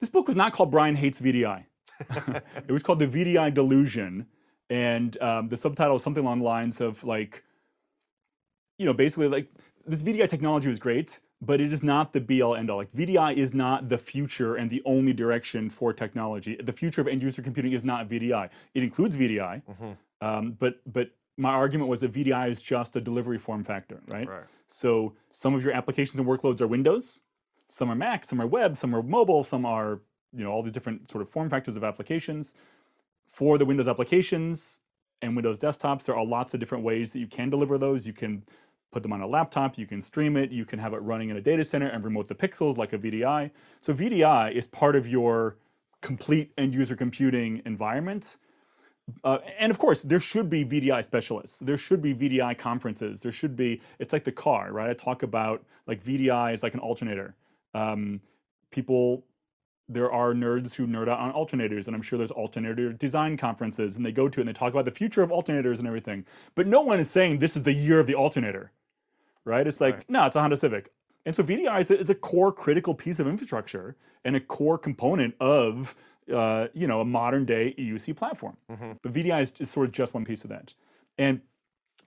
this 0.00 0.08
book 0.08 0.26
was 0.26 0.36
not 0.36 0.52
called 0.52 0.70
Brian 0.72 0.96
Hates 0.96 1.20
VDI. 1.20 1.64
it 2.56 2.72
was 2.72 2.82
called 2.82 2.98
The 2.98 3.06
VDI 3.06 3.54
Delusion 3.54 4.26
and 4.70 5.20
um, 5.20 5.48
the 5.48 5.56
subtitle 5.56 5.96
is 5.96 6.02
something 6.02 6.24
along 6.24 6.38
the 6.38 6.44
lines 6.44 6.80
of 6.80 7.02
like, 7.02 7.42
you 8.78 8.86
know, 8.86 8.94
basically 8.94 9.28
like 9.28 9.48
this 9.86 10.02
VDI 10.02 10.28
technology 10.28 10.68
was 10.68 10.78
great, 10.78 11.20
but 11.40 11.60
it 11.60 11.72
is 11.72 11.82
not 11.82 12.12
the 12.12 12.20
be 12.20 12.42
all 12.42 12.54
end 12.54 12.70
all. 12.70 12.76
Like 12.76 12.92
VDI 12.92 13.36
is 13.36 13.54
not 13.54 13.88
the 13.88 13.98
future 13.98 14.56
and 14.56 14.70
the 14.70 14.82
only 14.84 15.12
direction 15.12 15.70
for 15.70 15.92
technology. 15.92 16.56
The 16.56 16.72
future 16.72 17.00
of 17.00 17.08
end 17.08 17.22
user 17.22 17.42
computing 17.42 17.72
is 17.72 17.84
not 17.84 18.08
VDI. 18.08 18.48
It 18.74 18.82
includes 18.82 19.16
VDI, 19.16 19.62
mm-hmm. 19.64 20.26
um, 20.26 20.52
but 20.58 20.80
but 20.92 21.10
my 21.36 21.50
argument 21.50 21.88
was 21.88 22.00
that 22.02 22.12
VDI 22.12 22.50
is 22.50 22.60
just 22.60 22.96
a 22.96 23.00
delivery 23.00 23.38
form 23.38 23.64
factor, 23.64 24.00
right? 24.08 24.28
right? 24.28 24.44
So 24.66 25.14
some 25.32 25.54
of 25.54 25.64
your 25.64 25.72
applications 25.72 26.18
and 26.18 26.28
workloads 26.28 26.60
are 26.60 26.66
Windows, 26.66 27.20
some 27.68 27.90
are 27.90 27.94
Mac, 27.94 28.24
some 28.24 28.40
are 28.40 28.46
web, 28.46 28.76
some 28.76 28.94
are 28.94 29.02
mobile, 29.02 29.42
some 29.42 29.64
are 29.64 30.00
you 30.32 30.44
know 30.44 30.50
all 30.50 30.62
these 30.62 30.72
different 30.72 31.10
sort 31.10 31.22
of 31.22 31.30
form 31.30 31.48
factors 31.48 31.76
of 31.76 31.84
applications 31.84 32.54
for 33.30 33.58
the 33.58 33.64
Windows 33.64 33.88
applications 33.88 34.80
and 35.22 35.36
Windows 35.36 35.58
desktops, 35.58 36.04
there 36.04 36.16
are 36.16 36.24
lots 36.24 36.54
of 36.54 36.60
different 36.60 36.84
ways 36.84 37.12
that 37.12 37.18
you 37.18 37.26
can 37.26 37.50
deliver 37.50 37.78
those. 37.78 38.06
You 38.06 38.12
can 38.12 38.42
put 38.92 39.02
them 39.02 39.12
on 39.12 39.20
a 39.20 39.26
laptop, 39.26 39.78
you 39.78 39.86
can 39.86 40.00
stream 40.00 40.36
it, 40.36 40.50
you 40.50 40.64
can 40.64 40.78
have 40.78 40.92
it 40.94 40.98
running 40.98 41.30
in 41.30 41.36
a 41.36 41.40
data 41.40 41.64
center 41.64 41.88
and 41.88 42.04
remote 42.04 42.28
the 42.28 42.34
pixels 42.34 42.76
like 42.76 42.92
a 42.92 42.98
VDI. 42.98 43.50
So 43.80 43.94
VDI 43.94 44.52
is 44.52 44.66
part 44.66 44.96
of 44.96 45.06
your 45.06 45.56
complete 46.00 46.52
end 46.58 46.74
user 46.74 46.96
computing 46.96 47.62
environment. 47.66 48.38
Uh, 49.24 49.38
and 49.58 49.70
of 49.70 49.78
course, 49.78 50.02
there 50.02 50.20
should 50.20 50.48
be 50.48 50.64
VDI 50.64 51.04
specialists. 51.04 51.60
There 51.60 51.76
should 51.76 52.00
be 52.00 52.14
VDI 52.14 52.56
conferences. 52.58 53.20
There 53.20 53.32
should 53.32 53.56
be, 53.56 53.80
it's 53.98 54.12
like 54.12 54.24
the 54.24 54.32
car, 54.32 54.72
right? 54.72 54.90
I 54.90 54.94
talk 54.94 55.22
about 55.22 55.64
like 55.86 56.02
VDI 56.04 56.54
is 56.54 56.62
like 56.62 56.74
an 56.74 56.80
alternator. 56.80 57.34
Um, 57.74 58.20
people 58.70 59.24
there 59.90 60.12
are 60.12 60.32
nerds 60.32 60.74
who 60.74 60.86
nerd 60.86 61.08
out 61.08 61.18
on 61.18 61.32
alternators, 61.32 61.88
and 61.88 61.96
I'm 61.96 62.02
sure 62.02 62.16
there's 62.16 62.30
alternator 62.30 62.92
design 62.92 63.36
conferences, 63.36 63.96
and 63.96 64.06
they 64.06 64.12
go 64.12 64.28
to 64.28 64.40
it 64.40 64.42
and 64.42 64.48
they 64.48 64.52
talk 64.52 64.72
about 64.72 64.84
the 64.84 64.90
future 64.92 65.22
of 65.22 65.30
alternators 65.30 65.78
and 65.78 65.86
everything. 65.86 66.24
But 66.54 66.68
no 66.68 66.80
one 66.80 67.00
is 67.00 67.10
saying 67.10 67.40
this 67.40 67.56
is 67.56 67.64
the 67.64 67.72
year 67.72 67.98
of 67.98 68.06
the 68.06 68.14
alternator, 68.14 68.70
right? 69.44 69.66
It's 69.66 69.80
like, 69.80 69.96
right. 69.96 70.10
no, 70.10 70.26
it's 70.26 70.36
a 70.36 70.40
Honda 70.40 70.56
Civic. 70.56 70.92
And 71.26 71.34
so 71.34 71.42
VDI 71.42 71.80
is 71.82 71.90
a, 71.90 71.98
is 71.98 72.10
a, 72.10 72.14
core 72.14 72.52
critical 72.52 72.94
piece 72.94 73.18
of 73.18 73.26
infrastructure 73.26 73.96
and 74.24 74.36
a 74.36 74.40
core 74.40 74.78
component 74.78 75.34
of 75.38 75.94
uh, 76.32 76.68
you 76.72 76.86
know 76.86 77.00
a 77.00 77.04
modern 77.04 77.44
day 77.44 77.74
EUC 77.78 78.16
platform. 78.16 78.56
Mm-hmm. 78.70 78.92
But 79.02 79.12
VDI 79.12 79.42
is 79.42 79.50
just 79.50 79.72
sort 79.72 79.86
of 79.86 79.92
just 79.92 80.14
one 80.14 80.24
piece 80.24 80.44
of 80.44 80.50
that. 80.50 80.74
And 81.18 81.40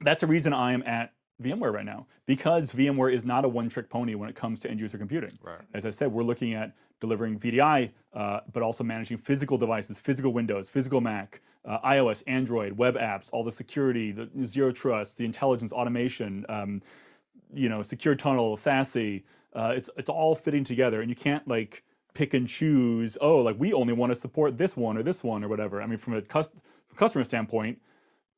that's 0.01 0.21
the 0.21 0.27
reason 0.27 0.53
I 0.53 0.73
am 0.73 0.81
at 0.83 1.13
VMware 1.41 1.73
right 1.73 1.85
now 1.85 2.07
because 2.25 2.71
VMware 2.73 3.13
is 3.13 3.25
not 3.25 3.45
a 3.45 3.49
one-trick 3.49 3.89
pony 3.89 4.15
when 4.15 4.29
it 4.29 4.35
comes 4.35 4.59
to 4.61 4.69
end-user 4.69 4.97
computing. 4.97 5.37
Right. 5.41 5.59
As 5.73 5.85
I 5.85 5.89
said, 5.89 6.11
we're 6.11 6.23
looking 6.23 6.53
at 6.53 6.73
delivering 6.99 7.39
VDI, 7.39 7.91
uh, 8.13 8.39
but 8.51 8.63
also 8.63 8.83
managing 8.83 9.17
physical 9.17 9.57
devices, 9.57 9.99
physical 9.99 10.31
Windows, 10.31 10.69
physical 10.69 11.01
Mac, 11.01 11.41
uh, 11.65 11.79
iOS, 11.79 12.23
Android, 12.27 12.77
web 12.77 12.95
apps, 12.95 13.29
all 13.31 13.43
the 13.43 13.51
security, 13.51 14.11
the 14.11 14.29
zero 14.45 14.71
trust, 14.71 15.17
the 15.17 15.25
intelligence, 15.25 15.71
automation, 15.71 16.45
um, 16.49 16.81
you 17.53 17.69
know, 17.69 17.81
secure 17.81 18.15
tunnel, 18.15 18.57
SASE. 18.57 19.23
Uh, 19.53 19.73
it's 19.75 19.89
it's 19.97 20.09
all 20.09 20.35
fitting 20.35 20.63
together, 20.63 21.01
and 21.01 21.09
you 21.09 21.15
can't 21.15 21.47
like 21.47 21.83
pick 22.13 22.33
and 22.33 22.47
choose. 22.47 23.17
Oh, 23.21 23.37
like 23.37 23.55
we 23.59 23.73
only 23.73 23.93
want 23.93 24.11
to 24.13 24.19
support 24.19 24.57
this 24.57 24.75
one 24.75 24.97
or 24.97 25.03
this 25.03 25.23
one 25.23 25.43
or 25.43 25.47
whatever. 25.47 25.81
I 25.81 25.87
mean, 25.87 25.97
from 25.99 26.15
a 26.15 26.21
cust- 26.21 26.53
customer 26.95 27.23
standpoint, 27.23 27.79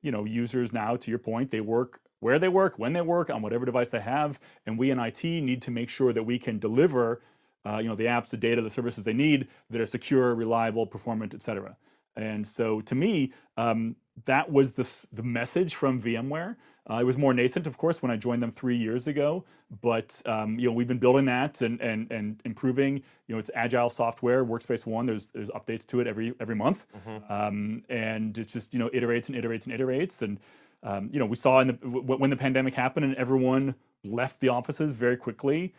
you 0.02 0.12
know, 0.12 0.26
users 0.26 0.74
now, 0.74 0.96
to 0.96 1.10
your 1.10 1.20
point, 1.20 1.52
they 1.52 1.62
work 1.62 2.00
where 2.20 2.40
they 2.40 2.48
work, 2.48 2.80
when 2.80 2.94
they 2.94 3.02
work, 3.02 3.30
on 3.30 3.42
whatever 3.42 3.66
device 3.66 3.92
they 3.92 4.00
have, 4.00 4.40
and 4.66 4.80
we 4.80 4.90
in 4.90 5.00
IT 5.00 5.24
need 5.24 5.62
to 5.62 5.72
make 5.72 5.90
sure 5.90 6.14
that 6.14 6.24
we 6.24 6.40
can 6.40 6.58
deliver, 6.58 7.22
uh, 7.66 7.78
you 7.78 7.88
know, 7.88 7.96
the 7.96 8.06
apps, 8.06 8.30
the 8.30 8.38
data, 8.38 8.62
the 8.62 8.70
services 8.70 9.06
they 9.06 9.14
need 9.14 9.48
that 9.70 9.80
are 9.82 9.86
secure, 9.86 10.34
reliable, 10.34 10.88
performant, 10.88 11.34
et 11.34 11.42
cetera. 11.42 11.76
And 12.16 12.48
so, 12.48 12.82
to 12.82 12.96
me, 12.96 13.34
um, 13.58 13.96
that 14.26 14.52
was 14.52 14.74
the 14.74 14.90
the 15.12 15.24
message 15.24 15.76
from 15.76 16.02
VMware. 16.02 16.56
Uh, 16.90 16.98
it 16.98 17.04
was 17.04 17.18
more 17.18 17.34
nascent, 17.34 17.66
of 17.66 17.78
course, 17.78 18.02
when 18.02 18.12
I 18.12 18.16
joined 18.16 18.44
them 18.44 18.52
three 18.52 18.78
years 18.78 19.08
ago. 19.08 19.44
But 19.82 20.22
um, 20.26 20.60
you 20.60 20.68
know, 20.68 20.74
we've 20.74 20.88
been 20.88 21.00
building 21.00 21.26
that 21.26 21.62
and 21.62 21.82
and 21.82 22.12
and 22.12 22.40
improving. 22.46 23.02
You 23.28 23.36
know, 23.36 23.40
it's 23.40 23.50
agile 23.56 23.90
software, 23.90 24.46
Workspace 24.46 24.86
ONE. 24.86 25.08
There's 25.08 25.28
there's 25.28 25.50
updates 25.50 25.86
to 25.88 26.00
it 26.00 26.08
every 26.08 26.34
every 26.40 26.56
month, 26.56 26.86
mm-hmm. 26.96 27.32
um, 27.32 27.84
and 27.90 28.38
it's 28.38 28.54
just 28.54 28.74
you 28.74 28.80
know 28.80 28.90
iterates 28.90 29.30
and 29.30 29.36
iterates 29.36 29.66
and 29.66 29.74
iterates 29.74 30.22
and 30.22 30.40
um, 30.86 31.10
you 31.12 31.20
know, 31.20 31.26
we 31.26 31.36
saw 31.36 31.60
in 31.60 31.68
the 31.68 31.74
when 31.74 32.30
the 32.30 32.38
pandemic 32.38 32.76
happened 32.76 33.06
and 33.06 33.16
everyone 33.16 33.76
left 34.04 34.40
the 34.40 34.50
offices 34.50 34.94
very 34.94 35.18
quickly. 35.18 35.74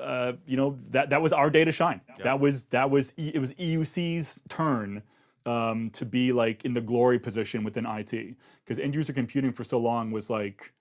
Uh, 0.00 0.34
you 0.46 0.56
know 0.56 0.78
that 0.90 1.10
that 1.10 1.20
was 1.20 1.32
our 1.32 1.50
day 1.50 1.64
to 1.64 1.72
shine. 1.72 2.00
That 2.22 2.38
was 2.38 2.62
that 2.66 2.90
was 2.90 3.12
it 3.16 3.40
was 3.40 3.52
EUC's 3.54 4.40
turn 4.48 5.02
um, 5.46 5.90
to 5.90 6.04
be 6.04 6.32
like 6.32 6.64
in 6.64 6.74
the 6.74 6.80
glory 6.80 7.18
position 7.18 7.64
within 7.64 7.86
IT 7.86 8.36
because 8.64 8.78
end 8.78 8.94
user 8.94 9.12
computing 9.12 9.52
for 9.52 9.64
so 9.64 9.78
long 9.78 10.10
was 10.10 10.30
like, 10.30 10.72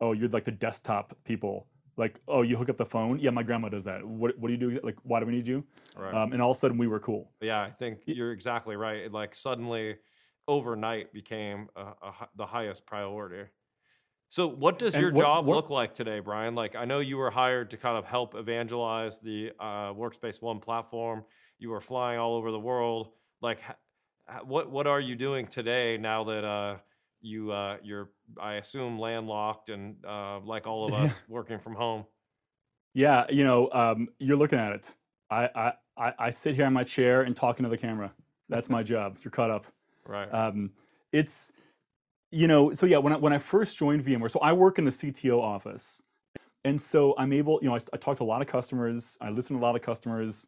oh, 0.00 0.12
you're 0.12 0.28
like 0.28 0.44
the 0.44 0.52
desktop 0.52 1.16
people. 1.24 1.66
Like, 1.96 2.20
oh, 2.28 2.42
you 2.42 2.56
hook 2.56 2.68
up 2.68 2.76
the 2.76 2.84
phone. 2.84 3.18
Yeah, 3.18 3.30
my 3.30 3.42
grandma 3.42 3.70
does 3.70 3.84
that. 3.84 4.06
What, 4.06 4.38
what 4.38 4.48
do 4.48 4.54
you 4.54 4.58
do? 4.58 4.80
Like, 4.82 4.96
why 5.02 5.18
do 5.18 5.26
we 5.26 5.32
need 5.32 5.48
you? 5.48 5.64
Right. 5.96 6.14
Um, 6.14 6.32
and 6.32 6.42
all 6.42 6.50
of 6.50 6.56
a 6.56 6.60
sudden, 6.60 6.76
we 6.76 6.86
were 6.86 7.00
cool. 7.00 7.30
Yeah, 7.40 7.62
I 7.62 7.70
think 7.70 8.00
you're 8.04 8.32
exactly 8.32 8.76
right. 8.76 8.98
It, 8.98 9.12
like 9.12 9.34
suddenly, 9.34 9.96
overnight 10.46 11.12
became 11.12 11.68
a, 11.74 11.80
a, 11.80 12.28
the 12.36 12.46
highest 12.46 12.84
priority. 12.84 13.48
So, 14.28 14.46
what 14.46 14.78
does 14.78 14.94
and 14.94 15.02
your 15.02 15.12
what, 15.12 15.20
job 15.20 15.46
what, 15.46 15.56
look 15.56 15.70
like 15.70 15.94
today, 15.94 16.20
Brian? 16.20 16.54
Like, 16.54 16.76
I 16.76 16.84
know 16.84 16.98
you 16.98 17.16
were 17.16 17.30
hired 17.30 17.70
to 17.70 17.76
kind 17.76 17.96
of 17.96 18.04
help 18.04 18.34
evangelize 18.34 19.18
the 19.18 19.52
uh, 19.58 19.92
Workspace 19.94 20.42
ONE 20.42 20.60
platform. 20.60 21.24
You 21.58 21.70
were 21.70 21.80
flying 21.80 22.18
all 22.18 22.34
over 22.34 22.50
the 22.50 22.60
world. 22.60 23.08
Like, 23.40 23.60
what 24.44 24.70
what 24.70 24.86
are 24.86 25.00
you 25.00 25.16
doing 25.16 25.46
today 25.46 25.98
now 25.98 26.24
that 26.24 26.44
uh, 26.44 26.76
you 27.20 27.52
uh, 27.52 27.78
you're 27.82 28.10
I 28.40 28.54
assume 28.54 28.98
landlocked 28.98 29.70
and 29.70 29.96
uh, 30.06 30.40
like 30.40 30.66
all 30.66 30.86
of 30.86 30.94
us 30.94 31.20
working 31.28 31.58
from 31.58 31.74
home? 31.74 32.04
Yeah, 32.94 33.26
you 33.28 33.44
know, 33.44 33.70
um, 33.72 34.08
you're 34.18 34.38
looking 34.38 34.58
at 34.58 34.72
it. 34.72 34.94
I, 35.30 35.72
I 35.98 36.12
I 36.18 36.30
sit 36.30 36.54
here 36.54 36.66
in 36.66 36.72
my 36.72 36.84
chair 36.84 37.22
and 37.22 37.36
talking 37.36 37.64
to 37.64 37.68
the 37.68 37.76
camera. 37.76 38.12
That's 38.48 38.68
my 38.68 38.82
job. 38.82 39.18
You're 39.22 39.30
caught 39.30 39.50
up. 39.50 39.66
Right. 40.06 40.32
Um, 40.32 40.70
it's, 41.12 41.52
you 42.30 42.46
know, 42.46 42.72
so 42.74 42.86
yeah, 42.86 42.98
when 42.98 43.12
I, 43.12 43.16
when 43.16 43.32
I 43.32 43.38
first 43.38 43.76
joined 43.76 44.04
VMware, 44.04 44.30
so 44.30 44.40
I 44.40 44.52
work 44.52 44.78
in 44.78 44.84
the 44.84 44.90
CTO 44.90 45.40
office. 45.40 46.02
And 46.64 46.80
so 46.80 47.14
I'm 47.16 47.32
able, 47.32 47.58
you 47.62 47.68
know, 47.68 47.74
I, 47.74 47.80
I 47.92 47.96
talk 47.96 48.18
to 48.18 48.22
a 48.22 48.24
lot 48.24 48.42
of 48.42 48.48
customers, 48.48 49.16
I 49.20 49.30
listen 49.30 49.56
to 49.56 49.62
a 49.62 49.64
lot 49.64 49.76
of 49.76 49.82
customers, 49.82 50.46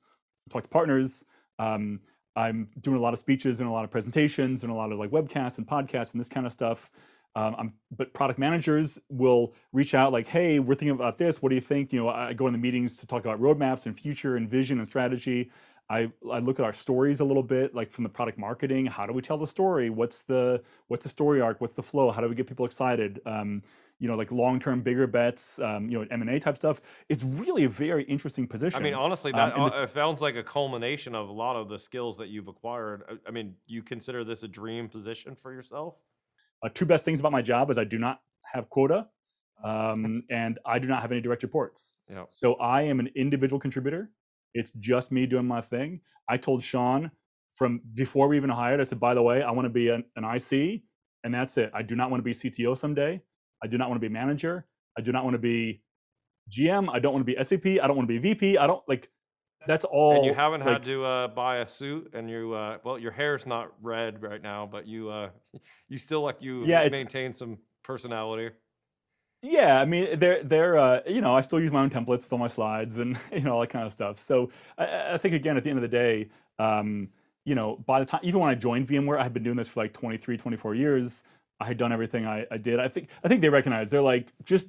I 0.48 0.52
talk 0.52 0.64
to 0.64 0.68
partners. 0.68 1.24
Um, 1.58 2.00
I'm 2.38 2.68
doing 2.80 2.96
a 2.96 3.00
lot 3.00 3.12
of 3.12 3.18
speeches 3.18 3.58
and 3.58 3.68
a 3.68 3.72
lot 3.72 3.84
of 3.84 3.90
presentations 3.90 4.62
and 4.62 4.70
a 4.70 4.74
lot 4.74 4.92
of 4.92 4.98
like 4.98 5.10
webcasts 5.10 5.58
and 5.58 5.66
podcasts 5.66 6.12
and 6.12 6.20
this 6.20 6.28
kind 6.28 6.46
of 6.46 6.52
stuff. 6.52 6.88
Um, 7.34 7.72
but 7.96 8.14
product 8.14 8.38
managers 8.38 8.98
will 9.08 9.54
reach 9.72 9.92
out 9.92 10.12
like, 10.12 10.28
"Hey, 10.28 10.60
we're 10.60 10.74
thinking 10.74 10.90
about 10.90 11.18
this. 11.18 11.42
What 11.42 11.48
do 11.50 11.56
you 11.56 11.60
think?" 11.60 11.92
You 11.92 12.00
know, 12.00 12.08
I 12.08 12.32
go 12.32 12.46
in 12.46 12.52
the 12.52 12.58
meetings 12.58 12.96
to 12.98 13.06
talk 13.06 13.24
about 13.24 13.40
roadmaps 13.40 13.86
and 13.86 13.98
future 13.98 14.36
and 14.36 14.48
vision 14.48 14.78
and 14.78 14.86
strategy. 14.86 15.50
I, 15.90 16.10
I 16.30 16.38
look 16.38 16.60
at 16.60 16.64
our 16.64 16.72
stories 16.72 17.20
a 17.20 17.24
little 17.24 17.42
bit, 17.42 17.74
like 17.74 17.90
from 17.90 18.04
the 18.04 18.10
product 18.10 18.38
marketing. 18.38 18.86
How 18.86 19.06
do 19.06 19.12
we 19.12 19.22
tell 19.22 19.38
the 19.38 19.46
story? 19.46 19.90
What's 19.90 20.22
the 20.22 20.62
what's 20.88 21.04
the 21.04 21.10
story 21.10 21.40
arc? 21.40 21.60
What's 21.60 21.74
the 21.74 21.82
flow? 21.82 22.10
How 22.10 22.20
do 22.20 22.28
we 22.28 22.34
get 22.34 22.46
people 22.46 22.66
excited? 22.66 23.20
Um, 23.26 23.62
you 23.98 24.08
know, 24.08 24.16
like 24.16 24.30
long 24.30 24.60
term, 24.60 24.80
bigger 24.80 25.06
bets. 25.06 25.58
Um, 25.58 25.88
you 25.90 25.98
know, 25.98 26.06
M 26.10 26.22
and 26.22 26.30
A 26.30 26.38
type 26.40 26.56
stuff. 26.56 26.80
It's 27.08 27.22
really 27.24 27.64
a 27.64 27.68
very 27.68 28.04
interesting 28.04 28.46
position. 28.46 28.78
I 28.78 28.82
mean, 28.82 28.94
honestly, 28.94 29.32
that 29.32 29.56
um, 29.56 29.70
the, 29.70 29.82
it 29.82 29.90
sounds 29.90 30.20
like 30.20 30.36
a 30.36 30.42
culmination 30.42 31.14
of 31.14 31.28
a 31.28 31.32
lot 31.32 31.56
of 31.56 31.68
the 31.68 31.78
skills 31.78 32.16
that 32.18 32.28
you've 32.28 32.48
acquired. 32.48 33.02
I 33.26 33.30
mean, 33.30 33.54
you 33.66 33.82
consider 33.82 34.24
this 34.24 34.42
a 34.42 34.48
dream 34.48 34.88
position 34.88 35.34
for 35.34 35.52
yourself? 35.52 35.96
uh, 36.62 36.68
two 36.72 36.86
best 36.86 37.04
things 37.04 37.20
about 37.20 37.32
my 37.32 37.42
job 37.42 37.70
is 37.70 37.78
I 37.78 37.84
do 37.84 37.98
not 37.98 38.20
have 38.52 38.68
quota, 38.68 39.06
um, 39.64 40.22
and 40.30 40.58
I 40.66 40.78
do 40.78 40.88
not 40.88 41.02
have 41.02 41.12
any 41.12 41.20
direct 41.20 41.42
reports. 41.42 41.96
Yeah. 42.10 42.24
So 42.28 42.54
I 42.54 42.82
am 42.82 43.00
an 43.00 43.10
individual 43.16 43.60
contributor. 43.60 44.10
It's 44.54 44.72
just 44.72 45.12
me 45.12 45.26
doing 45.26 45.46
my 45.46 45.60
thing. 45.60 46.00
I 46.28 46.36
told 46.36 46.62
Shawn 46.62 47.10
from 47.54 47.80
before 47.94 48.28
we 48.28 48.36
even 48.36 48.50
hired, 48.50 48.80
I 48.80 48.84
said, 48.84 49.00
by 49.00 49.14
the 49.14 49.22
way, 49.22 49.42
I 49.42 49.50
want 49.50 49.66
to 49.66 49.70
be 49.70 49.88
an, 49.88 50.04
an 50.16 50.24
IC, 50.24 50.82
and 51.24 51.34
that's 51.34 51.56
it. 51.56 51.70
I 51.74 51.82
do 51.82 51.96
not 51.96 52.10
want 52.10 52.20
to 52.20 52.24
be 52.24 52.32
CTO 52.32 52.76
someday. 52.76 53.20
I 53.62 53.66
do 53.66 53.78
not 53.78 53.88
want 53.88 54.00
to 54.00 54.08
be 54.08 54.12
manager. 54.12 54.66
I 54.96 55.00
do 55.00 55.12
not 55.12 55.24
want 55.24 55.34
to 55.34 55.38
be 55.38 55.82
GM. 56.50 56.88
I 56.92 56.98
don't 56.98 57.12
want 57.12 57.26
to 57.26 57.32
be 57.32 57.38
SVP. 57.38 57.80
I 57.80 57.86
don't 57.86 57.96
want 57.96 58.08
to 58.08 58.12
be 58.12 58.18
VP. 58.18 58.58
I 58.58 58.66
don't 58.66 58.82
like. 58.88 59.10
That's 59.66 59.84
all. 59.84 60.14
And 60.16 60.24
you 60.24 60.34
haven't 60.34 60.60
like, 60.60 60.68
had 60.68 60.84
to 60.84 61.04
uh, 61.04 61.28
buy 61.28 61.58
a 61.58 61.68
suit, 61.68 62.12
and 62.14 62.30
you 62.30 62.54
uh, 62.54 62.78
well, 62.84 62.98
your 62.98 63.10
hair's 63.12 63.46
not 63.46 63.72
red 63.82 64.22
right 64.22 64.40
now, 64.42 64.66
but 64.66 64.86
you 64.86 65.10
uh, 65.10 65.30
you 65.88 65.98
still 65.98 66.22
like 66.22 66.40
you 66.40 66.64
Yeah, 66.64 66.88
maintain 66.88 67.34
some 67.34 67.58
personality. 67.82 68.54
Yeah, 69.42 69.80
I 69.80 69.84
mean, 69.84 70.18
they're 70.18 70.42
they're 70.42 70.78
uh, 70.78 71.00
you 71.06 71.20
know 71.20 71.34
I 71.34 71.42
still 71.42 71.60
use 71.60 71.70
my 71.70 71.82
own 71.82 71.90
templates 71.90 72.22
with 72.24 72.32
all 72.32 72.38
my 72.38 72.48
slides 72.48 72.98
and 72.98 73.18
you 73.32 73.40
know 73.42 73.54
all 73.54 73.60
that 73.60 73.70
kind 73.70 73.86
of 73.86 73.92
stuff. 73.92 74.18
So 74.18 74.50
I- 74.76 74.86
I, 74.86 75.14
I 75.14 75.18
think 75.18 75.34
again 75.34 75.56
at 75.56 75.64
the 75.64 75.70
end 75.70 75.78
of 75.78 75.82
the 75.82 75.88
day, 75.88 76.28
um, 76.58 77.10
you 77.44 77.54
know, 77.54 77.76
by 77.86 78.00
the 78.00 78.06
time 78.06 78.20
even 78.22 78.40
when 78.40 78.50
I 78.50 78.54
joined 78.54 78.88
VMware, 78.88 79.18
I 79.18 79.22
had 79.22 79.32
been 79.32 79.42
doing 79.44 79.56
this 79.56 79.68
for 79.68 79.82
like 79.82 79.92
23, 79.92 80.36
24 80.36 80.74
years. 80.74 81.22
I 81.60 81.66
had 81.66 81.76
done 81.76 81.92
everything 81.92 82.26
I, 82.26 82.46
I 82.50 82.56
did. 82.56 82.78
I 82.78 82.88
think 82.88 83.08
I 83.24 83.28
think 83.28 83.42
they 83.42 83.48
recognize 83.48 83.90
they're 83.90 84.00
like 84.00 84.32
just 84.44 84.68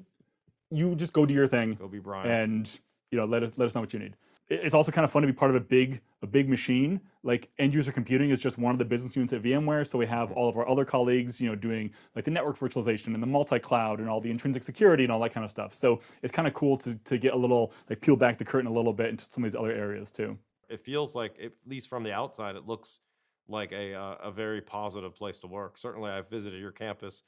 you 0.72 0.96
just 0.96 1.14
go 1.14 1.26
do 1.26 1.34
your 1.34 1.48
thing 1.48 1.76
Go 1.76 1.88
be 1.88 2.00
Brian. 2.00 2.30
and 2.30 2.80
you 3.12 3.18
know 3.18 3.26
let 3.26 3.44
us 3.44 3.52
let 3.58 3.66
us 3.66 3.76
know 3.76 3.82
what 3.82 3.94
you 3.94 4.00
need. 4.00 4.16
It's 4.50 4.74
also 4.74 4.92
kind 4.92 5.06
of 5.06 5.12
fun 5.12 5.22
to 5.22 5.28
be 5.28 5.34
part 5.34 5.52
of 5.52 5.56
a 5.56 5.60
big 5.60 6.02
a 6.24 6.28
big 6.28 6.50
machine. 6.50 7.00
Like 7.22 7.50
end 7.60 7.74
user 7.74 7.92
computing 7.92 8.32
is 8.32 8.40
just 8.40 8.58
one 8.58 8.74
of 8.74 8.80
the 8.80 8.86
business 8.86 9.16
units 9.16 9.34
at 9.34 9.44
VMware. 9.44 9.88
So 9.88 10.00
we 10.00 10.08
have 10.08 10.30
mm-hmm. 10.30 10.38
all 10.40 10.50
of 10.50 10.58
our 10.58 10.68
other 10.68 10.86
colleagues, 10.86 11.40
you 11.40 11.48
know, 11.48 11.56
doing 11.56 11.92
like 12.16 12.26
the 12.26 12.32
network 12.32 12.58
virtualization 12.58 13.14
and 13.14 13.22
the 13.22 13.28
multi 13.28 13.60
cloud 13.60 14.00
and 14.00 14.10
all 14.10 14.20
the 14.20 14.32
intrinsic 14.32 14.64
security 14.64 15.04
and 15.04 15.12
all 15.12 15.20
that 15.20 15.34
kind 15.34 15.46
of 15.46 15.52
stuff. 15.52 15.76
So 15.76 16.02
it's 16.24 16.32
kind 16.32 16.48
of 16.48 16.56
cool 16.56 16.78
to 16.78 16.96
to 16.96 17.18
get 17.20 17.34
a 17.34 17.38
little 17.38 17.74
like 17.90 18.02
peel 18.02 18.16
back 18.16 18.40
the 18.40 18.46
curtain 18.46 18.68
a 18.68 18.74
little 18.74 18.94
bit 18.94 19.10
into 19.10 19.26
some 19.26 19.44
of 19.44 19.52
these 19.52 19.60
other 19.60 19.72
areas 19.72 20.12
too. 20.12 20.38
it 20.70 20.84
feels 20.84 21.16
like, 21.16 21.36
at 21.44 21.52
least 21.68 21.90
from 21.90 22.04
the 22.04 22.12
outside, 22.12 22.56
it 22.56 22.68
looks 22.68 23.02
like 23.50 23.72
a 23.72 23.94
uh, 23.94 24.16
a 24.24 24.32
very 24.32 24.62
positive 24.62 25.16
place 25.16 25.40
to 25.40 25.48
work. 25.48 25.78
Certainly, 25.78 26.12
I've 26.12 26.30
visited 26.30 26.60
your 26.60 26.72
campus 26.72 27.24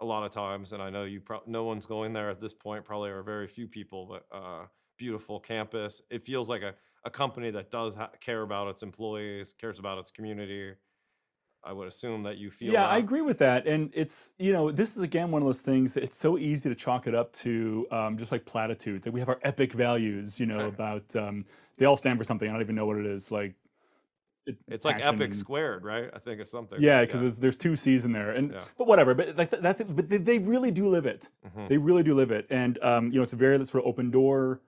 a 0.00 0.04
lot 0.04 0.24
of 0.24 0.30
times, 0.30 0.72
and 0.72 0.82
I 0.82 0.90
know 0.90 1.04
you. 1.04 1.20
Pro- 1.20 1.42
no 1.46 1.64
one's 1.64 1.86
going 1.86 2.12
there 2.12 2.30
at 2.30 2.40
this 2.40 2.54
point. 2.54 2.84
Probably 2.84 3.10
are 3.10 3.22
very 3.22 3.46
few 3.48 3.66
people, 3.68 4.06
but 4.06 4.36
uh, 4.36 4.66
beautiful 4.98 5.40
campus. 5.40 6.00
It 6.10 6.24
feels 6.24 6.48
like 6.48 6.62
a, 6.62 6.74
a 7.04 7.10
company 7.10 7.50
that 7.50 7.70
does 7.70 7.94
ha- 7.94 8.10
care 8.20 8.42
about 8.42 8.68
its 8.68 8.82
employees, 8.82 9.52
cares 9.52 9.78
about 9.78 9.98
its 9.98 10.10
community. 10.10 10.74
I 11.66 11.72
would 11.72 11.88
assume 11.88 12.24
that 12.24 12.36
you 12.36 12.50
feel. 12.50 12.72
yeah, 12.72 12.86
I 12.86 12.98
agree 12.98 13.22
with 13.22 13.38
that. 13.38 13.66
And 13.66 13.90
it's, 13.94 14.34
you 14.38 14.52
know, 14.52 14.70
this 14.70 14.96
is 14.96 15.02
again 15.02 15.30
one 15.30 15.42
of 15.42 15.46
those 15.46 15.60
things 15.62 15.94
that 15.94 16.04
it's 16.04 16.16
so 16.16 16.36
easy 16.38 16.68
to 16.68 16.74
chalk 16.74 17.06
it 17.06 17.14
up 17.14 17.32
to 17.34 17.86
um, 17.90 18.18
just 18.18 18.32
like 18.32 18.44
platitudes. 18.44 19.06
Like 19.06 19.14
we 19.14 19.20
have 19.20 19.28
our 19.30 19.40
epic 19.42 19.72
values, 19.72 20.38
you 20.38 20.46
know, 20.46 20.66
Okay. 20.66 20.74
about, 20.74 21.16
um, 21.16 21.46
they 21.78 21.86
all 21.86 21.96
stand 21.96 22.18
for 22.18 22.24
something. 22.24 22.48
I 22.48 22.52
don't 22.52 22.60
even 22.60 22.74
know 22.74 22.86
what 22.86 22.98
it 22.98 23.06
is. 23.06 23.30
Like, 23.30 23.54
it- 24.46 24.58
It's 24.68 24.84
like 24.84 24.96
epic 25.04 25.20
and- 25.22 25.36
squared, 25.36 25.84
right? 25.84 26.10
I 26.12 26.18
think 26.18 26.40
it's 26.40 26.50
something. 26.50 26.80
Yeah, 26.80 27.04
because 27.04 27.38
there's 27.38 27.56
two 27.56 27.76
C's 27.76 28.04
in 28.04 28.12
there, 28.12 28.30
and 28.32 28.52
Yeah. 28.52 28.64
but 28.78 28.86
whatever. 28.86 29.14
But 29.14 29.36
like 29.36 29.50
that's 29.50 29.80
it. 29.80 29.94
But 29.96 30.08
they, 30.10 30.18
they 30.18 30.38
really 30.38 30.70
do 30.70 30.88
live 30.88 31.06
it. 31.06 31.30
Mhm. 31.46 31.68
They 31.68 31.78
really 31.78 32.02
do 32.02 32.14
live 32.14 32.30
it, 32.30 32.46
and 32.50 32.78
um, 32.82 33.06
you 33.10 33.16
know, 33.16 33.22
it's 33.22 33.32
a 33.32 33.36
very 33.36 33.56
sort 33.64 33.84
of 33.84 33.88
open 33.88 34.10
door 34.10 34.60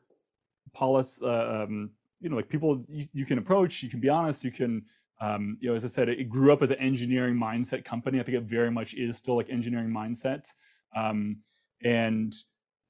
policy. 0.73 1.25
Uh, 1.25 1.63
um, 1.65 1.91
you 2.21 2.29
know, 2.31 2.37
like 2.37 2.49
people 2.49 2.85
you, 2.89 3.07
you 3.13 3.27
can 3.27 3.39
approach, 3.39 3.83
you 3.83 3.91
can 3.91 4.01
be 4.01 4.09
honest, 4.09 4.45
you 4.45 4.51
can. 4.53 4.85
Um, 5.19 5.57
you 5.61 5.71
know, 5.71 5.75
as 5.75 5.83
I 5.83 5.89
said, 5.89 6.11
it, 6.11 6.21
it 6.21 6.25
grew 6.29 6.53
up 6.53 6.61
as 6.63 6.71
an 6.71 6.77
engineering 6.79 7.37
mindset 7.37 7.87
company. 7.87 8.21
I 8.21 8.23
think 8.23 8.37
it 8.37 8.43
very 8.43 8.71
much 8.71 8.93
is 8.93 9.17
still 9.17 9.35
like 9.35 9.49
engineering 9.49 9.89
mindset, 9.89 10.53
um, 10.95 11.39
and 11.83 12.35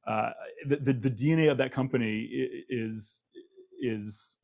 uh, 0.09 0.31
the, 0.67 0.77
the 0.77 0.93
the 0.93 1.11
DNA 1.11 1.49
of 1.51 1.59
that 1.59 1.71
company 1.71 2.23
is 2.69 3.23
is 3.81 4.39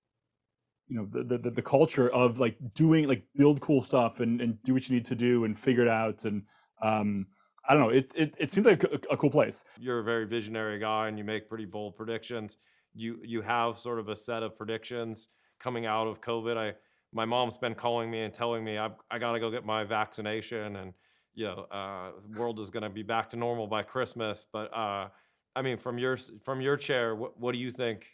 you 0.88 0.96
know 0.96 1.06
the, 1.10 1.38
the 1.38 1.50
the 1.50 1.62
culture 1.62 2.08
of 2.10 2.38
like 2.38 2.56
doing 2.74 3.06
like 3.08 3.22
build 3.36 3.60
cool 3.60 3.82
stuff 3.82 4.20
and 4.20 4.40
and 4.40 4.62
do 4.62 4.74
what 4.74 4.88
you 4.88 4.94
need 4.94 5.04
to 5.04 5.14
do 5.14 5.44
and 5.44 5.58
figure 5.58 5.82
it 5.82 5.88
out 5.88 6.24
and 6.24 6.42
um 6.82 7.26
i 7.68 7.72
don't 7.72 7.82
know 7.82 7.88
it 7.88 8.10
it, 8.14 8.34
it 8.38 8.50
seems 8.50 8.66
like 8.66 8.84
a, 8.84 9.00
a 9.10 9.16
cool 9.16 9.30
place 9.30 9.64
you're 9.78 10.00
a 10.00 10.04
very 10.04 10.26
visionary 10.26 10.78
guy 10.78 11.08
and 11.08 11.18
you 11.18 11.24
make 11.24 11.48
pretty 11.48 11.66
bold 11.66 11.96
predictions. 11.96 12.56
You 12.94 13.18
you 13.22 13.42
have 13.42 13.78
sort 13.78 13.98
of 13.98 14.08
a 14.08 14.16
set 14.16 14.42
of 14.42 14.56
predictions 14.56 15.28
coming 15.60 15.86
out 15.86 16.06
of 16.06 16.20
COVID. 16.20 16.56
I 16.56 16.74
my 17.12 17.24
mom's 17.24 17.58
been 17.58 17.74
calling 17.74 18.10
me 18.10 18.22
and 18.22 18.32
telling 18.32 18.64
me 18.64 18.78
I 18.78 18.90
I 19.10 19.18
got 19.18 19.32
to 19.32 19.40
go 19.40 19.50
get 19.50 19.64
my 19.64 19.84
vaccination 19.84 20.76
and 20.76 20.92
you 21.34 21.46
know 21.46 21.66
uh, 21.70 22.12
the 22.28 22.38
world 22.38 22.60
is 22.60 22.70
going 22.70 22.82
to 22.82 22.90
be 22.90 23.02
back 23.02 23.30
to 23.30 23.36
normal 23.36 23.66
by 23.66 23.82
Christmas. 23.82 24.46
But 24.52 24.74
uh, 24.74 25.08
I 25.54 25.62
mean, 25.62 25.78
from 25.78 25.98
your 25.98 26.16
from 26.42 26.60
your 26.60 26.76
chair, 26.76 27.14
what 27.14 27.38
what 27.38 27.52
do 27.52 27.58
you 27.58 27.70
think 27.70 28.06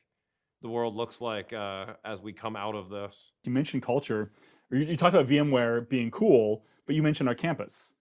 the 0.63 0.69
world 0.69 0.95
looks 0.95 1.21
like 1.21 1.53
uh, 1.53 1.95
as 2.05 2.21
we 2.21 2.33
come 2.33 2.57
out 2.57 2.75
of 2.75 2.89
this? 2.91 3.33
you 3.45 3.53
mentioned 3.53 3.83
culture. 3.83 4.33
Or 4.71 4.77
you, 4.79 4.85
you 4.87 4.97
talked 4.97 5.15
about 5.15 5.27
vmware 5.29 5.89
being 5.89 6.11
cool 6.11 6.65
but 6.87 6.95
you 6.95 7.03
mentioned 7.03 7.29
our 7.29 7.35
campus. 7.35 7.95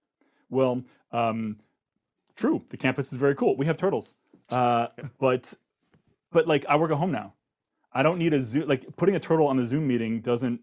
Well 0.50 0.84
um 1.12 1.58
true 2.36 2.64
the 2.70 2.78
campus 2.78 3.12
is 3.12 3.18
very 3.18 3.36
cool. 3.36 3.56
We 3.58 3.66
have 3.66 3.78
turtles. 3.78 4.14
Uh 4.50 4.88
but 5.20 5.54
but 6.32 6.48
like 6.48 6.66
i 6.70 6.76
work 6.78 6.90
at 6.92 6.98
home 6.98 7.12
now. 7.12 7.34
I 7.94 8.02
don't 8.04 8.18
need 8.18 8.34
a 8.34 8.42
zoom 8.42 8.68
like 8.68 8.96
putting 8.96 9.16
a 9.16 9.20
turtle 9.20 9.48
on 9.48 9.58
the 9.58 9.66
zoom 9.66 9.86
meeting 9.88 10.22
doesn't 10.22 10.62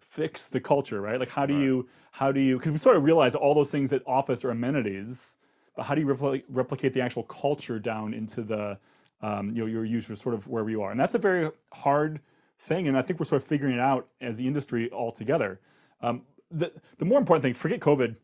fix 0.00 0.48
the 0.48 0.60
culture 0.60 1.00
right? 1.00 1.18
Like 1.20 1.28
how 1.28 1.46
do 1.46 1.54
Right. 1.54 1.62
you 1.62 1.88
how 2.10 2.32
do 2.32 2.40
you 2.40 2.56
because 2.58 2.72
we 2.72 2.78
sort 2.78 2.96
of 2.96 3.04
realize 3.04 3.34
all 3.34 3.54
those 3.54 3.70
things 3.70 3.92
at 3.92 4.02
office 4.06 4.44
are 4.44 4.50
amenities 4.50 5.36
but 5.76 5.84
how 5.84 5.94
do 5.94 6.00
you 6.00 6.06
repli- 6.08 6.42
replicate 6.48 6.92
the 6.92 7.00
actual 7.00 7.22
culture 7.24 7.78
down 7.78 8.14
into 8.14 8.42
the 8.42 8.78
um, 9.20 9.50
you 9.54 9.62
know 9.62 9.66
your 9.66 9.84
users 9.84 10.20
sort 10.20 10.34
of 10.34 10.46
wherever 10.46 10.70
you 10.70 10.82
are. 10.82 10.90
And 10.90 11.00
that's 11.00 11.14
a 11.14 11.18
very 11.18 11.50
hard 11.72 12.20
thing 12.60 12.88
and 12.88 12.98
i 12.98 13.02
think 13.02 13.20
we're 13.20 13.24
sort 13.24 13.40
of 13.40 13.48
figuring 13.48 13.74
it 13.74 13.80
out 13.80 14.08
as 14.20 14.36
the 14.36 14.46
industry 14.46 14.90
altogether. 14.92 15.60
Um, 16.00 16.22
the, 16.50 16.72
the 16.98 17.04
more 17.04 17.18
important 17.18 17.42
thing 17.42 17.54
forget 17.54 17.80
covid. 17.80 18.16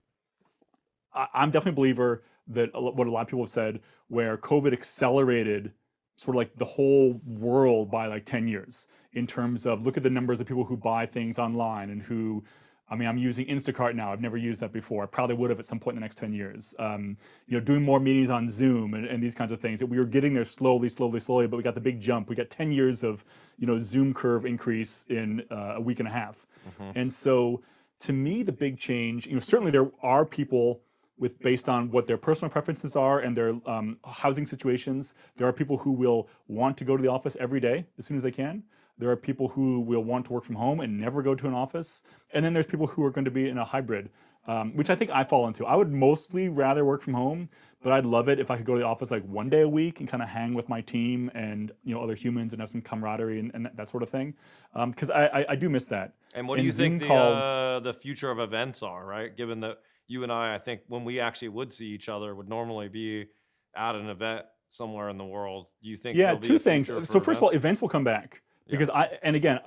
I, 1.12 1.26
i'm 1.34 1.50
definitely 1.50 1.72
a 1.72 1.94
believer 1.94 2.22
that 2.48 2.70
a 2.74 2.80
what 2.80 3.06
a 3.06 3.10
lot 3.10 3.22
of 3.22 3.28
people 3.28 3.44
have 3.44 3.50
said 3.50 3.80
where 4.08 4.36
covid 4.36 4.72
accelerated 4.72 5.72
sort 6.16 6.36
of 6.36 6.38
like 6.38 6.56
the 6.56 6.64
whole 6.64 7.20
world 7.26 7.90
by 7.90 8.06
like 8.06 8.24
10 8.24 8.48
years 8.48 8.88
in 9.12 9.26
terms 9.26 9.66
of 9.66 9.84
look 9.84 9.96
at 9.96 10.02
the 10.02 10.10
numbers 10.10 10.40
of 10.40 10.46
people 10.46 10.64
who 10.64 10.76
buy 10.76 11.06
things 11.06 11.38
online 11.38 11.90
and 11.90 12.02
who 12.02 12.42
I 12.88 12.96
mean, 12.96 13.08
I'm 13.08 13.16
using 13.16 13.46
Instacart 13.46 13.94
now. 13.94 14.12
I've 14.12 14.20
never 14.20 14.36
used 14.36 14.60
that 14.60 14.72
before. 14.72 15.02
I 15.02 15.06
probably 15.06 15.36
would 15.36 15.50
have 15.50 15.58
at 15.58 15.66
some 15.66 15.80
point 15.80 15.94
in 15.94 16.00
the 16.00 16.04
next 16.04 16.18
10 16.18 16.32
years. 16.34 16.74
Um, 16.78 17.16
you 17.46 17.58
know, 17.58 17.64
doing 17.64 17.82
more 17.82 17.98
meetings 17.98 18.28
on 18.28 18.48
Zoom 18.48 18.94
and, 18.94 19.06
and 19.06 19.22
these 19.22 19.34
kinds 19.34 19.52
of 19.52 19.60
things. 19.60 19.82
We 19.82 19.98
were 19.98 20.04
getting 20.04 20.34
there 20.34 20.44
slowly, 20.44 20.90
slowly, 20.90 21.20
slowly, 21.20 21.46
but 21.46 21.56
we 21.56 21.62
got 21.62 21.74
the 21.74 21.80
big 21.80 22.00
jump. 22.00 22.28
We 22.28 22.36
got 22.36 22.50
10 22.50 22.72
years 22.72 23.02
of, 23.02 23.24
you 23.58 23.66
know, 23.66 23.78
Zoom 23.78 24.12
curve 24.12 24.44
increase 24.44 25.06
in 25.08 25.42
uh, 25.50 25.74
a 25.76 25.80
week 25.80 25.98
and 26.00 26.08
a 26.08 26.12
half. 26.12 26.46
And 26.94 27.10
so 27.12 27.62
to 28.00 28.12
me, 28.12 28.42
the 28.42 28.52
big 28.52 28.78
change, 28.78 29.26
you 29.26 29.34
know, 29.34 29.40
certainly 29.40 29.70
there 29.70 29.90
are 30.02 30.26
people 30.26 30.80
with 31.16 31.38
based 31.40 31.68
on 31.68 31.90
what 31.90 32.06
their 32.06 32.16
personal 32.18 32.50
preferences 32.50 32.96
are 32.96 33.20
and 33.20 33.36
their 33.36 33.54
um, 33.66 33.98
housing 34.04 34.46
situations. 34.46 35.14
There 35.36 35.46
are 35.46 35.52
people 35.52 35.78
who 35.78 35.92
will 35.92 36.28
want 36.48 36.76
to 36.78 36.84
go 36.84 36.96
to 36.96 37.02
the 37.02 37.10
office 37.10 37.36
every 37.38 37.60
day 37.60 37.86
as 37.98 38.06
soon 38.06 38.16
as 38.16 38.22
they 38.22 38.32
can. 38.32 38.64
There 38.98 39.10
are 39.10 39.16
people 39.16 39.48
who 39.48 39.80
will 39.80 40.04
want 40.04 40.26
to 40.26 40.32
work 40.32 40.44
from 40.44 40.54
home 40.54 40.80
and 40.80 41.00
never 41.00 41.22
go 41.22 41.34
to 41.34 41.48
an 41.48 41.54
office. 41.54 42.02
And 42.32 42.44
then 42.44 42.52
there's 42.52 42.66
people 42.66 42.86
who 42.86 43.04
are 43.04 43.10
going 43.10 43.24
to 43.24 43.30
be 43.30 43.48
in 43.48 43.58
a 43.58 43.64
hybrid, 43.64 44.10
um, 44.46 44.76
which 44.76 44.88
I 44.88 44.94
think 44.94 45.10
I 45.10 45.24
fall 45.24 45.48
into. 45.48 45.66
I 45.66 45.74
would 45.74 45.90
mostly 45.90 46.48
rather 46.48 46.84
work 46.84 47.02
from 47.02 47.14
home, 47.14 47.48
but 47.82 47.92
I'd 47.92 48.06
love 48.06 48.28
it 48.28 48.38
if 48.38 48.50
I 48.52 48.56
could 48.56 48.66
go 48.66 48.74
to 48.74 48.78
the 48.78 48.86
office 48.86 49.10
like 49.10 49.24
one 49.24 49.50
day 49.50 49.62
a 49.62 49.68
week 49.68 49.98
and 49.98 50.08
kind 50.08 50.22
of 50.22 50.28
hang 50.28 50.54
with 50.54 50.68
my 50.68 50.80
team 50.80 51.30
and 51.34 51.72
you 51.82 51.94
know 51.94 52.02
other 52.02 52.14
humans 52.14 52.52
and 52.52 52.60
have 52.60 52.70
some 52.70 52.82
camaraderie 52.82 53.40
and, 53.40 53.50
and 53.54 53.68
that, 53.74 53.88
sort 53.88 54.02
of 54.02 54.10
thing. 54.10 54.34
Because 54.72 55.10
I, 55.10 55.26
I, 55.26 55.46
I 55.50 55.56
do 55.56 55.68
miss 55.68 55.86
that. 55.86 56.14
And 56.34 56.46
what 56.46 56.56
do 56.56 56.60
And 56.60 56.66
you 56.66 56.72
think 56.72 57.00
the 57.00 57.08
calls- 57.08 57.42
uh, 57.42 57.80
the 57.82 57.94
future 57.94 58.30
of 58.30 58.38
events 58.38 58.82
are, 58.82 59.04
right? 59.04 59.36
Given 59.36 59.60
that 59.60 59.80
you 60.06 60.22
and 60.22 60.30
I, 60.30 60.54
I 60.54 60.58
think 60.58 60.82
when 60.86 61.04
we 61.04 61.18
actually 61.18 61.48
would 61.48 61.72
see 61.72 61.88
each 61.88 62.08
other, 62.08 62.32
would 62.34 62.48
normally 62.48 62.88
be 62.88 63.26
at 63.74 63.96
an 63.96 64.08
event 64.08 64.46
somewhere 64.68 65.08
in 65.08 65.18
the 65.18 65.24
world. 65.24 65.66
Do 65.82 65.88
you 65.88 65.96
think? 65.96 66.16
yeah 66.16 66.34
be 66.34 66.46
two 66.46 66.58
things 66.58 66.86
so 66.86 67.18
first 67.20 67.38
of 67.38 67.42
all 67.42 67.50
events 67.50 67.80
will 67.80 67.88
come 67.88 68.04
back 68.04 68.42
because 68.68 68.88
i 68.90 69.08
and 69.22 69.36
again 69.36 69.58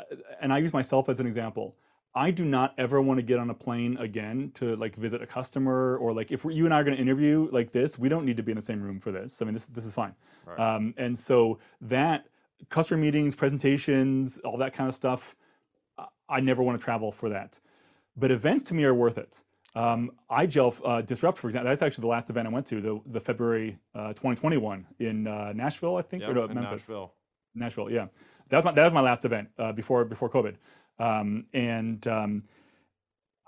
and 0.42 0.52
i 0.52 0.58
use 0.58 0.74
myself 0.74 1.10
as 1.10 1.20
an 1.20 1.28
example 1.28 1.76
i 2.16 2.32
do 2.32 2.44
not 2.46 2.74
ever 2.78 3.02
want 3.02 3.18
to 3.18 3.22
get 3.22 3.38
on 3.40 3.50
a 3.50 3.54
plane 3.54 3.96
again 3.98 4.52
to 4.56 4.76
like 4.78 4.96
visit 4.96 5.22
a 5.22 5.28
customer 5.28 5.98
or 5.98 6.14
like 6.14 6.32
if 6.32 6.44
you 6.46 6.66
and 6.66 6.74
i 6.74 6.80
are 6.80 6.84
going 6.84 6.96
to 6.96 7.02
interview 7.02 7.48
like 7.52 7.72
this 7.72 7.98
we 8.00 8.10
don't 8.10 8.26
need 8.26 8.38
to 8.38 8.44
be 8.44 8.52
in 8.52 8.56
the 8.56 8.62
same 8.62 8.82
room 8.82 9.00
for 9.00 9.12
this 9.12 9.42
i 9.42 9.46
mean 9.46 9.54
this, 9.54 9.68
this 9.68 9.86
is 9.86 9.94
fine 9.94 10.14
Right. 10.46 10.60
um, 10.60 10.94
and 10.98 11.18
so 11.18 11.60
that 11.82 12.28
customer 12.70 13.00
meetings 13.00 13.36
presentations 13.36 14.38
all 14.40 14.58
that 14.58 14.74
kind 14.74 14.88
of 14.90 14.96
stuff 14.96 15.36
I- 15.98 16.08
i 16.30 16.40
never 16.40 16.64
want 16.64 16.80
to 16.80 16.84
travel 16.84 17.12
for 17.12 17.30
that 17.30 17.60
but 18.16 18.32
events 18.32 18.64
to 18.66 18.74
me 18.74 18.84
are 18.86 18.94
worth 18.94 19.18
it 19.18 19.44
um, 19.76 20.10
IGEL 20.32 20.74
uh, 20.84 21.02
Disrupt, 21.02 21.38
for 21.38 21.46
example, 21.50 21.70
that's 21.70 21.84
actually 21.84 22.02
the 22.02 22.08
last 22.08 22.32
event 22.32 22.48
I 22.48 22.50
went 22.50 22.66
to, 22.66 22.82
the, 22.82 23.00
the 23.12 23.20
February 23.20 23.78
uh, 23.94 24.08
2021 24.14 24.88
in 24.98 25.28
uh, 25.28 25.54
Nashville, 25.54 25.98
I 25.98 26.02
think, 26.02 26.22
Yep, 26.22 26.30
or 26.32 26.34
no, 26.34 26.48
Memphis. 26.48 26.90
Nashville. 26.90 27.14
Nashville, 27.54 27.92
yeah. 27.92 28.08
That 28.50 28.58
was 28.58 28.66
my 28.66 28.72
that 28.74 28.84
was 28.84 28.94
my 28.94 29.02
last 29.02 29.26
event 29.26 29.50
uh, 29.60 29.72
before 29.74 30.06
before 30.06 30.30
COVID, 30.30 30.56
um, 31.00 31.46
and 31.54 32.06
um, 32.08 32.44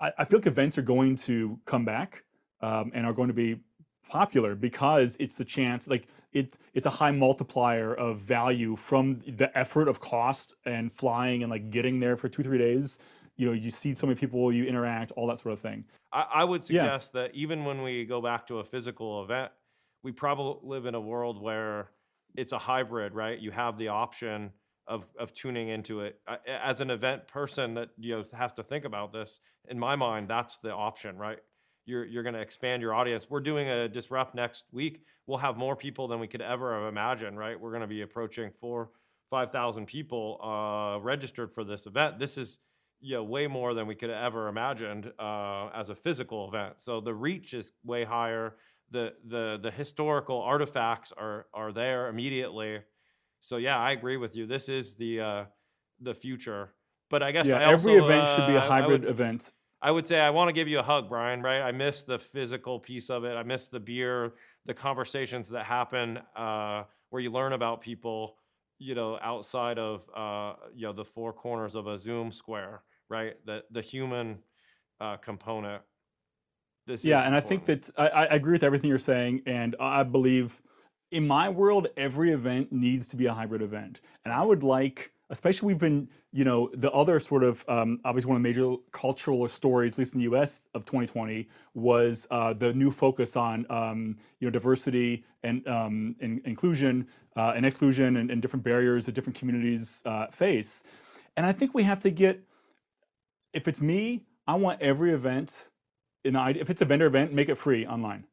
I, 0.00 0.12
I 0.18 0.24
feel 0.24 0.38
like 0.40 0.46
events 0.46 0.78
are 0.78 0.82
going 0.82 1.16
to 1.16 1.58
come 1.66 1.84
back. 1.84 2.24
um, 2.62 2.90
and 2.94 3.06
are 3.06 3.12
going 3.12 3.28
to 3.28 3.34
be 3.34 3.56
popular 4.08 4.54
because 4.54 5.16
it's 5.20 5.36
the 5.36 5.44
chance 5.44 5.86
like 5.88 6.08
it's 6.32 6.58
it's 6.74 6.86
a 6.86 6.90
high 6.90 7.12
multiplier 7.12 7.94
of 7.94 8.18
value 8.20 8.76
from 8.76 9.20
the 9.26 9.56
effort 9.56 9.88
of 9.88 10.00
cost 10.00 10.54
and 10.64 10.92
flying 10.92 11.42
and 11.42 11.50
like 11.50 11.70
getting 11.70 12.00
there 12.00 12.16
for 12.16 12.28
two 12.28 12.42
three 12.42 12.58
days 12.58 12.98
you 13.36 13.46
know 13.46 13.52
you 13.52 13.70
see 13.70 13.94
so 13.94 14.06
many 14.06 14.18
people 14.18 14.52
you 14.52 14.64
interact 14.64 15.12
all 15.12 15.26
that 15.28 15.38
sort 15.38 15.52
of 15.52 15.60
thing 15.60 15.84
I, 16.12 16.26
I 16.36 16.44
would 16.44 16.64
yeah 16.68 16.92
suggest 16.92 17.12
that 17.14 17.34
even 17.34 17.64
when 17.64 17.82
we 17.82 18.04
go 18.04 18.20
back 18.20 18.46
to 18.48 18.58
a 18.58 18.64
physical 18.64 19.22
event, 19.22 19.52
we 20.02 20.12
probably 20.12 20.56
live 20.68 20.86
in 20.86 20.94
a 20.94 21.00
world 21.00 21.40
where 21.40 21.90
it's 22.36 22.52
a 22.52 22.58
hybrid, 22.58 23.14
right? 23.14 23.38
You 23.38 23.50
have 23.50 23.76
the 23.76 23.88
option 23.88 24.52
of 24.86 25.06
of 25.18 25.32
tuning 25.32 25.68
into 25.68 26.00
it. 26.00 26.20
I- 26.26 26.38
As 26.46 26.80
an 26.80 26.90
event 26.90 27.28
person 27.28 27.74
that 27.74 27.90
you 27.98 28.16
know 28.16 28.24
has 28.36 28.52
to 28.54 28.62
think 28.62 28.84
about 28.84 29.12
this, 29.12 29.40
in 29.68 29.78
my 29.78 29.96
mind, 29.96 30.28
that's 30.28 30.58
the 30.58 30.72
option, 30.74 31.16
right? 31.16 31.38
You're 31.86 32.04
you're 32.04 32.22
going 32.22 32.34
to 32.34 32.40
expand 32.40 32.82
your 32.82 32.94
audience. 32.94 33.28
We're 33.30 33.40
doing 33.40 33.68
a 33.68 33.88
disrupt 33.88 34.34
next 34.34 34.64
week. 34.72 35.04
We'll 35.26 35.38
have 35.38 35.56
more 35.56 35.76
people 35.76 36.08
than 36.08 36.20
we 36.20 36.26
could 36.26 36.42
ever 36.42 36.74
have 36.78 36.88
imagined, 36.88 37.38
right? 37.38 37.58
We're 37.60 37.70
going 37.70 37.82
to 37.82 37.86
be 37.86 38.02
approaching 38.02 38.50
four, 38.60 38.90
five 39.30 39.50
thousand 39.52 39.86
people 39.86 40.38
uh, 40.42 41.00
registered 41.00 41.52
for 41.52 41.64
this 41.64 41.86
event. 41.86 42.18
This 42.18 42.36
is 42.38 42.58
know 43.02 43.24
way 43.24 43.46
more 43.46 43.74
than 43.74 43.86
we 43.86 43.94
could 43.94 44.10
ever 44.10 44.48
imagined 44.48 45.12
uh, 45.18 45.68
as 45.74 45.88
a 45.88 45.94
physical 45.94 46.48
event. 46.48 46.74
So 46.78 47.00
the 47.00 47.14
reach 47.14 47.54
is 47.54 47.72
way 47.84 48.04
higher. 48.04 48.56
The 48.90 49.14
the 49.26 49.58
the 49.62 49.70
historical 49.70 50.40
artifacts 50.42 51.12
are 51.16 51.46
are 51.54 51.72
there 51.72 52.08
immediately. 52.08 52.80
So 53.40 53.56
yeah, 53.56 53.78
I 53.78 53.92
agree 53.92 54.16
with 54.16 54.36
you. 54.36 54.46
This 54.46 54.68
is 54.68 54.94
the 54.94 55.20
uh, 55.20 55.44
the 56.00 56.14
future. 56.14 56.72
But 57.08 57.22
I 57.22 57.32
guess 57.32 57.46
yeah 57.46 57.56
I 57.56 57.72
every 57.72 57.94
also 57.94 58.04
event 58.04 58.28
should 58.28 58.46
be 58.46 58.56
uh, 58.56 58.60
a 58.60 58.62
I, 58.62 58.64
I 58.64 58.68
hybrid 58.68 59.02
would 59.02 59.10
event 59.10 59.52
I 59.82 59.90
would 59.90 60.06
say 60.06 60.20
I 60.20 60.30
want 60.30 60.48
to 60.48 60.52
give 60.52 60.68
you 60.68 60.78
a 60.78 60.82
hug, 60.82 61.08
Brian. 61.08 61.42
Right? 61.42 61.60
I 61.60 61.72
miss 61.72 62.02
the 62.02 62.18
physical 62.18 62.78
piece 62.78 63.08
of 63.08 63.24
it. 63.24 63.34
I 63.34 63.42
miss 63.42 63.68
the 63.68 63.80
beer, 63.80 64.34
the 64.66 64.74
conversations 64.74 65.48
that 65.50 65.64
happen 65.64 66.18
uh, 66.36 66.84
where 67.08 67.22
you 67.22 67.30
learn 67.30 67.52
about 67.52 67.80
people. 67.80 68.36
You 68.78 68.94
know, 68.94 69.18
outside 69.20 69.78
of 69.78 70.08
uh, 70.14 70.54
you 70.74 70.86
know 70.86 70.92
the 70.92 71.04
four 71.04 71.32
corners 71.32 71.74
of 71.74 71.86
a 71.86 71.98
Zoom 71.98 72.32
square, 72.32 72.82
right? 73.08 73.34
The 73.44 73.64
the 73.70 73.82
human 73.82 74.38
uh, 75.00 75.16
component. 75.16 75.82
This 76.86 77.04
Yeah, 77.04 77.22
and 77.26 77.34
I 77.34 77.40
think 77.40 77.66
that 77.66 77.90
I, 77.96 78.08
I 78.08 78.24
agree 78.34 78.52
with 78.52 78.62
everything 78.62 78.88
you're 78.88 78.98
saying, 78.98 79.42
and 79.46 79.76
I 79.78 80.02
believe 80.02 80.60
in 81.10 81.26
my 81.26 81.48
world, 81.48 81.88
every 81.96 82.30
event 82.32 82.72
needs 82.72 83.08
to 83.08 83.16
be 83.16 83.26
a 83.26 83.32
hybrid 83.32 83.62
event. 83.62 84.00
And 84.24 84.32
I 84.32 84.42
would 84.42 84.62
like, 84.62 85.12
especially 85.30 85.66
we've 85.66 85.78
been, 85.78 86.08
you 86.32 86.44
know, 86.44 86.70
the 86.74 86.90
other 86.92 87.18
sort 87.18 87.42
of 87.42 87.64
um, 87.68 88.00
obviously 88.04 88.28
one 88.28 88.36
of 88.36 88.42
the 88.42 88.48
major 88.48 88.76
cultural 88.92 89.46
stories, 89.48 89.92
at 89.92 89.98
least 89.98 90.14
in 90.14 90.20
the 90.20 90.24
U.S. 90.24 90.60
of 90.74 90.84
2020, 90.84 91.48
was 91.74 92.28
uh, 92.30 92.52
the 92.52 92.72
new 92.72 92.90
focus 92.90 93.36
on 93.36 93.66
um, 93.70 94.16
you 94.38 94.46
know 94.46 94.50
diversity 94.50 95.24
and, 95.42 95.66
um, 95.66 96.14
and 96.20 96.40
inclusion 96.44 97.08
uh, 97.36 97.52
and 97.56 97.66
exclusion 97.66 98.16
and, 98.16 98.30
and 98.30 98.40
different 98.42 98.64
barriers 98.64 99.06
that 99.06 99.12
different 99.12 99.38
communities 99.38 100.02
uh, 100.06 100.26
face. 100.28 100.84
And 101.36 101.44
I 101.44 101.52
think 101.52 101.74
we 101.74 101.82
have 101.84 102.00
to 102.00 102.10
get 102.10 102.40
if 103.52 103.66
it's 103.66 103.80
me, 103.80 104.22
I 104.46 104.54
want 104.54 104.80
every 104.80 105.12
event 105.12 105.70
in 106.24 106.34
the 106.34 106.54
if 106.56 106.70
it's 106.70 106.82
a 106.82 106.84
vendor 106.84 107.06
event, 107.06 107.32
make 107.32 107.48
it 107.48 107.56
free 107.56 107.84
online. 107.86 108.24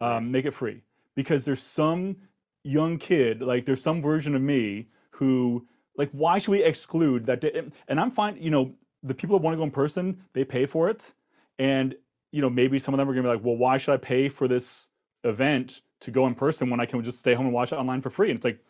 Um, 0.00 0.32
make 0.32 0.46
it 0.46 0.52
free 0.52 0.82
because 1.14 1.44
there's 1.44 1.62
some 1.62 2.16
young 2.64 2.98
kid, 2.98 3.42
like 3.42 3.66
there's 3.66 3.82
some 3.82 4.00
version 4.00 4.34
of 4.34 4.42
me 4.42 4.88
who, 5.10 5.66
like, 5.96 6.10
why 6.12 6.38
should 6.38 6.52
we 6.52 6.62
exclude 6.62 7.26
that? 7.26 7.40
day? 7.40 7.62
And 7.88 8.00
I'm 8.00 8.10
fine, 8.10 8.36
you 8.40 8.50
know, 8.50 8.74
the 9.02 9.14
people 9.14 9.38
that 9.38 9.44
want 9.44 9.54
to 9.54 9.58
go 9.58 9.64
in 9.64 9.70
person, 9.70 10.22
they 10.32 10.44
pay 10.44 10.66
for 10.66 10.88
it, 10.88 11.12
and 11.58 11.94
you 12.30 12.40
know, 12.40 12.50
maybe 12.50 12.78
some 12.78 12.94
of 12.94 12.98
them 12.98 13.08
are 13.08 13.12
gonna 13.12 13.28
be 13.28 13.34
like, 13.34 13.44
well, 13.44 13.56
why 13.56 13.76
should 13.76 13.92
I 13.92 13.98
pay 13.98 14.28
for 14.28 14.48
this 14.48 14.88
event 15.24 15.82
to 16.00 16.10
go 16.10 16.26
in 16.26 16.34
person 16.34 16.70
when 16.70 16.80
I 16.80 16.86
can 16.86 17.02
just 17.04 17.18
stay 17.18 17.34
home 17.34 17.46
and 17.46 17.54
watch 17.54 17.72
it 17.72 17.76
online 17.76 18.00
for 18.00 18.10
free? 18.10 18.30
And 18.30 18.36
it's 18.36 18.44
like, 18.44 18.60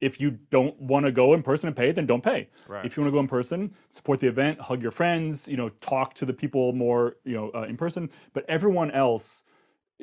if 0.00 0.20
you 0.20 0.38
don't 0.50 0.78
want 0.80 1.06
to 1.06 1.12
go 1.12 1.34
in 1.34 1.42
person 1.42 1.66
and 1.66 1.76
pay, 1.76 1.90
then 1.90 2.06
don't 2.06 2.22
pay. 2.22 2.48
Right. 2.68 2.84
If 2.84 2.96
you 2.96 3.02
want 3.02 3.12
to 3.12 3.16
go 3.16 3.20
in 3.20 3.28
person, 3.28 3.74
support 3.90 4.20
the 4.20 4.28
event, 4.28 4.60
hug 4.60 4.82
your 4.82 4.92
friends, 4.92 5.48
you 5.48 5.56
know, 5.56 5.70
talk 5.80 6.14
to 6.14 6.24
the 6.24 6.32
people 6.32 6.72
more, 6.72 7.16
you 7.24 7.34
know, 7.34 7.50
uh, 7.54 7.62
in 7.62 7.76
person. 7.76 8.10
But 8.32 8.44
everyone 8.48 8.90
else 8.92 9.44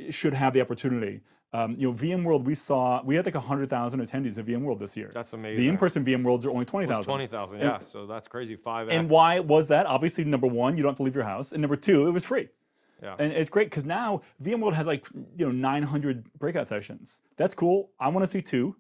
should 0.10 0.34
have 0.34 0.54
the 0.54 0.62
opportunity. 0.62 1.22
Um, 1.56 1.76
you 1.80 1.88
know, 1.90 1.94
VMworld, 1.94 2.44
we 2.44 2.54
saw 2.54 3.02
we 3.04 3.16
had 3.16 3.26
like 3.26 3.36
hundred 3.36 3.70
thousand 3.70 4.06
attendees 4.06 4.38
at 4.38 4.46
VMworld 4.46 4.78
this 4.78 4.98
year. 4.98 5.10
That's 5.14 5.32
amazing. 5.32 5.64
The 5.64 5.70
in-person 5.70 6.04
VMworlds 6.04 6.46
are 6.46 6.50
only 6.50 6.66
twenty 6.66 6.84
It 6.86 6.90
was 6.90 6.98
thousand. 6.98 7.12
twenty 7.12 7.28
thousand. 7.28 7.62
And 7.62 7.68
Yeah. 7.70 7.80
So 7.86 8.06
that's 8.06 8.28
crazy. 8.28 8.56
Five 8.58 8.90
and 8.90 9.10
why 9.10 9.40
was 9.40 9.68
that? 9.70 9.86
Obviously, 9.86 10.26
number 10.26 10.48
one, 10.48 10.76
you 10.76 10.84
don't 10.84 10.92
have 10.92 10.98
to 10.98 11.04
leave 11.04 11.16
your 11.16 11.24
house, 11.24 11.54
and 11.54 11.62
number 11.62 11.78
two, 11.78 12.08
it 12.08 12.12
was 12.12 12.26
free. 12.26 12.50
Yeah. 13.02 13.16
And 13.20 13.32
it's 13.32 13.50
great 13.50 13.70
because 13.70 13.86
now 13.86 14.22
VMworld 14.44 14.74
has 14.74 14.86
like 14.88 15.08
you 15.38 15.46
know 15.46 15.52
900 15.52 16.34
breakout 16.38 16.68
sessions. 16.68 17.22
That's 17.38 17.54
cool. 17.54 17.92
I 18.00 18.10
want 18.10 18.26
to 18.26 18.30
see 18.30 18.42
two. 18.42 18.76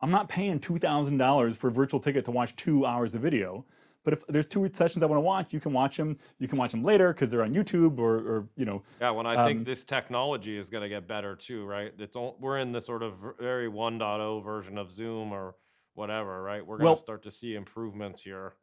I'm 0.00 0.12
not 0.12 0.28
paying 0.28 0.60
two 0.60 0.78
thousand 0.78 1.18
dollars 1.18 1.56
for 1.56 1.66
a 1.68 1.72
virtual 1.72 1.98
ticket 1.98 2.24
to 2.26 2.30
watch 2.30 2.54
two 2.54 2.86
hours 2.86 3.14
of 3.14 3.22
video. 3.22 3.64
But 4.04 4.14
if 4.14 4.26
there's 4.28 4.46
two 4.46 4.68
sessions 4.72 5.02
I 5.02 5.06
want 5.06 5.18
to 5.18 5.22
watch, 5.22 5.52
you 5.52 5.60
can 5.60 5.72
watch 5.72 5.96
them. 5.96 6.18
You 6.38 6.48
can 6.48 6.58
watch 6.58 6.70
them 6.70 6.82
later 6.82 7.12
because 7.12 7.30
they're 7.30 7.42
on 7.42 7.52
YouTube 7.52 7.98
or, 7.98 8.16
or 8.16 8.48
you 8.56 8.64
know. 8.64 8.82
Yeah, 9.00 9.10
when 9.10 9.26
I 9.26 9.46
think 9.46 9.60
Um, 9.60 9.64
this 9.64 9.84
technology 9.84 10.56
is 10.56 10.70
going 10.70 10.82
to 10.82 10.88
get 10.88 11.06
better 11.06 11.36
too, 11.36 11.66
right? 11.66 11.92
It's 11.98 12.16
all, 12.16 12.36
we're 12.40 12.58
in 12.58 12.72
the 12.72 12.80
sort 12.80 13.02
of 13.02 13.14
very 13.38 13.68
1.0 13.68 14.42
version 14.42 14.78
of 14.78 14.90
Zoom 14.90 15.32
or 15.32 15.54
whatever, 15.94 16.42
right? 16.42 16.66
We're 16.66 16.78
going 16.78 16.86
Well, 16.86 16.96
to 16.96 17.00
start 17.00 17.22
to 17.24 17.30
see 17.30 17.54
improvements 17.56 18.22
here. 18.22 18.54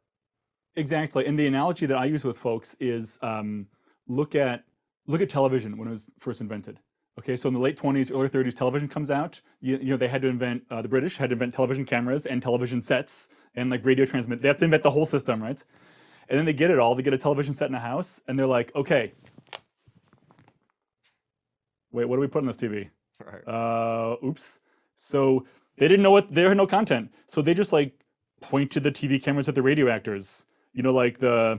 Exactly. 0.76 1.26
And 1.26 1.38
the 1.38 1.46
analogy 1.46 1.86
that 1.86 1.96
I 1.96 2.04
use 2.06 2.24
with 2.24 2.38
folks 2.38 2.76
is 2.80 3.18
um, 3.22 3.66
look 4.06 4.34
at 4.34 4.64
look 5.06 5.20
at 5.20 5.28
television 5.30 5.76
when 5.78 5.88
it 5.88 5.92
was 5.92 6.08
first 6.18 6.40
invented. 6.40 6.80
Okay, 7.18 7.34
so 7.34 7.48
in 7.48 7.54
the 7.54 7.60
late 7.60 7.76
20s, 7.76 8.12
early 8.12 8.28
30s, 8.28 8.54
television 8.54 8.86
comes 8.86 9.10
out. 9.10 9.40
You, 9.60 9.76
you 9.78 9.90
know, 9.90 9.96
they 9.96 10.06
had 10.06 10.22
to 10.22 10.28
invent 10.28 10.62
uh, 10.70 10.82
the 10.82 10.88
British 10.88 11.16
had 11.16 11.30
to 11.30 11.32
invent 11.32 11.52
television 11.52 11.84
cameras 11.84 12.26
and 12.26 12.40
television 12.40 12.80
sets 12.80 13.30
and 13.56 13.70
like 13.70 13.84
radio 13.84 14.06
transmit. 14.06 14.40
They 14.40 14.46
have 14.46 14.58
to 14.58 14.64
invent 14.64 14.84
the 14.84 14.90
whole 14.90 15.04
system, 15.04 15.42
right? 15.42 15.62
And 16.28 16.38
then 16.38 16.46
they 16.46 16.52
get 16.52 16.70
it 16.70 16.78
all. 16.78 16.94
They 16.94 17.02
get 17.02 17.12
a 17.14 17.18
television 17.18 17.52
set 17.52 17.68
in 17.68 17.74
a 17.74 17.80
house, 17.80 18.20
and 18.28 18.38
they're 18.38 18.46
like, 18.46 18.72
okay, 18.76 19.14
wait, 21.90 22.04
what 22.04 22.16
do 22.16 22.20
we 22.20 22.28
put 22.28 22.38
on 22.38 22.46
this 22.46 22.56
TV? 22.56 22.88
Right. 23.24 23.48
uh, 23.48 24.16
oops. 24.24 24.60
So 24.94 25.44
they 25.76 25.88
didn't 25.88 26.04
know 26.04 26.12
what 26.12 26.32
there 26.32 26.48
had 26.48 26.56
no 26.56 26.68
content. 26.68 27.12
So 27.26 27.42
they 27.42 27.52
just 27.52 27.72
like 27.72 27.98
pointed 28.40 28.84
the 28.84 28.92
TV 28.92 29.20
cameras 29.20 29.48
at 29.48 29.56
the 29.56 29.62
radio 29.62 29.88
actors. 29.88 30.46
You 30.72 30.84
know, 30.84 30.92
like 30.92 31.18
the 31.18 31.58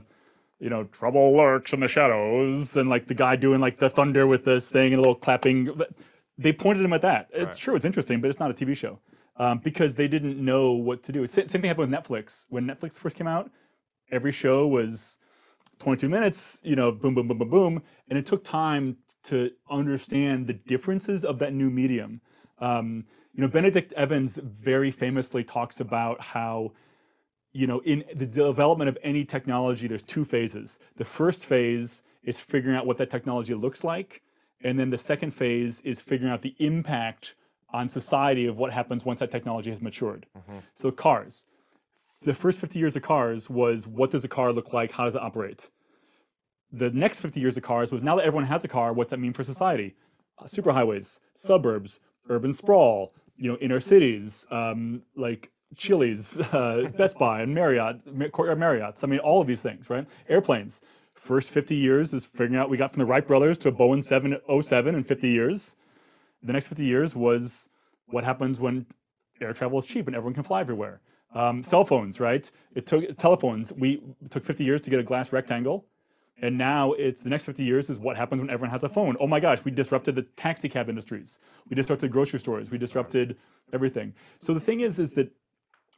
you 0.59 0.69
know, 0.69 0.83
trouble 0.85 1.35
lurks 1.35 1.73
in 1.73 1.79
the 1.79 1.87
shadows, 1.87 2.75
and 2.77 2.89
like 2.89 3.07
the 3.07 3.13
guy 3.13 3.35
doing 3.35 3.59
like 3.59 3.79
the 3.79 3.89
thunder 3.89 4.27
with 4.27 4.45
this 4.45 4.69
thing 4.69 4.87
and 4.93 4.95
a 4.95 5.01
little 5.01 5.15
clapping. 5.15 5.73
But 5.75 5.91
They 6.37 6.53
pointed 6.53 6.85
him 6.85 6.93
at 6.93 7.01
that. 7.01 7.27
It's 7.33 7.43
Right. 7.43 7.57
true, 7.57 7.75
it's 7.75 7.85
interesting, 7.85 8.21
but 8.21 8.29
it's 8.29 8.39
not 8.39 8.49
a 8.49 8.53
TV 8.53 8.73
show 8.75 8.99
um, 9.35 9.59
because 9.59 9.95
they 9.95 10.07
didn't 10.07 10.37
know 10.43 10.71
what 10.71 11.03
to 11.03 11.11
do. 11.11 11.23
It's, 11.23 11.33
same 11.33 11.47
thing 11.47 11.63
happened 11.65 11.91
with 11.91 11.99
Netflix. 11.99 12.45
When 12.49 12.65
Netflix 12.65 12.93
first 12.97 13.17
came 13.17 13.27
out, 13.27 13.51
every 14.11 14.31
show 14.31 14.65
was 14.65 15.17
22 15.79 16.07
minutes, 16.09 16.61
you 16.63 16.75
know, 16.75 16.91
boom, 16.91 17.13
boom, 17.15 17.27
boom, 17.27 17.39
boom, 17.39 17.49
boom. 17.49 17.83
And 18.09 18.17
it 18.17 18.25
took 18.25 18.43
time 18.43 18.97
to 19.23 19.51
understand 19.69 20.47
the 20.47 20.53
differences 20.53 21.25
of 21.25 21.39
that 21.39 21.53
new 21.53 21.69
medium. 21.69 22.21
Um, 22.59 23.05
you 23.33 23.41
know, 23.41 23.47
Benedict 23.49 23.91
Evans 23.93 24.37
very 24.43 24.91
famously 24.91 25.43
talks 25.43 25.79
about 25.79 26.21
how, 26.21 26.71
you 27.59 27.67
know, 27.67 27.79
in 27.79 28.05
the 28.15 28.25
development 28.25 28.87
of 28.87 28.97
any 29.03 29.25
technology, 29.25 29.85
there's 29.87 30.01
two 30.01 30.23
phases. 30.23 30.79
The 30.95 31.05
first 31.05 31.45
phase 31.45 32.03
is 32.23 32.39
figuring 32.39 32.77
out 32.77 32.85
what 32.85 32.97
that 32.99 33.09
technology 33.09 33.53
looks 33.53 33.83
like. 33.83 34.21
And 34.61 34.79
then 34.79 34.89
the 34.89 34.97
second 34.97 35.31
phase 35.31 35.81
is 35.81 35.99
figuring 35.99 36.31
out 36.31 36.41
the 36.41 36.55
impact 36.59 37.35
on 37.71 37.89
society 37.89 38.45
of 38.45 38.57
what 38.57 38.71
happens 38.71 39.03
once 39.03 39.19
that 39.19 39.31
technology 39.31 39.69
has 39.69 39.81
matured. 39.81 40.25
So, 40.73 40.89
cars 40.91 41.45
the 42.21 42.33
first 42.33 42.59
50 42.59 42.79
years 42.79 42.95
of 42.95 43.01
cars 43.01 43.49
was 43.49 43.87
what 43.87 44.11
does 44.11 44.23
a 44.23 44.27
car 44.27 44.51
look 44.51 44.73
like? 44.73 44.91
How 44.91 45.05
does 45.05 45.15
it 45.15 45.21
operate? 45.21 45.69
The 46.71 46.91
next 46.91 47.19
50 47.19 47.39
years 47.39 47.57
of 47.57 47.63
cars 47.63 47.91
was 47.91 48.03
now 48.03 48.15
that 48.17 48.25
everyone 48.25 48.45
has 48.45 48.63
a 48.63 48.67
car, 48.67 48.93
what's 48.93 49.11
that 49.11 49.19
mean 49.19 49.33
for 49.33 49.43
society? 49.43 49.95
Uh, 50.37 50.43
superhighways, 50.45 51.19
suburbs, 51.33 51.99
urban 52.29 52.53
sprawl, 52.53 53.13
you 53.37 53.49
know, 53.51 53.57
inner 53.57 53.79
cities, 53.79 54.45
um, 54.51 55.01
like 55.15 55.49
Chili's, 55.75 56.39
uh, 56.39 56.91
Best 56.97 57.17
Buy, 57.17 57.41
and 57.41 57.53
Marriott, 57.53 58.01
Ma- 58.13 58.27
Courtyard 58.27 58.59
Marriott's. 58.59 59.03
I 59.03 59.07
mean, 59.07 59.19
all 59.19 59.41
of 59.41 59.47
these 59.47 59.61
things, 59.61 59.89
right? 59.89 60.05
Airplanes. 60.27 60.81
First 61.15 61.51
50 61.51 61.75
years 61.75 62.13
is 62.13 62.25
figuring 62.25 62.55
out 62.55 62.69
we 62.69 62.77
got 62.77 62.93
from 62.93 62.99
the 62.99 63.05
Wright 63.05 63.27
brothers 63.27 63.57
to 63.59 63.69
a 63.69 63.71
Boeing 63.71 64.03
707 64.03 64.95
in 64.95 65.03
50 65.03 65.27
years. 65.27 65.75
The 66.41 66.53
next 66.53 66.67
50 66.67 66.85
years 66.85 67.15
was 67.15 67.69
what 68.07 68.23
happens 68.23 68.59
when 68.59 68.85
air 69.41 69.53
travel 69.53 69.79
is 69.79 69.85
cheap 69.85 70.07
and 70.07 70.15
everyone 70.15 70.33
can 70.33 70.43
fly 70.43 70.61
everywhere. 70.61 71.01
Um, 71.33 71.61
cell 71.63 71.83
phones, 71.83 72.19
right? 72.19 72.49
It 72.73 72.85
took 72.87 73.17
telephones. 73.17 73.71
We 73.73 74.01
took 74.29 74.45
50 74.45 74.63
years 74.63 74.81
to 74.81 74.89
get 74.89 74.99
a 74.99 75.03
glass 75.03 75.31
rectangle, 75.31 75.85
and 76.41 76.57
now 76.57 76.93
it's 76.93 77.21
the 77.21 77.29
next 77.29 77.45
50 77.45 77.63
years 77.63 77.89
is 77.89 77.99
what 77.99 78.17
happens 78.17 78.41
when 78.41 78.49
everyone 78.49 78.71
has 78.71 78.83
a 78.83 78.89
phone. 78.89 79.15
Oh 79.19 79.27
my 79.27 79.39
gosh, 79.39 79.63
we 79.63 79.71
disrupted 79.71 80.15
the 80.15 80.23
taxi 80.23 80.69
cab 80.69 80.89
industries. 80.89 81.37
We 81.69 81.75
disrupted 81.75 82.11
grocery 82.11 82.39
stores. 82.39 82.71
We 82.71 82.77
disrupted 82.77 83.37
everything. 83.73 84.13
So 84.39 84.53
the 84.53 84.59
thing 84.59 84.79
is, 84.79 84.97
is 84.97 85.11
that 85.11 85.31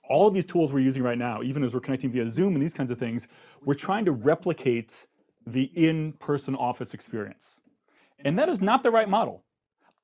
all 0.09 0.27
of 0.27 0.33
these 0.33 0.45
tools 0.45 0.73
we're 0.73 0.79
using 0.79 1.03
right 1.03 1.17
now, 1.17 1.41
even 1.41 1.63
as 1.63 1.73
we're 1.73 1.79
connecting 1.79 2.11
via 2.11 2.29
Zoom 2.29 2.53
and 2.53 2.61
these 2.61 2.73
kinds 2.73 2.91
of 2.91 2.99
things, 2.99 3.27
we're 3.63 3.73
trying 3.73 4.05
to 4.05 4.11
replicate 4.11 5.07
the 5.47 5.71
in-person 5.75 6.55
office 6.55 6.93
experience. 6.93 7.61
And 8.19 8.37
that 8.37 8.49
is 8.49 8.61
not 8.61 8.83
the 8.83 8.91
right 8.91 9.09
model. 9.09 9.43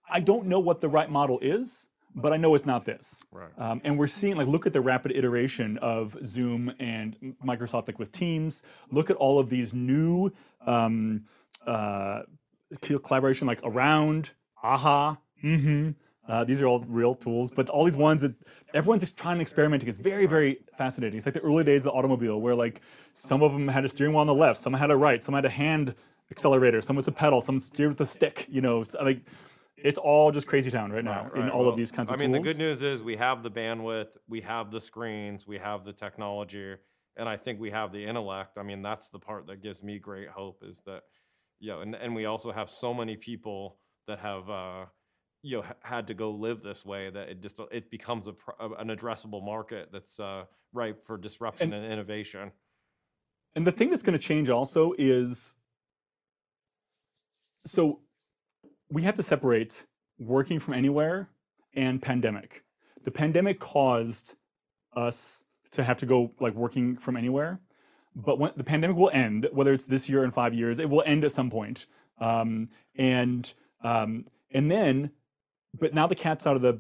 I 0.10 0.20
don't 0.20 0.48
know 0.48 0.60
what 0.60 0.82
the 0.82 0.90
right 0.90 1.10
model 1.10 1.40
is, 1.42 1.90
but 2.16 2.34
I 2.34 2.38
know 2.38 2.56
it's 2.56 2.66
not 2.66 2.86
this. 2.86 3.24
Right. 3.32 3.52
Um, 3.58 3.82
and 3.84 4.00
we're 4.00 4.08
seeing, 4.08 4.38
like, 4.38 4.48
look 4.48 4.66
at 4.66 4.74
the 4.74 4.82
rapid 4.82 5.12
iteration 5.12 5.78
of 5.80 6.18
Zoom 6.24 6.74
and 6.80 7.36
Microsoft, 7.46 7.88
like 7.88 8.00
with 8.00 8.12
Teams. 8.12 8.64
Look 8.92 9.10
at 9.10 9.18
all 9.18 9.38
of 9.38 9.50
these 9.50 9.74
new 9.74 10.32
um, 10.66 11.26
uh, 11.66 12.22
collaboration, 12.82 13.46
like 13.46 13.60
Around, 13.64 14.32
Aha, 14.64 15.18
mm-hmm. 15.44 15.92
Uh, 16.28 16.44
these 16.44 16.62
are 16.62 16.66
all 16.68 16.82
real 16.88 17.16
tools, 17.16 17.50
but 17.50 17.70
all 17.70 17.86
these 17.86 17.98
ones 17.98 18.22
that 18.22 18.34
everyone's 18.74 19.02
just 19.02 19.18
trying 19.18 19.38
to 19.38 19.42
experiment. 19.42 19.84
It's 19.84 20.00
very, 20.00 20.26
very 20.26 20.60
fascinating. 20.78 21.18
It's 21.18 21.26
like 21.26 21.34
the 21.36 21.42
early 21.42 21.64
days 21.64 21.82
of 21.82 21.86
the 21.86 21.92
automobile, 21.92 22.42
where 22.42 22.56
like 22.56 22.82
some 23.14 23.42
of 23.44 23.54
them 23.54 23.68
had 23.68 23.86
a 23.86 23.90
steering 23.90 24.12
wheel 24.14 24.22
on 24.22 24.28
the 24.28 24.34
left, 24.34 24.62
some 24.62 24.74
had 24.74 24.92
a 24.92 24.96
right, 24.96 25.24
some 25.24 25.34
had 25.34 25.46
a 25.46 25.50
hand 25.50 25.96
accelerator, 26.30 26.82
some 26.82 26.96
was 26.96 27.06
the 27.06 27.12
pedal, 27.12 27.40
some 27.40 27.60
steered 27.60 27.90
with 27.90 28.02
a 28.02 28.06
stick. 28.06 28.46
You 28.50 28.62
know, 28.62 28.84
so, 28.84 29.02
like 29.04 29.22
it's 29.78 30.00
all 30.00 30.32
just 30.32 30.48
crazy 30.48 30.72
town 30.72 30.92
right 30.92 31.04
now 31.04 31.24
Right, 31.26 31.36
in 31.36 31.42
right. 31.44 31.52
all 31.52 31.62
Well, 31.62 31.70
of 31.70 31.78
these 31.78 31.92
kinds 31.92 32.12
of 32.12 32.18
things. 32.18 32.28
I 32.28 32.32
mean, 32.32 32.44
tools. 32.44 32.46
the 32.46 32.54
good 32.54 32.58
news 32.58 32.82
is 32.82 33.04
we 33.04 33.16
have 33.16 33.44
the 33.44 33.52
bandwidth, 33.52 34.18
we 34.28 34.42
have 34.42 34.72
the 34.72 34.82
screens, 34.82 35.48
we 35.48 35.58
have 35.60 35.86
the 35.86 35.94
technology, 35.94 36.76
and 37.16 37.30
I 37.30 37.38
think 37.38 37.60
we 37.60 37.70
have 37.72 37.92
the 37.94 38.04
intellect. 38.04 38.58
I 38.58 38.64
mean, 38.64 38.82
that's 38.82 39.10
the 39.10 39.20
part 39.20 39.48
that 39.48 39.62
gives 39.62 39.84
me 39.84 40.00
great 40.00 40.30
hope 40.30 40.64
is 40.64 40.82
that, 40.86 41.04
you 41.60 41.70
know, 41.72 41.82
and, 41.82 41.96
and 41.96 42.14
we 42.16 42.26
also 42.26 42.52
have 42.52 42.70
so 42.70 42.94
many 42.94 43.16
people 43.16 43.78
that 44.08 44.20
have, 44.20 44.50
uh, 44.50 44.86
you 45.42 45.58
know, 45.58 45.66
had 45.82 46.08
to 46.08 46.14
go 46.14 46.32
live 46.32 46.62
this 46.62 46.86
way 46.86 47.10
that 47.10 47.30
it 47.30 47.42
just 47.42 47.60
it 47.72 47.90
becomes 47.90 48.28
a, 48.28 48.32
an 48.80 48.90
addressable 48.90 49.44
market 49.44 49.90
that's 49.92 50.20
uh, 50.20 50.46
ripe 50.74 51.06
for 51.06 51.18
disruption 51.18 51.74
and, 51.74 51.92
innovation. 51.92 52.52
And 53.56 53.66
the 53.66 53.72
thing 53.72 53.90
that's 53.90 54.02
going 54.02 54.18
to 54.18 54.24
change 54.24 54.50
also 54.50 54.94
is 54.98 55.56
so 57.66 58.00
we 58.90 59.04
have 59.04 59.16
to 59.16 59.24
separate 59.24 59.86
working 60.20 60.60
from 60.60 60.74
anywhere 60.74 61.30
and 61.76 62.02
pandemic. 62.02 62.64
The 63.04 63.12
pandemic 63.12 63.60
caused 63.60 64.36
us 64.96 65.44
to 65.72 65.84
have 65.84 65.98
to 65.98 66.06
go 66.06 66.32
like 66.40 66.54
working 66.54 66.98
from 66.98 67.18
anywhere, 67.18 67.60
but 68.16 68.40
when 68.40 68.52
the 68.56 68.64
pandemic 68.64 68.98
will 68.98 69.12
end, 69.12 69.48
whether 69.52 69.74
it's 69.74 69.86
this 69.86 70.10
year 70.10 70.22
or 70.22 70.26
in 70.26 70.32
five 70.32 70.54
years, 70.54 70.80
it 70.80 70.90
will 70.90 71.04
end 71.06 71.24
at 71.24 71.32
some 71.32 71.50
point. 71.50 71.86
Um, 72.20 72.70
and 72.96 73.54
um, 73.84 74.26
and 74.52 74.72
then, 74.72 75.12
but 75.80 75.94
now 75.94 76.08
the 76.08 76.16
cat's 76.16 76.48
out 76.48 76.56
of 76.56 76.62
the 76.62 76.80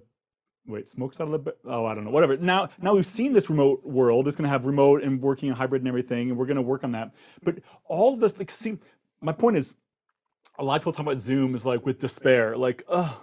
wait, 0.68 0.90
smoke's 0.90 1.20
out 1.20 1.34
of 1.34 1.44
the 1.44 1.56
oh 1.66 1.86
I 1.86 1.94
don't 1.94 2.04
know 2.04 2.12
whatever. 2.12 2.38
Now 2.38 2.70
now 2.82 2.94
we've 2.94 3.06
seen 3.06 3.34
this 3.34 3.50
remote 3.50 3.84
world. 3.84 4.28
It's 4.28 4.36
going 4.36 4.44
to 4.44 4.50
have 4.50 4.66
remote 4.66 5.04
and 5.04 5.22
working 5.22 5.50
and 5.50 5.58
hybrid 5.58 5.82
and 5.82 5.88
everything, 5.88 6.30
and 6.30 6.38
we're 6.38 6.46
going 6.46 6.58
to 6.58 6.62
work 6.62 6.84
on 6.84 6.92
that. 6.92 7.12
But 7.44 7.60
all 7.86 8.14
of 8.14 8.20
this, 8.20 8.38
like, 8.38 8.52
see, 8.52 8.78
my 9.22 9.32
point 9.32 9.58
is, 9.58 9.76
a 10.60 10.64
lot 10.64 10.76
of 10.76 10.82
people 10.82 10.94
talk 10.94 11.06
about 11.06 11.18
Zoom 11.18 11.56
is 11.56 11.66
like 11.66 11.86
with 11.86 12.00
despair, 12.00 12.58
like, 12.58 12.84
oh, 12.90 13.22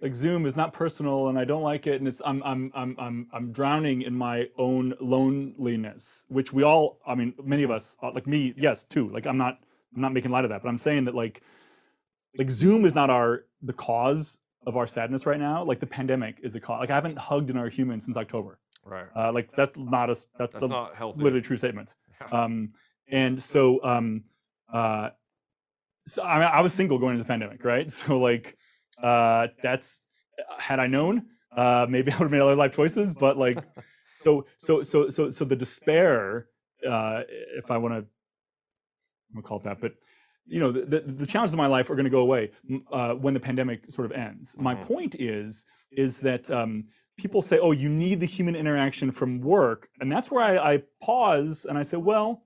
like 0.00 0.14
Zoom 0.14 0.46
is 0.46 0.56
not 0.56 0.72
personal, 0.72 1.28
and 1.28 1.38
I 1.38 1.44
don't 1.44 1.62
like 1.62 1.86
it, 1.86 1.96
and 1.96 2.06
it's 2.06 2.20
I'm 2.24 2.42
I'm 2.42 2.70
I'm 2.74 2.94
I'm 2.98 3.26
I'm 3.32 3.52
drowning 3.52 4.02
in 4.02 4.14
my 4.14 4.48
own 4.58 4.94
loneliness, 5.00 6.26
which 6.28 6.52
we 6.52 6.62
all, 6.62 7.00
I 7.06 7.14
mean, 7.14 7.34
many 7.42 7.62
of 7.62 7.70
us, 7.70 7.96
uh, 8.02 8.10
like 8.14 8.26
me, 8.26 8.54
yes, 8.56 8.84
too. 8.84 9.08
Like 9.08 9.26
I'm 9.26 9.38
not 9.38 9.58
I'm 9.94 10.02
not 10.02 10.12
making 10.12 10.30
light 10.30 10.44
of 10.44 10.50
that, 10.50 10.62
but 10.62 10.68
I'm 10.68 10.78
saying 10.78 11.06
that 11.06 11.14
like 11.14 11.42
like 12.38 12.50
Zoom 12.50 12.84
is 12.84 12.94
not 12.94 13.08
our 13.08 13.46
the 13.62 13.72
cause 13.72 14.40
of 14.66 14.76
our 14.76 14.86
sadness 14.86 15.24
right 15.26 15.38
now. 15.38 15.64
Like 15.64 15.80
the 15.80 15.86
pandemic 15.86 16.38
is 16.42 16.54
a 16.56 16.60
cause. 16.60 16.80
Like 16.80 16.90
I 16.90 16.94
haven't 16.94 17.16
hugged 17.16 17.50
another 17.50 17.68
human 17.68 18.00
since 18.00 18.16
October. 18.16 18.58
Right. 18.84 19.06
Uh, 19.16 19.32
like 19.32 19.52
that's 19.52 19.76
not 19.78 20.10
a 20.10 20.14
that's, 20.38 20.52
That's 20.52 20.62
a 20.62 20.68
not 20.68 20.94
healthy. 20.94 21.22
literally 21.22 21.42
true 21.42 21.56
statement. 21.56 21.94
Um, 22.32 22.72
and 23.08 23.40
so, 23.40 23.82
um, 23.84 24.24
uh, 24.72 25.10
so 26.06 26.22
I, 26.22 26.38
mean, 26.38 26.48
I 26.52 26.60
was 26.60 26.72
single 26.72 26.98
going 26.98 27.12
into 27.12 27.24
the 27.24 27.28
pandemic, 27.28 27.64
right? 27.64 27.90
So 27.90 28.18
like, 28.18 28.56
uh, 29.02 29.48
that's 29.62 30.02
had 30.58 30.80
I 30.80 30.86
known, 30.86 31.26
uh, 31.56 31.86
maybe 31.88 32.12
I 32.12 32.16
would 32.18 32.24
have 32.24 32.30
made 32.30 32.40
other 32.40 32.54
life 32.54 32.74
choices. 32.74 33.14
But 33.14 33.36
like, 33.38 33.58
so 34.14 34.46
so 34.56 34.82
so 34.82 35.10
so 35.10 35.30
so 35.30 35.44
the 35.44 35.56
despair, 35.56 36.48
uh, 36.88 37.22
if 37.56 37.70
I 37.70 37.78
want 37.78 37.94
to, 37.94 37.98
I'm 37.98 38.06
gonna 39.34 39.42
call 39.42 39.58
it 39.58 39.64
that, 39.64 39.80
but 39.80 39.92
you 40.46 40.60
know, 40.60 40.70
the, 40.72 40.84
the, 40.84 41.00
the 41.00 41.26
challenges 41.26 41.52
of 41.52 41.58
my 41.58 41.66
life 41.66 41.90
are 41.90 41.94
going 41.94 42.04
to 42.04 42.10
go 42.10 42.20
away 42.20 42.50
uh, 42.92 43.14
when 43.14 43.34
the 43.34 43.40
pandemic 43.40 43.90
sort 43.90 44.06
of 44.06 44.12
ends. 44.12 44.56
My 44.58 44.74
Mhm. 44.74 44.84
point 44.84 45.16
is, 45.18 45.64
is 45.90 46.18
that 46.18 46.50
um, 46.50 46.84
people 47.16 47.42
say, 47.42 47.58
"Oh, 47.58 47.72
you 47.72 47.88
need 47.88 48.20
the 48.20 48.26
human 48.26 48.54
interaction 48.54 49.10
from 49.10 49.40
work," 49.40 49.88
and 50.00 50.10
that's 50.10 50.30
where 50.30 50.42
I, 50.44 50.74
I 50.74 50.82
pause 51.02 51.64
and 51.68 51.76
I 51.78 51.82
say, 51.82 51.96
"Well, 51.96 52.44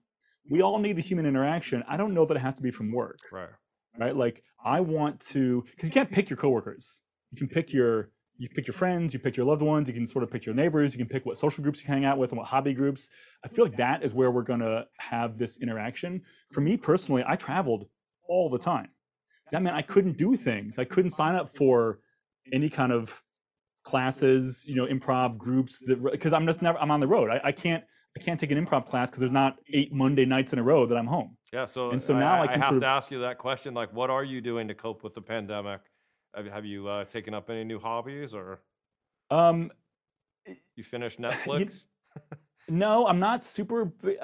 we 0.49 0.63
all 0.63 0.79
need 0.79 0.97
the 0.97 1.03
human 1.03 1.27
interaction. 1.27 1.85
I 1.87 1.97
don't 1.97 2.15
know 2.15 2.25
that 2.27 2.37
it 2.37 2.41
has 2.41 2.55
to 2.57 2.63
be 2.63 2.71
from 2.71 2.91
work, 2.93 3.19
right. 3.33 3.51
right? 3.99 4.17
Like, 4.17 4.43
I 4.65 4.81
want 4.81 5.21
to, 5.33 5.63
because 5.71 5.89
you 5.89 5.93
can't 5.93 6.11
pick 6.11 6.29
your 6.31 6.37
coworkers. 6.37 7.03
You 7.31 7.39
can 7.39 7.49
pick 7.49 7.73
your 7.73 8.11
you 8.41 8.49
pick 8.49 8.67
your 8.67 8.75
friends, 8.75 9.13
you 9.13 9.21
pick 9.21 9.37
your 9.37 9.45
loved 9.45 9.61
ones, 9.61 9.87
you 9.87 9.95
can 9.95 10.07
sort 10.07 10.23
of 10.23 10.31
pick 10.31 10.47
your 10.47 10.55
neighbors, 10.55 10.95
you 10.95 10.99
can 10.99 11.07
pick 11.07 11.27
what 11.27 11.37
social 11.37 11.63
groups 11.63 11.83
you 11.83 11.87
hang 11.87 12.07
out 12.07 12.17
with 12.17 12.31
and 12.31 12.39
what 12.39 12.49
hobby 12.49 12.73
groups. 12.73 13.11
I 13.45 13.49
feel 13.49 13.67
like 13.67 13.77
that 13.77 14.03
is 14.03 14.15
where 14.15 14.31
we're 14.31 14.43
going 14.43 14.61
to 14.61 14.87
have 14.97 15.37
this 15.37 15.59
interaction. 15.59 16.23
For 16.51 16.63
me 16.63 16.79
personally, 16.79 17.23
I 17.27 17.37
traveled 17.37 17.85
all 18.27 18.49
the 18.49 18.59
time. 18.59 18.89
That 19.53 19.63
meant 19.63 19.77
I 19.77 19.83
couldn't 19.83 20.17
do 20.17 20.37
things. 20.37 20.79
I 20.79 20.85
couldn't 20.85 21.11
sign 21.11 21.35
up 21.35 21.55
for 21.55 21.99
any 22.51 22.71
kind 22.71 22.93
of 22.93 23.23
classes, 23.85 24.65
you 24.67 24.75
know, 24.75 24.87
improv 24.87 25.37
groups 25.37 25.81
that 25.87 26.03
because 26.03 26.33
I'm 26.33 26.47
just 26.47 26.63
never 26.63 26.79
I'm 26.79 26.91
on 26.91 27.01
the 27.01 27.09
road. 27.09 27.29
I, 27.31 27.41
I 27.45 27.53
can't 27.53 27.85
I 28.17 28.21
can't 28.21 28.41
take 28.41 28.51
an 28.51 28.65
improv 28.65 28.87
class 28.87 29.11
because 29.11 29.21
there's 29.21 29.33
not 29.33 29.59
eight 29.73 29.93
Monday 29.93 30.25
nights 30.25 30.55
in 30.55 30.59
a 30.59 30.63
row 30.63 30.87
that 30.87 30.97
I'm 30.97 31.07
home. 31.07 31.37
Yeah. 31.53 31.67
So, 31.67 31.91
And 31.91 32.01
so 32.01 32.19
now 32.19 32.43
I 32.43 32.47
can 32.47 32.61
have 32.61 32.71
sort 32.71 32.81
to 32.81 32.87
ask 32.87 33.11
you 33.11 33.19
that 33.21 33.39
question. 33.39 33.75
Like, 33.75 33.93
what 33.93 34.09
are 34.09 34.25
you 34.25 34.41
doing 34.41 34.67
to 34.69 34.75
cope 34.75 35.05
with 35.05 35.15
the 35.15 35.23
pandemic? 35.23 35.81
Have, 36.35 36.47
have 36.47 36.65
you 36.65 36.89
uh, 36.89 37.05
taken 37.05 37.35
up 37.35 37.51
any 37.51 37.65
new 37.65 37.79
hobbies 37.79 38.35
or 38.35 38.61
Um, 39.31 39.71
you 40.77 40.85
finished 40.85 41.21
Netflix? 41.21 41.85
No, 42.69 43.07
I'm 43.07 43.19
not 43.19 43.43
super. 43.43 43.87
b- 43.87 44.17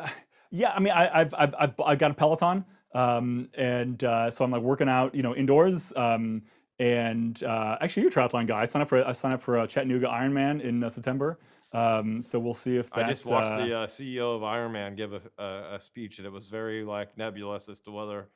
Yeah, 0.51 0.71
I 0.73 0.81
mean, 0.81 0.93
I, 0.93 1.21
I've, 1.21 1.35
I've 1.35 1.55
I've 1.59 1.81
I 1.85 1.97
got 1.97 2.13
a 2.13 2.15
Peloton, 2.15 2.65
um, 2.95 3.49
and 3.55 4.03
uh, 4.05 4.31
so 4.31 4.45
I'm 4.45 4.53
like 4.53 4.63
working 4.63 4.89
out, 4.89 5.15
you 5.15 5.23
know, 5.23 5.35
indoors. 5.35 5.93
Um, 5.97 6.43
and 6.79 7.43
uh, 7.43 7.77
actually, 7.81 8.03
you're 8.03 8.11
a 8.11 8.15
triathlon 8.15 8.47
guy. 8.47 8.61
I 8.61 8.65
signed 8.65 8.83
up 8.85 8.89
for 8.89 9.05
I 9.05 9.13
signed 9.13 9.35
up 9.35 9.43
for 9.43 9.59
a 9.59 9.67
Chattanooga 9.67 10.07
Ironman 10.07 10.61
in 10.63 10.85
uh, 10.85 10.89
September. 10.89 11.41
Um, 11.73 12.23
so 12.23 12.39
we'll 12.39 12.55
see 12.55 12.77
if 12.77 12.89
that's 12.91 12.99
I 13.05 13.11
just 13.11 13.27
watched 13.27 13.53
uh, 13.53 13.67
the 13.67 13.77
uh, 13.77 13.87
CEO 13.89 14.37
of 14.37 14.43
Ironman 14.43 14.97
give 14.97 15.13
a, 15.13 15.21
a, 15.37 15.75
a 15.75 15.81
speech, 15.81 16.19
and 16.19 16.27
it 16.27 16.33
was 16.33 16.47
very 16.47 16.85
like 16.85 17.19
nebulous 17.19 17.69
as 17.69 17.81
to 17.81 17.91
whether. 17.91 18.29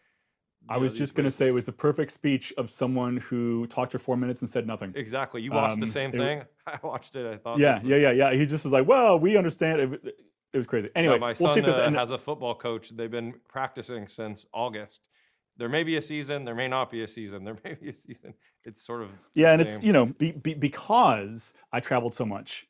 I 0.68 0.76
know, 0.76 0.82
was 0.82 0.92
just 0.92 1.14
going 1.14 1.24
to 1.24 1.30
say 1.30 1.48
it 1.48 1.54
was 1.54 1.64
the 1.64 1.72
perfect 1.72 2.12
speech 2.12 2.52
of 2.58 2.70
someone 2.70 3.16
who 3.16 3.66
talked 3.66 3.92
for 3.92 3.98
four 3.98 4.16
minutes 4.16 4.40
and 4.40 4.48
said 4.48 4.66
nothing. 4.66 4.92
exactly. 4.94 5.42
You 5.42 5.52
watched 5.52 5.80
the 5.80 5.86
um, 5.86 5.90
same 5.90 6.10
it- 6.14 6.18
thing. 6.18 6.42
I 6.66 6.78
watched 6.82 7.16
it. 7.16 7.26
I 7.26 7.36
thought. 7.36 7.58
Yeah, 7.58 7.80
yeah, 7.82 7.96
yeah, 7.96 8.10
yeah. 8.12 8.34
He 8.34 8.46
just 8.46 8.64
was 8.64 8.72
like, 8.72 8.86
"Well, 8.86 9.18
we 9.18 9.36
understand." 9.36 9.80
It, 9.80 10.16
it 10.52 10.56
was 10.56 10.66
crazy. 10.66 10.90
Anyway, 10.94 11.18
my 11.18 11.34
we'll 11.38 11.54
son 11.54 11.64
uh, 11.64 11.90
has 11.92 12.10
a 12.10 12.18
football 12.18 12.54
coach. 12.54 12.90
They've 12.90 13.10
been 13.10 13.34
practicing 13.48 14.06
since 14.06 14.46
August. 14.52 15.08
There 15.56 15.68
may 15.68 15.84
be 15.84 15.96
a 15.96 16.02
season. 16.02 16.44
There 16.44 16.54
may 16.54 16.68
not 16.68 16.90
be 16.90 17.02
a 17.02 17.08
season. 17.08 17.44
There 17.44 17.56
may 17.64 17.74
be 17.74 17.90
a 17.90 17.94
season. 17.94 18.34
It's 18.64 18.82
sort 18.84 19.02
of 19.02 19.10
the 19.34 19.40
Yeah, 19.40 19.52
and 19.52 19.60
it's 19.60 19.82
you 19.82 19.92
know 19.92 20.06
be, 20.06 20.32
be, 20.32 20.54
because 20.54 21.54
I 21.72 21.80
traveled 21.80 22.14
so 22.14 22.24
much. 22.24 22.66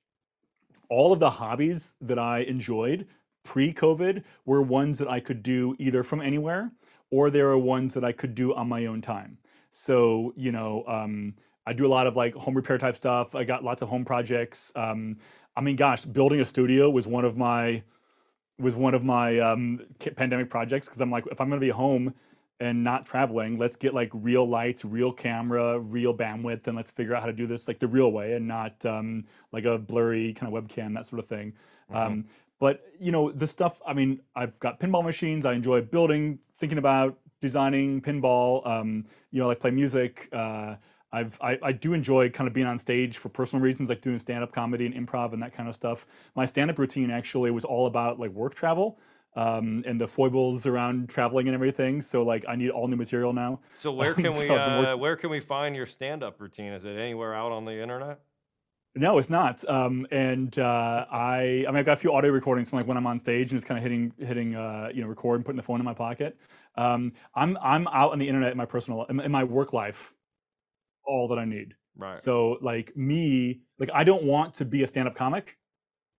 All 0.88 1.12
of 1.12 1.20
the 1.20 1.30
hobbies 1.30 1.94
that 2.00 2.18
I 2.18 2.40
enjoyed 2.40 3.06
pre-COVID 3.44 4.22
were 4.44 4.60
ones 4.60 4.98
that 4.98 5.08
I 5.08 5.20
could 5.20 5.42
do 5.42 5.74
either 5.78 6.02
from 6.02 6.20
anywhere, 6.20 6.72
or 7.10 7.30
there 7.30 7.48
are 7.50 7.58
ones 7.58 7.94
that 7.94 8.04
I 8.04 8.12
could 8.12 8.34
do 8.34 8.54
on 8.54 8.68
my 8.68 8.86
own 8.86 9.00
time. 9.00 9.38
So 9.70 10.32
you 10.36 10.52
know, 10.52 10.84
um, 10.86 11.34
I 11.66 11.72
do 11.72 11.86
a 11.86 11.88
lot 11.88 12.06
of 12.06 12.16
like 12.16 12.34
home 12.34 12.54
repair 12.54 12.78
type 12.78 12.96
stuff. 12.96 13.34
I 13.34 13.44
got 13.44 13.62
lots 13.64 13.82
of 13.82 13.88
home 13.88 14.04
projects. 14.04 14.72
Um, 14.74 15.18
I 15.56 15.60
mean, 15.60 15.76
gosh, 15.76 16.04
building 16.04 16.40
a 16.40 16.46
studio 16.46 16.90
was 16.90 17.06
one 17.06 17.24
of 17.24 17.36
my 17.36 17.82
was 18.58 18.76
one 18.76 18.94
of 18.94 19.02
my 19.04 19.38
um, 19.38 19.80
pandemic 20.16 20.50
projects 20.50 20.86
because 20.86 21.00
I'm 21.00 21.10
like, 21.10 21.26
if 21.30 21.40
I'm 21.40 21.48
going 21.48 21.60
to 21.60 21.64
be 21.64 21.70
home 21.70 22.12
and 22.60 22.84
not 22.84 23.06
traveling, 23.06 23.58
let's 23.58 23.74
get 23.74 23.94
like 23.94 24.10
real 24.12 24.46
lights, 24.46 24.84
real 24.84 25.12
camera, 25.12 25.78
real 25.78 26.14
bandwidth, 26.14 26.66
and 26.66 26.76
let's 26.76 26.90
figure 26.90 27.14
out 27.14 27.22
how 27.22 27.26
to 27.26 27.32
do 27.32 27.46
this 27.46 27.66
like 27.68 27.78
the 27.78 27.88
real 27.88 28.12
way 28.12 28.34
and 28.34 28.46
not 28.46 28.84
um, 28.84 29.24
like 29.52 29.64
a 29.64 29.78
blurry 29.78 30.34
kind 30.34 30.54
of 30.54 30.62
webcam, 30.62 30.94
that 30.94 31.06
sort 31.06 31.20
of 31.20 31.28
thing. 31.28 31.54
Mhm. 31.90 31.96
Um, 31.96 32.24
but 32.60 32.84
you 33.00 33.10
know, 33.10 33.32
the 33.32 33.46
stuff. 33.46 33.80
I 33.84 33.92
mean, 33.92 34.20
I've 34.36 34.56
got 34.60 34.78
pinball 34.78 35.02
machines. 35.02 35.44
I 35.44 35.54
enjoy 35.54 35.80
building, 35.80 36.38
thinking 36.58 36.78
about 36.78 37.18
designing 37.40 38.00
pinball. 38.00 38.64
Um, 38.64 39.06
you 39.32 39.40
know, 39.40 39.48
like 39.48 39.58
play 39.58 39.72
music. 39.72 40.28
Uh, 40.32 40.76
I've 41.12 41.36
I, 41.40 41.58
I 41.62 41.72
do 41.72 41.92
enjoy 41.92 42.30
kind 42.30 42.46
of 42.46 42.54
being 42.54 42.68
on 42.68 42.78
stage 42.78 43.18
for 43.18 43.30
personal 43.30 43.62
reasons, 43.64 43.88
like 43.88 44.02
doing 44.02 44.18
stand-up 44.18 44.52
comedy 44.52 44.86
and 44.86 44.94
improv 44.94 45.32
and 45.32 45.42
that 45.42 45.52
kind 45.52 45.68
of 45.68 45.74
stuff. 45.74 46.06
My 46.36 46.46
stand-up 46.46 46.78
routine 46.78 47.10
actually 47.10 47.50
was 47.50 47.64
all 47.64 47.86
about 47.86 48.20
like 48.20 48.30
work 48.30 48.54
travel 48.54 49.00
um, 49.34 49.82
and 49.86 50.00
the 50.00 50.06
foibles 50.06 50.66
around 50.66 51.08
traveling 51.08 51.48
and 51.48 51.54
everything. 51.54 52.02
So 52.02 52.22
like 52.22 52.44
I 52.48 52.56
need 52.56 52.70
all 52.70 52.86
new 52.86 52.96
material 52.96 53.32
now. 53.32 53.60
So 53.76 53.90
where 53.90 54.14
can 54.14 54.24
we 54.24 54.46
So 54.46 54.48
been 54.48 54.84
uh, 54.84 54.96
where 54.96 55.16
can 55.16 55.30
we 55.30 55.40
find 55.40 55.74
your 55.74 55.86
stand 55.86 56.22
up 56.22 56.40
routine? 56.40 56.72
Is 56.72 56.84
it 56.84 56.96
anywhere 56.96 57.34
out 57.34 57.52
on 57.52 57.64
the 57.64 57.80
internet? 57.80 58.20
No, 58.96 59.18
it's 59.18 59.30
not. 59.30 59.66
Um, 59.68 60.06
and 60.10 60.58
uh, 60.58 61.06
I, 61.10 61.64
I 61.66 61.70
mean, 61.70 61.76
I've 61.76 61.86
got 61.86 61.92
a 61.92 62.00
few 62.00 62.12
audio 62.12 62.32
recordings 62.32 62.70
from 62.70 62.78
like 62.78 62.88
when 62.88 62.96
I'm 62.96 63.06
on 63.06 63.18
stage 63.18 63.52
and 63.52 63.60
just 63.60 63.66
kind 63.66 63.78
of 63.78 63.82
hitting, 63.82 64.12
hitting, 64.18 64.56
uh, 64.56 64.90
you 64.92 65.02
know, 65.02 65.08
record 65.08 65.36
and 65.36 65.44
putting 65.44 65.56
the 65.56 65.62
phone 65.62 65.78
in 65.78 65.84
my 65.84 65.94
pocket. 65.94 66.36
Um, 66.76 67.12
I'm, 67.34 67.56
I'm 67.62 67.86
out 67.88 68.12
on 68.12 68.18
the 68.18 68.26
internet 68.26 68.50
in 68.50 68.58
my 68.58 68.64
personal, 68.66 69.04
in, 69.04 69.30
my 69.30 69.44
work 69.44 69.72
life, 69.72 70.12
all 71.04 71.28
that 71.28 71.38
I 71.38 71.44
need. 71.44 71.74
Right. 71.96 72.16
So 72.16 72.58
like 72.62 72.96
me, 72.96 73.60
like 73.78 73.90
I 73.92 74.04
don't 74.04 74.24
want 74.24 74.54
to 74.54 74.64
be 74.64 74.82
a 74.82 74.88
stand-up 74.88 75.14
comic. 75.14 75.56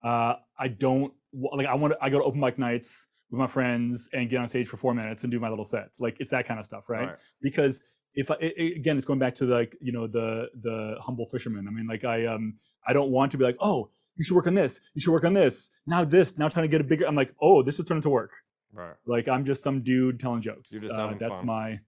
Uh, 0.03 0.35
I 0.57 0.67
don't 0.67 1.13
like. 1.33 1.67
I 1.67 1.75
want. 1.75 1.93
to 1.93 2.03
I 2.03 2.09
go 2.09 2.19
to 2.19 2.23
open 2.23 2.39
mic 2.39 2.57
nights 2.59 3.07
with 3.29 3.39
my 3.39 3.47
friends 3.47 4.09
and 4.13 4.29
get 4.29 4.39
on 4.39 4.47
stage 4.47 4.67
for 4.67 4.77
four 4.77 4.93
minutes 4.93 5.23
and 5.23 5.31
do 5.31 5.39
my 5.39 5.49
little 5.49 5.65
sets. 5.65 5.99
Like 5.99 6.17
it's 6.19 6.31
that 6.31 6.47
kind 6.47 6.59
of 6.59 6.65
stuff, 6.65 6.89
right? 6.89 7.07
Right. 7.07 7.15
Because 7.41 7.83
if 8.15 8.29
I, 8.31 8.35
it, 8.39 8.77
again, 8.77 8.97
it's 8.97 9.05
going 9.05 9.19
back 9.19 9.35
to 9.35 9.45
like 9.45 9.75
you 9.81 9.91
know 9.91 10.07
the 10.07 10.49
the 10.61 10.95
humble 10.99 11.25
fisherman. 11.27 11.67
I 11.67 11.71
mean, 11.71 11.87
like 11.87 12.03
I 12.03 12.25
um 12.25 12.55
I 12.87 12.93
don't 12.93 13.11
want 13.11 13.31
to 13.31 13.37
be 13.37 13.43
like, 13.43 13.57
oh, 13.59 13.89
you 14.15 14.23
should 14.23 14.35
work 14.35 14.47
on 14.47 14.53
this. 14.53 14.79
You 14.93 15.01
should 15.01 15.11
work 15.11 15.23
on 15.23 15.33
this. 15.33 15.69
Now 15.87 16.03
this. 16.03 16.37
Now 16.37 16.49
trying 16.49 16.63
to 16.63 16.67
get 16.69 16.81
a 16.81 16.83
bigger. 16.83 17.05
I'm 17.07 17.15
like, 17.15 17.33
oh, 17.41 17.63
this 17.63 17.79
is 17.79 17.85
turning 17.85 18.01
to 18.03 18.09
work. 18.09 18.31
Right. 18.73 18.95
Like 19.05 19.27
I'm 19.27 19.45
just 19.45 19.63
some 19.63 19.81
dude 19.81 20.19
telling 20.19 20.41
jokes. 20.41 20.71
You're 20.71 20.81
just 20.81 20.95
Uh, 20.95 20.99
having 20.99 21.17
that's 21.17 21.37
fun. 21.39 21.47
my. 21.47 21.79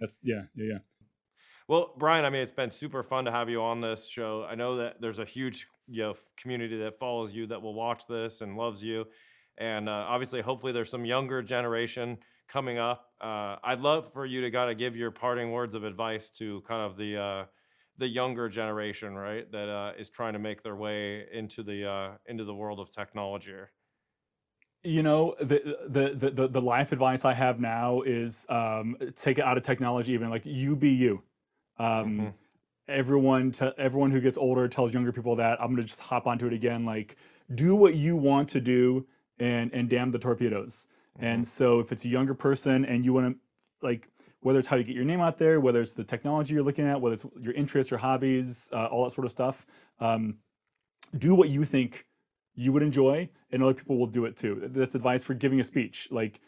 That's 0.00 0.20
yeah 0.22 0.42
yeah 0.54 0.64
yeah. 0.72 0.78
Well, 1.66 1.94
Brian, 1.98 2.24
I 2.24 2.30
mean, 2.30 2.40
it's 2.40 2.52
been 2.52 2.70
super 2.70 3.02
fun 3.02 3.26
to 3.26 3.30
have 3.30 3.50
you 3.50 3.60
on 3.60 3.80
this 3.80 4.06
show. 4.08 4.46
I 4.48 4.54
know 4.54 4.76
that 4.76 5.00
there's 5.00 5.18
a 5.18 5.24
huge 5.24 5.66
you 5.86 6.02
know 6.02 6.14
community 6.36 6.78
that 6.78 6.98
follows 6.98 7.32
you 7.32 7.46
that 7.48 7.60
will 7.60 7.74
watch 7.74 8.06
this 8.06 8.40
and 8.40 8.56
loves 8.56 8.82
you, 8.82 9.06
and 9.58 9.88
uh, 9.88 10.06
obviously, 10.08 10.40
hopefully, 10.40 10.72
there's 10.72 10.90
some 10.90 11.04
younger 11.04 11.42
generation 11.42 12.18
coming 12.48 12.78
up. 12.78 13.12
Uh, 13.20 13.56
I'd 13.62 13.80
love 13.80 14.12
for 14.12 14.26
you 14.26 14.40
to 14.42 14.50
kind 14.50 14.70
of 14.70 14.78
give 14.78 14.96
your 14.96 15.10
parting 15.10 15.52
words 15.52 15.74
of 15.74 15.84
advice 15.84 16.30
to 16.32 16.62
kind 16.62 16.82
of 16.90 16.96
the 16.96 17.16
uh, 17.18 17.46
the 17.96 18.08
younger 18.08 18.48
generation, 18.48 19.14
right, 19.16 19.50
that 19.52 19.68
uh, 19.68 19.92
is 19.98 20.10
trying 20.10 20.34
to 20.34 20.38
make 20.38 20.62
their 20.62 20.76
way 20.76 21.28
into 21.32 21.62
the 21.62 21.88
uh, 21.88 22.18
into 22.26 22.44
the 22.44 22.54
world 22.54 22.80
of 22.80 22.90
technology. 22.90 23.54
you 24.84 25.02
know 25.02 25.34
the, 25.40 25.76
the 25.88 26.30
the 26.30 26.48
the 26.48 26.60
life 26.60 26.92
advice 26.92 27.24
i 27.24 27.34
have 27.34 27.58
now 27.60 28.00
is 28.02 28.46
um 28.48 28.96
take 29.16 29.38
it 29.38 29.44
out 29.44 29.56
of 29.56 29.62
technology 29.64 30.12
even 30.12 30.30
like 30.30 30.42
you 30.46 30.76
be 30.76 30.90
you 30.90 31.22
um 31.78 32.08
Mhm. 32.20 32.34
everyone 32.86 33.50
te- 33.52 33.72
everyone 33.76 34.10
who 34.10 34.20
gets 34.20 34.38
older 34.38 34.68
tells 34.68 34.94
younger 34.94 35.12
people 35.12 35.34
that 35.36 35.60
i'm 35.60 35.70
gonna 35.74 35.82
just 35.82 36.00
hop 36.00 36.26
onto 36.26 36.46
it 36.46 36.52
again 36.52 36.84
like 36.84 37.16
do 37.54 37.74
what 37.74 37.94
you 37.96 38.16
want 38.16 38.48
to 38.48 38.60
do 38.60 39.06
and 39.40 39.72
and 39.74 39.90
damn 39.90 40.10
the 40.12 40.18
torpedoes 40.18 40.86
and 41.18 41.46
so 41.46 41.80
if 41.80 41.92
it's 41.92 42.04
a 42.04 42.08
younger 42.08 42.34
person 42.34 42.84
and 42.84 43.04
you 43.04 43.12
want 43.12 43.26
to 43.34 43.86
like 43.86 44.08
whether 44.40 44.58
it's 44.58 44.68
how 44.68 44.76
you 44.76 44.84
get 44.84 44.94
your 44.94 45.04
name 45.04 45.20
out 45.20 45.36
there 45.38 45.60
whether 45.60 45.80
it's 45.82 45.92
the 45.92 46.04
technology 46.04 46.54
you're 46.54 46.62
looking 46.62 46.86
at 46.86 47.00
whether 47.00 47.14
it's 47.14 47.26
your 47.40 47.52
interests 47.54 47.90
your 47.90 47.98
hobbies 47.98 48.70
uh, 48.72 48.86
all 48.86 49.04
that 49.04 49.10
sort 49.10 49.24
of 49.24 49.30
stuff 49.30 49.66
um, 50.00 50.36
do 51.18 51.34
what 51.34 51.48
you 51.48 51.64
think 51.64 52.06
you 52.54 52.72
would 52.72 52.82
enjoy 52.82 53.28
and 53.52 53.62
other 53.62 53.74
people 53.74 53.96
will 53.96 54.06
do 54.06 54.24
it 54.24 54.36
too. 54.36 54.60
That's 54.74 54.94
advice 54.94 55.22
for 55.22 55.32
giving 55.34 55.60
a 55.60 55.64
speech. 55.64 56.08
Like 56.10 56.40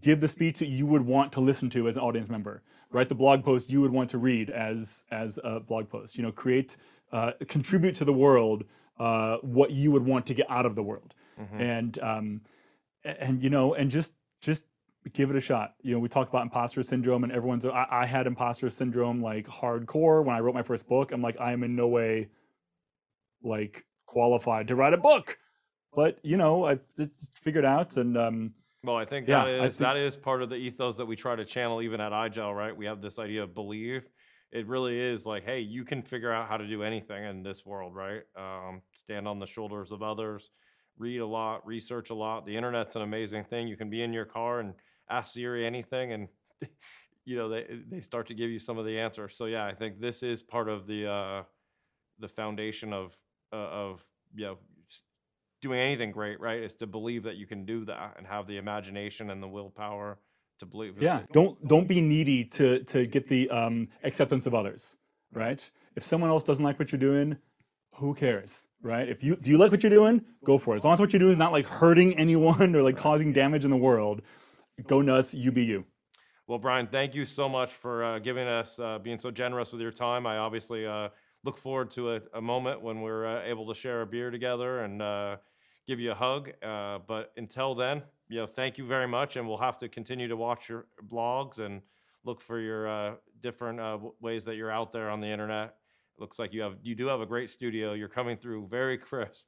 give 0.00 0.20
the 0.20 0.28
speech 0.28 0.58
that 0.58 0.66
you 0.66 0.86
would 0.86 1.02
want 1.02 1.32
to 1.32 1.40
listen 1.40 1.70
to 1.70 1.88
as 1.88 1.96
an 1.96 2.02
audience 2.02 2.28
member. 2.28 2.62
Write 2.90 3.08
the 3.08 3.14
blog 3.14 3.44
post 3.44 3.70
you 3.70 3.80
would 3.80 3.92
want 3.92 4.10
to 4.10 4.18
read 4.18 4.50
as 4.50 5.04
as 5.10 5.38
a 5.44 5.60
blog 5.60 5.88
post. 5.88 6.16
You 6.16 6.24
know 6.24 6.32
create 6.32 6.76
uh, 7.12 7.32
contribute 7.48 7.94
to 7.94 8.04
the 8.04 8.12
world 8.12 8.64
uh, 8.98 9.36
what 9.42 9.70
you 9.70 9.92
would 9.92 10.04
want 10.04 10.26
to 10.26 10.34
get 10.34 10.50
out 10.50 10.66
of 10.66 10.74
the 10.74 10.82
world. 10.82 11.14
Mhm. 11.38 11.60
and 11.60 11.98
um, 11.98 12.40
and 13.06 13.42
you 13.42 13.50
know 13.50 13.74
and 13.74 13.90
just 13.90 14.14
just 14.40 14.64
give 15.12 15.30
it 15.30 15.36
a 15.36 15.40
shot 15.40 15.74
you 15.82 15.92
know 15.94 16.00
we 16.00 16.08
talk 16.08 16.28
about 16.28 16.42
imposter 16.42 16.82
syndrome 16.82 17.22
and 17.22 17.32
everyone's 17.32 17.64
I, 17.64 17.86
I 17.90 18.06
had 18.06 18.26
imposter 18.26 18.68
syndrome 18.68 19.22
like 19.22 19.46
hardcore 19.46 20.24
when 20.24 20.34
i 20.34 20.40
wrote 20.40 20.54
my 20.54 20.62
first 20.62 20.88
book 20.88 21.12
i'm 21.12 21.22
like 21.22 21.36
i 21.40 21.52
am 21.52 21.62
in 21.62 21.76
no 21.76 21.86
way 21.86 22.28
like 23.42 23.84
qualified 24.06 24.68
to 24.68 24.74
write 24.74 24.94
a 24.94 24.98
book 24.98 25.38
but 25.94 26.18
you 26.22 26.36
know 26.36 26.66
i 26.66 26.78
just 26.96 27.38
figured 27.38 27.64
out 27.64 27.96
and 27.96 28.16
um 28.18 28.52
Well, 28.82 28.96
I 28.96 29.04
think 29.04 29.26
Yeah, 29.26 29.44
that 29.44 29.50
is 29.50 29.78
that 29.78 29.96
is 29.96 30.16
part 30.16 30.42
of 30.42 30.48
the 30.48 30.56
ethos 30.56 30.96
that 30.96 31.06
we 31.06 31.16
try 31.16 31.36
to 31.36 31.44
channel 31.44 31.82
even 31.82 32.00
at 32.00 32.12
IGEL, 32.12 32.54
right? 32.54 32.76
We 32.76 32.86
have 32.86 33.00
this 33.00 33.18
idea 33.18 33.42
of 33.42 33.54
believe. 33.54 34.08
It 34.52 34.66
really 34.68 34.98
is 34.98 35.26
like, 35.26 35.44
hey, 35.44 35.60
you 35.60 35.84
can 35.84 36.02
figure 36.02 36.32
out 36.32 36.48
how 36.48 36.56
to 36.56 36.66
do 36.66 36.82
anything 36.82 37.24
in 37.24 37.42
this 37.42 37.66
world, 37.66 37.94
right? 37.94 38.22
Um, 38.36 38.82
stand 38.94 39.26
on 39.26 39.38
the 39.40 39.46
shoulders 39.46 39.90
of 39.90 40.02
others, 40.02 40.50
read 40.98 41.18
a 41.18 41.26
lot, 41.26 41.66
research 41.66 42.10
a 42.10 42.14
lot. 42.14 42.46
The 42.46 42.56
internet's 42.56 42.96
an 42.96 43.02
amazing 43.02 43.44
thing. 43.44 43.68
You 43.68 43.76
can 43.76 43.90
be 43.90 44.02
in 44.02 44.12
your 44.12 44.24
car 44.24 44.60
and 44.60 44.74
ask 45.08 45.34
Siri 45.34 45.66
anything, 45.66 46.12
and 46.12 46.28
you 47.24 47.36
know 47.36 47.48
they 47.48 47.66
they 47.88 48.00
start 48.00 48.26
to 48.28 48.34
give 48.34 48.50
you 48.50 48.58
some 48.58 48.78
of 48.78 48.84
the 48.84 48.98
answers. 48.98 49.36
So 49.36 49.46
yeah, 49.46 49.64
I 49.64 49.74
think 49.74 50.00
this 50.00 50.22
is 50.22 50.42
part 50.42 50.68
of 50.68 50.86
the 50.86 51.10
uh, 51.10 51.42
the 52.18 52.28
foundation 52.28 52.92
of 52.92 53.16
uh, 53.52 53.56
of 53.56 54.04
you 54.34 54.46
know 54.46 54.58
doing 55.62 55.80
anything 55.80 56.12
great, 56.12 56.40
right? 56.40 56.62
Is 56.62 56.74
to 56.76 56.86
believe 56.86 57.24
that 57.24 57.36
you 57.36 57.46
can 57.46 57.64
do 57.64 57.84
that 57.86 58.14
and 58.18 58.26
have 58.26 58.46
the 58.46 58.56
imagination 58.56 59.30
and 59.30 59.42
the 59.42 59.48
willpower 59.48 60.18
to 60.58 60.66
believe. 60.66 61.00
yeah 61.00 61.20
don't 61.32 61.66
don't 61.68 61.86
be 61.86 62.00
needy 62.00 62.44
to 62.44 62.82
to 62.84 63.06
get 63.06 63.28
the 63.28 63.48
um 63.50 63.88
acceptance 64.04 64.46
of 64.46 64.54
others 64.54 64.96
right 65.32 65.70
if 65.96 66.04
someone 66.04 66.30
else 66.30 66.44
doesn't 66.44 66.64
like 66.64 66.78
what 66.78 66.92
you're 66.92 66.98
doing 66.98 67.36
who 67.98 68.14
cares 68.14 68.66
right 68.82 69.08
if 69.08 69.22
you 69.22 69.36
do 69.36 69.50
you 69.50 69.58
like 69.58 69.70
what 69.70 69.82
you're 69.82 69.90
doing 69.90 70.24
go 70.44 70.58
for 70.58 70.74
it 70.74 70.78
as 70.78 70.84
long 70.84 70.92
as 70.92 71.00
what 71.00 71.12
you're 71.12 71.20
doing 71.20 71.32
is 71.32 71.38
not 71.38 71.52
like 71.52 71.66
hurting 71.66 72.16
anyone 72.24 72.74
or 72.74 72.82
like 72.82 72.96
causing 72.96 73.32
damage 73.32 73.64
in 73.64 73.70
the 73.70 73.76
world 73.76 74.22
go 74.86 75.00
nuts 75.00 75.32
you 75.34 75.50
be 75.50 75.64
you 75.64 75.84
Well, 76.46 76.58
Brian, 76.58 76.86
thank 76.86 77.14
you 77.14 77.24
so 77.24 77.48
much 77.48 77.72
for 77.72 78.04
uh, 78.04 78.18
giving 78.20 78.46
us, 78.46 78.78
uh, 78.78 79.00
being 79.00 79.18
so 79.18 79.32
generous 79.32 79.72
with 79.72 79.80
your 79.80 79.90
time. 79.90 80.26
I 80.28 80.36
obviously 80.38 80.86
uh, 80.86 81.08
look 81.42 81.58
forward 81.58 81.90
to 81.92 82.14
a, 82.14 82.20
a 82.34 82.40
moment 82.40 82.82
when 82.82 83.00
we're 83.00 83.26
uh, 83.26 83.42
able 83.42 83.66
to 83.66 83.74
share 83.74 84.02
a 84.02 84.06
beer 84.06 84.30
together 84.30 84.80
and 84.84 85.02
uh, 85.02 85.36
give 85.88 85.98
you 85.98 86.12
a 86.12 86.14
hug. 86.14 86.52
Uh, 86.62 86.98
but 87.04 87.32
until 87.36 87.74
then, 87.74 88.02
you 88.28 88.38
know, 88.38 88.46
thank 88.46 88.78
you 88.78 88.86
very 88.86 89.08
much, 89.08 89.34
and 89.34 89.48
we'll 89.48 89.56
have 89.56 89.78
to 89.78 89.88
continue 89.88 90.28
to 90.28 90.36
watch 90.36 90.68
your 90.68 90.86
blogs 91.08 91.58
and 91.58 91.82
look 92.24 92.40
for 92.40 92.60
your 92.60 93.18
different 93.40 93.80
ways 94.20 94.44
that 94.44 94.54
you're 94.54 94.70
out 94.70 94.92
there 94.92 95.10
on 95.10 95.20
the 95.20 95.28
internet. 95.28 95.74
Looks 96.18 96.38
like 96.38 96.52
you 96.52 96.62
have, 96.62 96.76
you 96.82 96.94
do 96.94 97.06
have 97.08 97.20
a 97.20 97.26
great 97.26 97.50
studio. 97.50 97.92
You're 97.92 98.08
coming 98.08 98.36
through 98.36 98.68
very 98.68 98.98
crisp. 99.08 99.46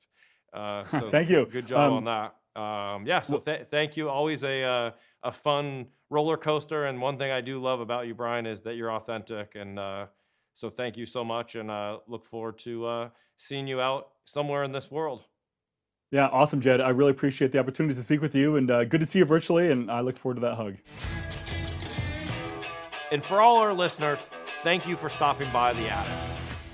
Uh, 0.53 0.87
so 0.87 1.11
Thank 1.11 1.31
you. 1.31 1.47
Good 1.51 1.67
job 1.67 1.93
Um, 1.93 1.97
on 1.99 2.05
that. 2.05 2.61
Um, 2.61 3.07
yeah. 3.07 3.21
So 3.21 3.39
th- 3.39 3.67
thank 3.71 3.97
you. 3.97 4.09
Always 4.09 4.43
a 4.45 4.63
uh, 4.65 4.91
a 5.23 5.33
fun 5.33 5.87
roller 6.11 6.37
coaster. 6.37 6.87
And 6.87 7.01
one 7.01 7.17
thing 7.19 7.31
I 7.31 7.41
do 7.41 7.61
love 7.61 7.81
about 7.81 8.07
you, 8.07 8.15
Brian, 8.15 8.47
is 8.47 8.61
that 8.63 8.75
you're 8.77 8.93
authentic. 8.93 9.55
And 9.55 9.79
uh, 9.79 10.07
so 10.55 10.69
thank 10.69 10.97
you 10.97 11.07
so 11.07 11.25
much. 11.25 11.55
And 11.55 11.71
uh, 11.71 11.99
look 12.09 12.27
forward 12.27 12.59
to 12.61 12.87
uh, 12.87 13.09
seeing 13.37 13.67
you 13.69 13.81
out 13.81 14.09
somewhere 14.25 14.65
in 14.65 14.73
this 14.73 14.91
world. 14.91 15.25
yeah 16.11 16.27
awesome 16.29 16.61
jed 16.61 16.81
i 16.81 16.89
really 16.89 17.11
appreciate 17.11 17.53
the 17.53 17.59
opportunity 17.59 17.95
to 17.95 18.03
speak 18.03 18.21
with 18.23 18.35
you 18.35 18.57
and 18.57 18.71
uh, 18.71 18.83
good 18.85 19.01
to 19.01 19.07
see 19.07 19.19
you 19.21 19.25
virtually 19.27 19.71
and 19.71 19.91
i 19.91 20.01
look 20.01 20.17
forward 20.19 20.35
to 20.37 20.41
that 20.41 20.55
hug 20.57 20.75
And 23.11 23.25
for 23.25 23.41
all 23.41 23.57
our 23.57 23.73
listeners, 23.73 24.19
thank 24.63 24.87
you 24.87 24.95
for 24.97 25.09
stopping 25.09 25.51
by 25.51 25.73
the 25.73 25.89
attic. 25.89 26.28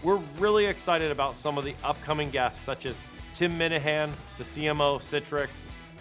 We're 0.05 0.20
really 0.38 0.66
excited 0.66 1.11
about 1.11 1.34
some 1.34 1.57
of 1.57 1.64
the 1.64 1.74
upcoming 1.82 2.28
guests, 2.28 2.62
such 2.62 2.84
as 2.84 3.02
Tim 3.32 3.59
Minahan, 3.59 4.12
the 4.36 4.44
CMO 4.44 4.96
of 4.96 5.02
Citrix, 5.02 5.48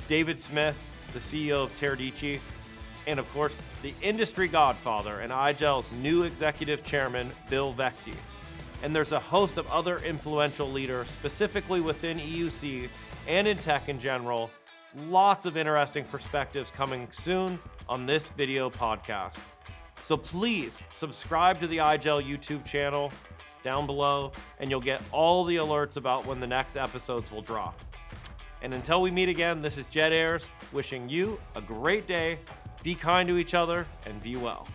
David 0.09 0.37
Smith, 0.37 0.77
the 1.13 1.19
CEO 1.19 1.63
of 1.63 1.79
Teradici, 1.79 2.41
and 3.07 3.17
of 3.17 3.31
course, 3.31 3.57
the 3.81 3.93
industry 4.01 4.49
godfather 4.49 5.21
and 5.21 5.31
IGEL's 5.31 5.89
new 5.93 6.23
executive 6.23 6.83
chairman, 6.83 7.31
Bill 7.49 7.73
Veghte. 7.73 8.13
And 8.81 8.93
there's 8.93 9.13
a 9.13 9.19
host 9.21 9.57
of 9.57 9.65
other 9.71 9.99
influential 9.99 10.69
leaders, 10.69 11.07
specifically 11.07 11.79
within 11.79 12.19
EUC 12.19 12.89
and 13.25 13.47
in 13.47 13.57
tech 13.57 13.87
in 13.87 13.99
general. 13.99 14.51
Lots 15.07 15.45
of 15.45 15.55
interesting 15.55 16.03
perspectives 16.03 16.71
coming 16.71 17.07
soon 17.09 17.57
on 17.87 18.05
this 18.05 18.27
video 18.27 18.69
podcast. 18.69 19.39
So 20.03 20.17
please 20.17 20.81
subscribe 20.89 21.61
to 21.61 21.67
the 21.67 21.77
IGEL 21.77 22.21
YouTube 22.21 22.65
channel 22.65 23.09
down 23.63 23.85
below, 23.85 24.31
and 24.59 24.69
you'll 24.69 24.81
get 24.81 25.01
all 25.11 25.43
the 25.43 25.55
alerts 25.55 25.97
about 25.97 26.25
when 26.25 26.39
the 26.39 26.47
next 26.47 26.75
episodes 26.75 27.31
will 27.31 27.41
drop. 27.41 27.79
And 28.61 28.73
until 28.73 29.01
we 29.01 29.11
meet 29.11 29.29
again, 29.29 29.61
this 29.61 29.77
is 29.77 29.85
Jed 29.87 30.13
Ayres 30.13 30.47
wishing 30.71 31.09
you 31.09 31.39
a 31.55 31.61
great 31.61 32.07
day, 32.07 32.39
be 32.81 32.95
kind 32.95 33.27
to 33.27 33.37
each 33.37 33.53
other, 33.53 33.85
and 34.05 34.21
be 34.21 34.35
well. 34.35 34.67